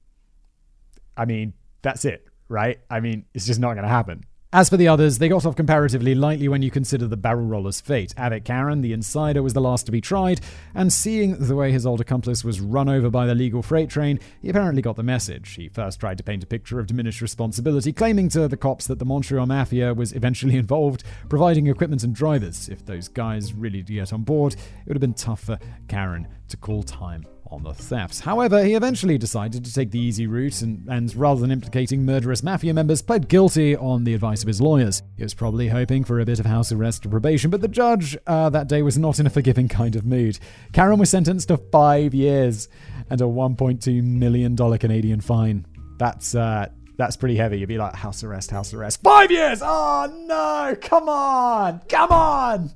I 1.17 1.27
mean, 1.27 1.53
that's 1.83 2.05
it, 2.05 2.27
right? 2.49 2.81
I 2.91 3.01
mean, 3.01 3.27
it's 3.35 3.47
just 3.47 3.61
not 3.61 3.75
going 3.75 3.83
to 3.85 3.89
happen. 3.89 4.25
As 4.55 4.69
for 4.69 4.77
the 4.77 4.87
others, 4.87 5.17
they 5.17 5.31
got 5.31 5.47
off 5.47 5.57
comparatively 5.57 6.15
lightly 6.15 6.47
when 6.47 6.61
you 6.61 6.71
consider 6.71 7.07
the 7.07 7.17
barrel 7.17 7.47
roller's 7.47 7.81
fate. 7.81 8.13
Avik 8.19 8.45
Caron, 8.45 8.83
the 8.83 8.93
insider, 8.93 9.43
was 9.43 9.55
the 9.55 9.63
last 9.63 9.87
to 9.87 9.93
be 9.93 10.03
tried, 10.03 10.43
and 10.75 10.93
seeing 10.93 11.39
the 11.39 11.57
way 11.57 11.73
his 11.73 11.87
old 11.87 12.03
accomplice 12.03 12.45
was 12.45 12.61
run 12.61 12.87
over 12.87 13.09
by 13.09 13.25
the 13.25 13.35
legal 13.35 13.63
freight 13.63 13.89
train, 13.89 14.21
he 14.43 14.51
apparently 14.51 14.83
got 14.83 14.97
the 14.97 15.03
message. 15.03 15.55
He 15.55 15.71
first 15.71 16.01
tried 16.01 16.19
to 16.19 16.23
paint 16.23 16.45
a 16.45 16.47
picture 16.47 16.79
of 16.79 16.87
diminished 16.87 17.23
responsibility, 17.23 17.95
claiming 17.95 18.29
to 18.29 18.47
the 18.47 18.59
cops 18.59 18.87
that 18.89 18.99
the 18.99 19.07
Montreal 19.07 19.47
Mafia 19.47 19.95
was 19.95 20.13
eventually 20.13 20.57
involved, 20.59 21.03
providing 21.31 21.67
equipment 21.69 22.03
and 22.03 22.15
drivers. 22.15 22.69
If 22.69 22.85
those 22.85 23.09
guys 23.09 23.55
really 23.55 23.81
did 23.81 23.95
get 23.95 24.13
on 24.13 24.23
board, 24.23 24.53
it 24.53 24.61
would 24.87 24.97
have 24.97 25.01
been 25.01 25.15
tough 25.15 25.45
for 25.45 25.59
Caron 25.89 26.29
to 26.49 26.59
call 26.59 26.83
time 26.83 27.25
on 27.53 27.63
the 27.63 27.75
thefts. 27.75 28.21
However, 28.21 28.65
he 28.65 28.75
eventually 28.75 29.19
decided 29.19 29.65
to 29.65 29.73
take 29.73 29.91
the 29.91 30.01
easy 30.01 30.27
route 30.27 30.63
and, 30.63 30.89
and, 30.89 31.15
rather 31.15 31.41
than 31.41 31.53
implicating 31.53 32.05
murderous 32.05 32.43
mafia 32.43 32.73
members, 32.73 33.03
pled 33.03 33.29
guilty 33.29 33.77
on 33.77 34.05
the 34.05 34.15
advice 34.15 34.43
of 34.43 34.49
his 34.49 34.61
lawyers. 34.61 35.03
He 35.17 35.23
was 35.23 35.35
probably 35.35 35.69
hoping 35.69 36.03
for 36.03 36.19
a 36.19 36.25
bit 36.25 36.41
of 36.41 36.47
house 36.47 36.73
arrest 36.73 37.05
or 37.05 37.11
probation, 37.11 37.51
but 37.51 37.61
the 37.61 37.69
judge 37.69 38.17
uh, 38.27 38.49
that 38.51 38.69
day 38.69 38.83
was 38.83 38.97
not 38.97 39.21
in 39.21 39.27
a 39.27 39.31
forgiving 39.31 39.69
kind 39.69 39.95
of 39.95 40.07
mood. 40.07 40.39
Caron 40.73 40.99
was 40.99 41.11
sentenced 41.11 41.49
to 41.49 41.59
five 41.59 42.15
years 42.15 42.69
and 43.11 43.21
a 43.21 43.25
$1.2 43.25 44.03
million 44.03 44.57
Canadian 44.57 45.21
fine. 45.21 45.67
That's 45.99 46.35
uh, 46.35 46.69
that's 46.97 47.17
pretty 47.17 47.37
heavy. 47.37 47.59
You'd 47.59 47.69
be 47.69 47.79
like, 47.79 47.95
house 47.95 48.25
arrest, 48.25 48.51
house 48.51 48.73
arrest. 48.73 49.03
Five 49.03 49.31
years! 49.31 49.61
Oh 49.63 50.13
no! 50.27 50.77
Come 50.81 51.09
on! 51.09 51.81
Come 51.89 52.11
on! 52.11 52.73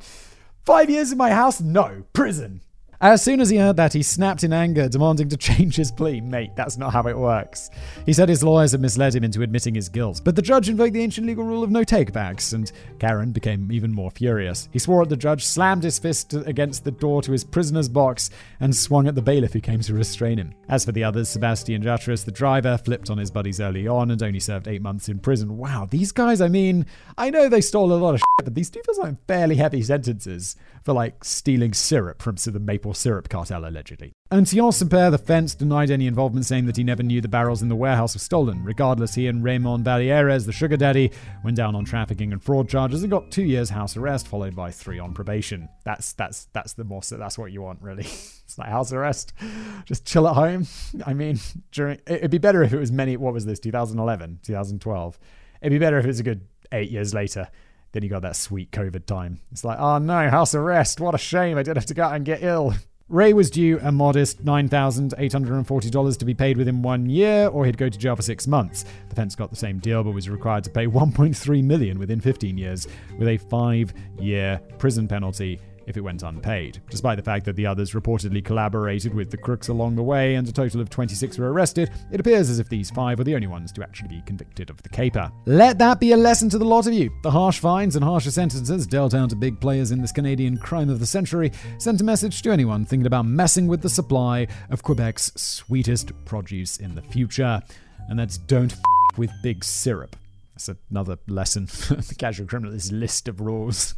Five 0.64 0.90
years 0.90 1.12
in 1.12 1.18
my 1.18 1.30
house? 1.30 1.60
No, 1.60 2.04
prison. 2.12 2.60
As 3.00 3.22
soon 3.22 3.40
as 3.40 3.50
he 3.50 3.58
heard 3.58 3.76
that, 3.76 3.92
he 3.92 4.02
snapped 4.02 4.42
in 4.42 4.52
anger, 4.52 4.88
demanding 4.88 5.28
to 5.28 5.36
change 5.36 5.76
his 5.76 5.92
plea. 5.92 6.20
Mate, 6.20 6.56
that's 6.56 6.78
not 6.78 6.92
how 6.92 7.06
it 7.06 7.18
works. 7.18 7.70
He 8.06 8.12
said 8.12 8.28
his 8.28 8.42
lawyers 8.42 8.72
had 8.72 8.80
misled 8.80 9.14
him 9.14 9.24
into 9.24 9.42
admitting 9.42 9.74
his 9.74 9.88
guilt, 9.88 10.22
but 10.24 10.34
the 10.34 10.42
judge 10.42 10.68
invoked 10.68 10.94
the 10.94 11.02
ancient 11.02 11.26
legal 11.26 11.44
rule 11.44 11.62
of 11.62 11.70
no 11.70 11.84
takebacks, 11.84 12.54
and 12.54 12.72
Caron 12.98 13.32
became 13.32 13.70
even 13.70 13.92
more 13.92 14.10
furious. 14.10 14.68
He 14.72 14.78
swore 14.78 15.02
at 15.02 15.10
the 15.10 15.16
judge, 15.16 15.44
slammed 15.44 15.82
his 15.82 15.98
fist 15.98 16.32
against 16.32 16.84
the 16.84 16.90
door 16.90 17.20
to 17.22 17.32
his 17.32 17.44
prisoner's 17.44 17.88
box, 17.88 18.30
and 18.60 18.74
swung 18.74 19.06
at 19.06 19.14
the 19.14 19.22
bailiff 19.22 19.52
who 19.52 19.60
came 19.60 19.80
to 19.80 19.94
restrain 19.94 20.38
him. 20.38 20.54
As 20.68 20.84
for 20.84 20.92
the 20.92 21.04
others, 21.04 21.28
Sebastian 21.28 21.82
Jutras, 21.82 22.24
the 22.24 22.32
driver, 22.32 22.78
flipped 22.78 23.10
on 23.10 23.18
his 23.18 23.30
buddies 23.30 23.60
early 23.60 23.86
on 23.86 24.10
and 24.10 24.22
only 24.22 24.40
served 24.40 24.68
eight 24.68 24.82
months 24.82 25.08
in 25.08 25.18
prison. 25.18 25.58
Wow, 25.58 25.86
these 25.90 26.12
guys, 26.12 26.40
I 26.40 26.48
mean, 26.48 26.86
I 27.18 27.30
know 27.30 27.48
they 27.48 27.60
stole 27.60 27.92
a 27.92 27.94
lot 27.94 28.14
of 28.14 28.20
shit, 28.38 28.44
but 28.44 28.54
these 28.54 28.70
do 28.70 28.80
feel 28.84 29.02
like 29.02 29.26
fairly 29.26 29.56
heavy 29.56 29.82
sentences 29.82 30.56
for 30.86 30.92
like 30.92 31.24
stealing 31.24 31.74
syrup 31.74 32.22
from 32.22 32.36
the 32.36 32.60
maple 32.60 32.94
syrup 32.94 33.28
cartel, 33.28 33.64
allegedly. 33.64 34.12
And 34.30 34.48
Saint-Père, 34.48 35.10
the 35.10 35.18
fence, 35.18 35.52
denied 35.56 35.90
any 35.90 36.06
involvement, 36.06 36.46
saying 36.46 36.66
that 36.66 36.76
he 36.76 36.84
never 36.84 37.02
knew 37.02 37.20
the 37.20 37.26
barrels 37.26 37.60
in 37.60 37.68
the 37.68 37.74
warehouse 37.74 38.14
were 38.14 38.20
stolen. 38.20 38.62
Regardless, 38.62 39.16
he 39.16 39.26
and 39.26 39.42
Raymond 39.42 39.84
Vallières, 39.84 40.46
the 40.46 40.52
sugar 40.52 40.76
daddy, 40.76 41.10
went 41.42 41.56
down 41.56 41.74
on 41.74 41.84
trafficking 41.84 42.32
and 42.32 42.40
fraud 42.40 42.68
charges 42.68 43.02
and 43.02 43.10
got 43.10 43.32
two 43.32 43.42
years 43.42 43.68
house 43.68 43.96
arrest, 43.96 44.28
followed 44.28 44.54
by 44.54 44.70
three 44.70 45.00
on 45.00 45.12
probation. 45.12 45.68
That's 45.84 46.12
that's 46.12 46.46
that's 46.52 46.74
the 46.74 46.84
more 46.84 47.00
that's 47.02 47.36
what 47.36 47.50
you 47.50 47.62
want, 47.62 47.82
really. 47.82 48.04
it's 48.04 48.56
like 48.56 48.68
house 48.68 48.92
arrest. 48.92 49.32
Just 49.86 50.06
chill 50.06 50.28
at 50.28 50.36
home. 50.36 50.68
I 51.04 51.14
mean, 51.14 51.40
during 51.72 51.98
it'd 52.06 52.30
be 52.30 52.38
better 52.38 52.62
if 52.62 52.72
it 52.72 52.78
was 52.78 52.92
many. 52.92 53.16
What 53.16 53.34
was 53.34 53.44
this? 53.44 53.58
2011, 53.58 54.38
2012. 54.44 55.18
It'd 55.62 55.72
be 55.72 55.84
better 55.84 55.98
if 55.98 56.04
it 56.04 56.08
was 56.08 56.20
a 56.20 56.22
good 56.22 56.42
eight 56.70 56.90
years 56.90 57.12
later. 57.12 57.48
Then 57.96 58.02
you 58.02 58.10
got 58.10 58.20
that 58.20 58.36
sweet 58.36 58.72
COVID 58.72 59.06
time. 59.06 59.40
It's 59.50 59.64
like, 59.64 59.78
oh 59.78 59.96
no, 59.96 60.28
house 60.28 60.54
arrest. 60.54 61.00
What 61.00 61.14
a 61.14 61.18
shame. 61.18 61.56
I 61.56 61.62
did 61.62 61.78
have 61.78 61.86
to 61.86 61.94
go 61.94 62.02
out 62.02 62.14
and 62.14 62.26
get 62.26 62.42
ill. 62.42 62.74
Ray 63.08 63.32
was 63.32 63.48
due 63.48 63.78
a 63.80 63.90
modest 63.90 64.44
$9,840 64.44 66.18
to 66.18 66.24
be 66.26 66.34
paid 66.34 66.58
within 66.58 66.82
one 66.82 67.08
year, 67.08 67.48
or 67.48 67.64
he'd 67.64 67.78
go 67.78 67.88
to 67.88 67.98
jail 67.98 68.14
for 68.14 68.20
six 68.20 68.46
months. 68.46 68.84
The 69.08 69.14
fence 69.14 69.34
got 69.34 69.48
the 69.48 69.56
same 69.56 69.78
deal, 69.78 70.04
but 70.04 70.10
was 70.10 70.28
required 70.28 70.64
to 70.64 70.70
pay 70.70 70.86
1.3 70.86 71.64
million 71.64 71.98
within 71.98 72.20
15 72.20 72.58
years, 72.58 72.86
with 73.18 73.28
a 73.28 73.38
five-year 73.38 74.60
prison 74.76 75.08
penalty 75.08 75.58
if 75.86 75.96
it 75.96 76.00
went 76.00 76.22
unpaid. 76.22 76.80
Despite 76.90 77.16
the 77.16 77.22
fact 77.22 77.44
that 77.44 77.56
the 77.56 77.66
others 77.66 77.92
reportedly 77.92 78.44
collaborated 78.44 79.14
with 79.14 79.30
the 79.30 79.36
crooks 79.36 79.68
along 79.68 79.96
the 79.96 80.02
way 80.02 80.34
and 80.34 80.46
a 80.48 80.52
total 80.52 80.80
of 80.80 80.90
26 80.90 81.38
were 81.38 81.52
arrested, 81.52 81.90
it 82.12 82.20
appears 82.20 82.50
as 82.50 82.58
if 82.58 82.68
these 82.68 82.90
five 82.90 83.18
were 83.18 83.24
the 83.24 83.34
only 83.34 83.46
ones 83.46 83.72
to 83.72 83.82
actually 83.82 84.08
be 84.08 84.22
convicted 84.26 84.68
of 84.70 84.82
the 84.82 84.88
caper. 84.88 85.30
Let 85.46 85.78
that 85.78 86.00
be 86.00 86.12
a 86.12 86.16
lesson 86.16 86.48
to 86.50 86.58
the 86.58 86.64
lot 86.64 86.86
of 86.86 86.92
you. 86.92 87.10
The 87.22 87.30
harsh 87.30 87.58
fines 87.58 87.96
and 87.96 88.04
harsher 88.04 88.30
sentences 88.30 88.86
dealt 88.86 89.14
out 89.14 89.30
to 89.30 89.36
big 89.36 89.60
players 89.60 89.92
in 89.92 90.00
this 90.00 90.12
Canadian 90.12 90.58
crime 90.58 90.90
of 90.90 91.00
the 91.00 91.06
century 91.06 91.52
sent 91.78 92.00
a 92.00 92.04
message 92.04 92.42
to 92.42 92.50
anyone 92.50 92.84
thinking 92.84 93.06
about 93.06 93.26
messing 93.26 93.66
with 93.66 93.82
the 93.82 93.88
supply 93.88 94.46
of 94.70 94.82
Quebec's 94.82 95.32
sweetest 95.40 96.12
produce 96.24 96.78
in 96.78 96.94
the 96.94 97.02
future. 97.02 97.62
And 98.08 98.18
that's 98.18 98.38
don't 98.38 98.72
f- 98.72 98.78
with 99.16 99.30
big 99.42 99.64
syrup. 99.64 100.16
That's 100.54 100.70
another 100.90 101.18
lesson 101.28 101.66
for 101.66 101.94
the 101.96 102.14
casual 102.14 102.46
criminal, 102.46 102.72
this 102.72 102.92
list 102.92 103.28
of 103.28 103.40
rules. 103.40 103.94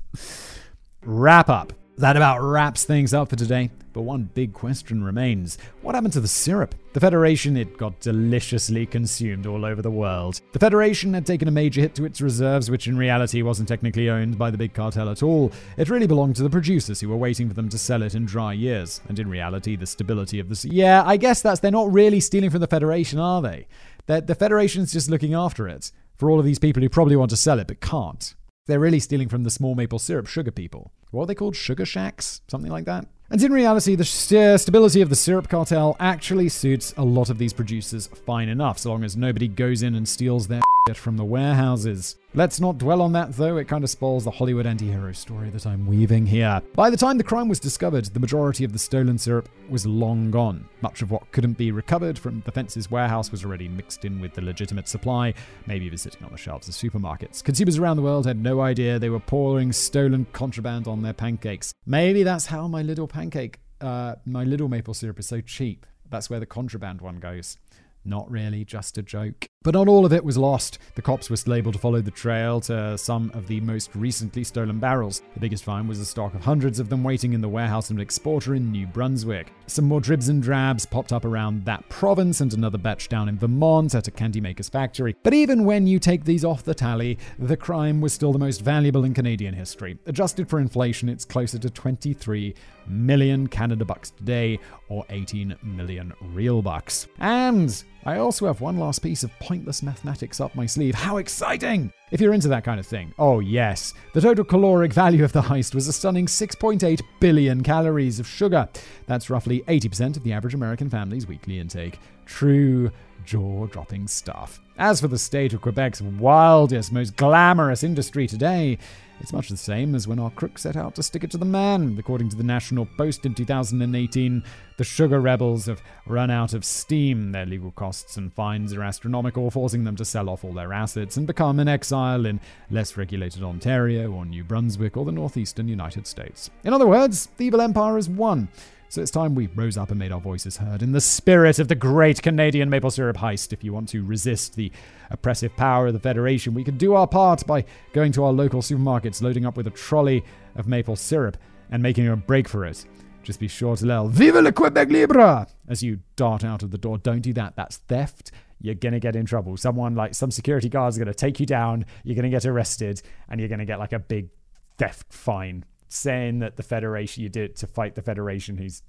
Wrap 1.05 1.49
up. 1.49 1.73
That 1.97 2.17
about 2.17 2.41
wraps 2.41 2.85
things 2.85 3.15
up 3.15 3.31
for 3.31 3.37
today. 3.37 3.71
But 3.93 4.03
one 4.03 4.31
big 4.35 4.53
question 4.53 5.03
remains 5.03 5.59
what 5.83 5.95
happened 5.95 6.13
to 6.13 6.21
the 6.21 6.29
syrup? 6.29 6.75
The 6.93 7.01
Federation, 7.01 7.57
it 7.57 7.77
got 7.77 7.99
deliciously 8.01 8.87
consumed 8.87 9.47
all 9.47 9.65
over 9.65 9.83
the 9.83 9.91
world. 9.91 10.41
The 10.53 10.59
Federation 10.59 11.15
had 11.15 11.27
taken 11.27 11.49
a 11.49 11.53
major 11.53 11.81
hit 11.81 11.95
to 11.97 12.05
its 12.05 12.21
reserves, 12.21 12.71
which 12.71 12.87
in 12.87 12.97
reality 12.97 13.43
wasn't 13.43 13.69
technically 13.69 14.11
owned 14.11 14.39
by 14.39 14.51
the 14.51 14.59
big 14.59 14.75
cartel 14.75 15.09
at 15.09 15.23
all. 15.23 15.51
It 15.77 15.89
really 15.89 16.07
belonged 16.07 16.37
to 16.37 16.43
the 16.43 16.51
producers 16.51 17.01
who 17.01 17.09
were 17.09 17.17
waiting 17.17 17.49
for 17.49 17.55
them 17.55 17.69
to 17.71 17.79
sell 17.79 18.03
it 18.03 18.15
in 18.15 18.27
dry 18.27 18.53
years. 18.53 19.01
And 19.09 19.19
in 19.19 19.29
reality, 19.29 19.75
the 19.75 19.87
stability 19.87 20.39
of 20.39 20.49
the. 20.49 20.69
Yeah, 20.69 21.03
I 21.05 21.17
guess 21.17 21.43
that's. 21.43 21.61
They're 21.61 21.71
not 21.71 21.93
really 21.93 22.21
stealing 22.21 22.51
from 22.51 22.61
the 22.61 22.67
Federation, 22.67 23.19
are 23.19 23.43
they? 23.43 23.67
They're, 24.07 24.21
the 24.21 24.35
Federation's 24.35 24.93
just 24.93 25.11
looking 25.11 25.35
after 25.35 25.67
it 25.67 25.91
for 26.15 26.31
all 26.31 26.39
of 26.39 26.45
these 26.45 26.59
people 26.59 26.83
who 26.83 26.89
probably 26.89 27.17
want 27.17 27.31
to 27.31 27.37
sell 27.37 27.59
it 27.59 27.67
but 27.67 27.81
can't. 27.81 28.35
They're 28.69 28.79
really 28.79 29.01
stealing 29.01 29.31
from 29.31 29.45
the 29.45 29.51
small 29.51 29.75
maple 29.75 29.99
syrup 29.99 30.27
sugar 30.27 30.51
people. 30.51 30.93
What 31.11 31.23
are 31.23 31.27
they 31.27 31.35
called? 31.35 31.57
Sugar 31.57 31.87
shacks? 31.87 32.43
Something 32.49 32.71
like 32.71 32.85
that? 32.85 33.07
And 33.31 33.43
in 33.43 33.51
reality, 33.51 33.95
the 33.95 34.05
st- 34.05 34.41
uh, 34.41 34.59
stability 34.59 35.01
of 35.01 35.09
the 35.09 35.17
syrup 35.17 35.49
cartel 35.49 35.97
actually 35.99 36.51
suits 36.51 36.93
a 36.99 37.03
lot 37.03 37.31
of 37.31 37.39
these 37.39 37.55
producers 37.55 38.09
fine 38.27 38.51
enough, 38.51 38.79
so 38.79 38.91
long 38.91 39.05
as 39.05 39.17
nobody 39.17 39.49
goes 39.49 39.83
in 39.83 39.95
and 39.95 40.07
steals 40.07 40.49
their 40.49 40.61
shit 40.87 40.99
from 40.99 41.17
the 41.17 41.25
warehouses. 41.25 42.17
Let's 42.35 42.61
not 42.61 42.77
dwell 42.77 43.01
on 43.01 43.13
that, 43.15 43.33
though. 43.33 43.57
It 43.57 43.69
kind 43.69 43.83
of 43.83 43.89
spoils 43.89 44.25
the 44.25 44.31
Hollywood 44.31 44.67
anti 44.67 44.87
hero 44.87 45.13
story 45.13 45.49
that 45.49 45.67
I'm 45.67 45.87
weaving 45.87 46.27
here. 46.27 46.61
By 46.75 46.91
the 46.91 46.97
time 46.97 47.17
the 47.17 47.25
crime 47.25 47.49
was 47.49 47.59
discovered, 47.59 48.05
the 48.05 48.21
majority 48.21 48.65
of 48.65 48.73
the 48.75 48.79
stolen 48.79 49.17
syrup 49.17 49.49
was 49.71 49.87
long 49.87 50.31
gone. 50.31 50.69
Much 50.83 51.01
of 51.01 51.11
what 51.11 51.33
couldn't 51.33 51.57
be 51.57 51.73
recovered 51.73 52.19
from 52.19 52.43
the 52.45 52.53
fence's 52.53 52.91
warehouse 52.91 53.33
was 53.33 53.47
already 53.47 53.67
mixed 53.67 54.05
in 54.05 54.21
with 54.21 54.35
the 54.35 54.43
legitimate 54.43 54.89
supply, 54.89 55.33
maybe 55.67 55.87
even 55.87 55.97
sitting 55.97 56.23
on 56.23 56.31
the 56.31 56.37
shelves 56.37 56.69
of 56.69 56.75
supermarkets. 56.75 57.43
Consumers 57.43 57.79
around 57.79 57.97
the 57.97 58.03
world 58.03 58.27
had 58.27 58.37
no 58.37 58.61
idea 58.61 58.99
they 58.99 59.09
were 59.09 59.21
pouring 59.21 59.73
stolen 59.73 60.27
contraband 60.35 60.87
on 60.87 61.01
their 61.01 61.15
pancakes. 61.15 61.73
Maybe 61.87 62.25
that's 62.25 62.45
how 62.45 62.69
my 62.69 62.83
little 62.83 63.09
pancake, 63.09 63.59
uh, 63.81 64.17
my 64.27 64.45
little 64.45 64.69
maple 64.69 64.93
syrup 64.93 65.19
is 65.19 65.27
so 65.27 65.41
cheap. 65.41 65.87
That's 66.11 66.29
where 66.29 66.41
the 66.41 66.47
contraband 66.47 67.01
one 67.01 67.21
goes. 67.21 67.57
Not 68.05 68.31
really, 68.31 68.65
just 68.65 68.99
a 68.99 69.03
joke. 69.03 69.47
But 69.65 69.75
not 69.75 69.89
all 69.89 70.07
of 70.07 70.13
it 70.13 70.25
was 70.25 70.39
lost. 70.39 70.79
The 70.95 71.03
cops 71.03 71.29
were 71.29 71.37
still 71.37 71.55
able 71.55 71.73
to 71.73 71.81
follow 71.81 72.01
the 72.01 72.13
trail 72.13 72.61
to 72.61 72.97
some 72.97 73.33
of 73.35 73.49
the 73.49 73.61
most 73.61 73.91
recently 73.97 74.45
stolen 74.45 74.79
barrels. 74.79 75.21
The 75.35 75.41
biggest 75.41 75.65
find 75.65 75.89
was 75.89 75.99
a 75.99 76.05
stock 76.05 76.33
of 76.35 76.45
hundreds 76.45 76.79
of 76.79 76.89
them 76.89 77.03
waiting 77.03 77.33
in 77.33 77.41
the 77.41 77.49
warehouse 77.49 77.91
of 77.91 77.97
an 77.97 78.01
exporter 78.01 78.55
in 78.55 78.71
New 78.71 78.87
Brunswick. 78.87 79.53
Some 79.67 79.87
more 79.87 80.01
dribs 80.01 80.29
and 80.29 80.41
drabs 80.41 80.87
popped 80.87 81.13
up 81.13 81.25
around 81.25 81.65
that 81.65 81.89
province 81.89 82.41
and 82.41 82.55
another 82.55 82.79
batch 82.79 83.09
down 83.09 83.29
in 83.29 83.37
Vermont 83.37 83.97
at 83.97 84.07
a 84.07 84.13
candy 84.13 84.41
maker's 84.41 84.69
factory. 84.69 85.17
But 85.25 85.35
even 85.35 85.65
when 85.65 85.89
you 85.89 85.99
take 85.99 86.25
these 86.25 86.45
off 86.45 86.63
the 86.63 86.73
tally, 86.73 87.19
the 87.41 87.57
crime 87.57 88.01
was 88.01 88.13
still 88.13 88.33
the 88.33 88.39
most 88.39 88.61
valuable 88.61 89.05
in 89.05 89.13
Canadian 89.13 89.55
history. 89.55 89.99
Adjusted 90.07 90.49
for 90.49 90.61
inflation, 90.61 91.09
it's 91.09 91.25
closer 91.25 91.59
to 91.59 91.69
23 91.69 92.55
million 92.87 93.47
Canada 93.49 93.85
bucks 93.85 94.11
today, 94.11 94.59
or 94.89 95.05
18 95.11 95.57
million 95.63 96.13
real 96.33 96.63
bucks. 96.63 97.09
And 97.19 97.85
I 98.05 98.19
also 98.19 98.47
have 98.47 98.61
one 98.61 98.79
last 98.79 99.01
piece 99.01 99.23
of 99.23 99.39
pointless 99.39 99.83
mathematics 99.83 100.41
up 100.41 100.55
my 100.55 100.67
sleeve. 100.67 100.95
How 100.95 101.17
exciting! 101.19 101.93
If 102.11 102.21
you're 102.21 102.33
into 102.33 102.49
that 102.49 102.65
kind 102.65 102.81
of 102.81 102.87
thing, 102.87 103.13
oh 103.19 103.41
yes. 103.41 103.93
The 104.15 104.21
total 104.21 104.45
caloric 104.45 104.93
value 104.93 105.25
of 105.25 105.33
the 105.33 105.43
heist 105.43 105.75
was 105.75 105.89
a 105.89 105.93
stunning 105.93 106.27
6.8 106.27 107.01
billion 107.21 107.63
calories 107.63 108.19
of 108.19 108.27
sugar. 108.27 108.69
That's 109.07 109.31
roughly 109.31 109.61
80% 109.69 110.17
of 110.17 110.23
the 110.23 110.33
average 110.33 110.55
American 110.55 110.89
family's 110.89 111.27
weekly 111.27 111.59
intake. 111.59 111.99
True 112.25 112.91
jaw 113.25 113.67
dropping 113.67 114.07
stuff. 114.07 114.61
As 114.79 115.01
for 115.01 115.09
the 115.09 115.19
state 115.19 115.53
of 115.53 115.61
Quebec's 115.61 116.01
wildest, 116.01 116.93
most 116.93 117.17
glamorous 117.17 117.83
industry 117.83 118.27
today, 118.27 118.79
it's 119.21 119.33
much 119.33 119.49
the 119.49 119.57
same 119.57 119.95
as 119.95 120.07
when 120.07 120.19
our 120.19 120.31
crooks 120.31 120.63
set 120.63 120.77
out 120.77 120.95
to 120.95 121.03
stick 121.03 121.25
it 121.25 121.31
to 121.33 121.39
the 121.39 121.45
man. 121.45 121.97
According 121.99 122.29
to 122.31 122.37
the 122.37 122.43
National 122.43 122.87
Post 122.87 123.27
in 123.27 123.35
2018, 123.35 124.43
the 124.77 124.85
sugar 124.85 125.21
rebels 125.21 125.67
have 125.67 125.83
run 126.07 126.31
out 126.31 126.55
of 126.55 126.65
steam. 126.65 127.33
Their 127.33 127.47
legal 127.47 127.73
costs 127.73 128.17
and 128.17 128.33
fines 128.33 128.73
are 128.73 128.83
astronomical, 128.83 129.51
forcing 129.51 129.85
them 129.85 129.97
to 129.97 130.05
sell 130.05 130.29
off 130.29 130.45
all 130.45 130.53
their 130.53 130.73
assets 130.73 131.17
and 131.17 131.27
become 131.27 131.59
an 131.59 131.69
exile 131.69 132.27
in 132.27 132.41
less 132.71 132.97
regulated 132.97 133.43
Ontario 133.43 134.11
or 134.13 134.25
New 134.25 134.45
Brunswick 134.45 134.97
or 134.97 135.05
the 135.05 135.13
northeastern 135.13 135.69
United 135.69 136.07
States. 136.07 136.51
In 136.65 136.73
other 136.73 136.87
words, 136.87 137.29
the 137.37 137.47
evil 137.47 137.61
empire 137.61 137.97
has 137.97 138.09
won. 138.09 138.49
So 138.91 139.03
it's 139.03 139.11
time 139.11 139.35
we 139.35 139.49
rose 139.49 139.77
up 139.77 139.91
and 139.91 139.99
made 139.99 140.13
our 140.13 140.21
voices 140.21 140.57
heard 140.57 140.83
in 140.83 140.93
the 140.93 141.01
spirit 141.01 141.59
of 141.59 141.69
the 141.69 141.75
great 141.75 142.23
Canadian 142.23 142.71
maple 142.71 142.91
syrup 142.91 143.19
heist. 143.19 143.53
If 143.53 143.63
you 143.63 143.75
want 143.75 143.91
to 143.91 144.03
resist 144.03 144.57
the 144.57 144.73
oppressive 145.11 145.55
power 145.57 145.89
of 145.89 145.93
the 145.93 146.01
Federation, 146.01 146.55
we 146.55 146.65
can 146.65 146.79
do 146.79 146.95
our 146.95 147.07
part 147.07 147.47
by 147.47 147.67
going 147.93 148.13
to 148.13 148.25
our 148.25 148.33
local 148.33 148.63
supermarkets, 148.63 149.21
loading 149.21 149.45
up 149.45 149.59
with 149.59 149.67
a 149.67 149.71
trolley 149.71 150.25
of 150.57 150.67
maple 150.67 150.97
syrup, 150.97 151.37
and 151.71 151.83
making 151.83 152.09
a 152.09 152.17
break 152.17 152.49
for 152.49 152.65
it. 152.65 152.87
Just 153.23 153.41
be 153.41 153.47
sure 153.47 153.77
to 153.77 153.87
yell, 153.87 154.09
Vive 154.09 154.37
le 154.37 154.53
Quebec 154.53 154.89
Libre! 154.89 155.47
as 155.69 155.83
you 155.83 155.99
dart 156.17 156.43
out 156.43 156.63
of 156.63 156.71
the 156.71 156.79
door. 156.79 156.97
Don't 156.97 157.21
do 157.21 157.35
that. 157.35 157.57
That's 157.57 157.77
theft. 157.77 158.31
You're 158.59 158.75
going 158.75 158.95
to 158.95 159.01
get 159.01 159.17
in 159.17 159.27
trouble. 159.27 159.59
Someone 159.59 159.97
like 159.97 160.15
some 160.15 160.31
security 160.31 160.71
guards 160.71 160.97
are 160.97 161.05
going 161.05 161.13
to 161.13 161.19
take 161.19 161.39
you 161.39 161.45
down. 161.45 161.85
You're 162.05 162.17
going 162.17 162.23
to 162.23 162.31
get 162.31 162.47
arrested 162.47 163.03
and 163.29 163.39
you're 163.39 163.51
going 163.51 163.59
to 163.59 163.67
get 163.67 163.79
like 163.79 163.93
a 163.93 163.99
big 163.99 164.31
theft 164.79 165.13
fine 165.13 165.67
saying 165.89 166.41
that 166.41 166.57
the 166.57 166.63
Federation, 166.63 167.23
you 167.23 167.29
did 167.29 167.57
to 167.57 167.67
fight 167.67 167.95
the 167.95 168.03
Federation 168.03 168.57
who's 168.57 168.83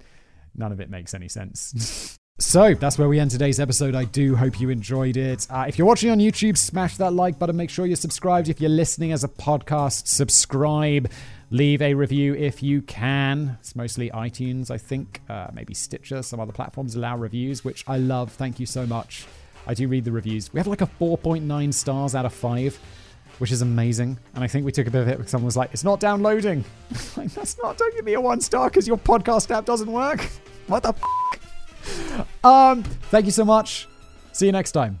None 0.54 0.72
of 0.72 0.80
it 0.80 0.90
makes 0.90 1.14
any 1.14 1.28
sense. 1.28 2.16
So 2.38 2.72
that's 2.72 2.96
where 2.96 3.06
we 3.06 3.20
end 3.20 3.30
today's 3.30 3.60
episode. 3.60 3.94
I 3.94 4.04
do 4.04 4.34
hope 4.34 4.60
you 4.60 4.70
enjoyed 4.70 5.18
it. 5.18 5.46
Uh, 5.50 5.66
if 5.68 5.76
you're 5.76 5.86
watching 5.86 6.08
on 6.08 6.20
YouTube, 6.20 6.56
smash 6.56 6.96
that 6.96 7.12
like 7.12 7.38
button. 7.38 7.54
Make 7.54 7.68
sure 7.68 7.84
you're 7.84 7.96
subscribed. 7.96 8.48
If 8.48 8.62
you're 8.62 8.70
listening 8.70 9.12
as 9.12 9.22
a 9.22 9.28
podcast, 9.28 10.06
subscribe. 10.06 11.10
Leave 11.50 11.82
a 11.82 11.92
review 11.92 12.34
if 12.34 12.62
you 12.62 12.80
can. 12.80 13.58
It's 13.60 13.76
mostly 13.76 14.08
iTunes, 14.08 14.70
I 14.70 14.78
think. 14.78 15.20
Uh, 15.28 15.48
maybe 15.52 15.74
Stitcher. 15.74 16.22
Some 16.22 16.40
other 16.40 16.50
platforms 16.50 16.96
allow 16.96 17.18
reviews, 17.18 17.62
which 17.62 17.84
I 17.86 17.98
love. 17.98 18.32
Thank 18.32 18.58
you 18.58 18.64
so 18.64 18.86
much. 18.86 19.26
I 19.66 19.74
do 19.74 19.86
read 19.86 20.04
the 20.04 20.12
reviews. 20.12 20.50
We 20.50 20.60
have 20.60 20.66
like 20.66 20.80
a 20.80 20.90
4.9 20.98 21.74
stars 21.74 22.14
out 22.14 22.24
of 22.24 22.32
5, 22.32 22.80
which 23.40 23.50
is 23.50 23.62
amazing. 23.62 24.18
And 24.34 24.44
I 24.44 24.46
think 24.46 24.64
we 24.66 24.72
took 24.72 24.86
a 24.86 24.90
bit 24.90 25.00
of 25.00 25.08
it 25.08 25.16
because 25.16 25.30
someone 25.30 25.46
was 25.46 25.56
like, 25.56 25.70
it's 25.72 25.82
not 25.82 25.98
downloading. 25.98 26.64
like, 27.16 27.32
that's 27.32 27.56
not, 27.58 27.78
don't 27.78 27.94
give 27.96 28.04
me 28.04 28.12
a 28.12 28.20
one 28.20 28.40
star 28.40 28.68
because 28.68 28.86
your 28.86 28.98
podcast 28.98 29.50
app 29.50 29.64
doesn't 29.64 29.90
work. 29.90 30.28
What 30.66 30.84
the 30.84 30.90
f? 30.90 32.44
Um, 32.44 32.84
thank 32.84 33.26
you 33.26 33.32
so 33.32 33.44
much. 33.44 33.88
See 34.30 34.46
you 34.46 34.52
next 34.52 34.70
time. 34.70 35.00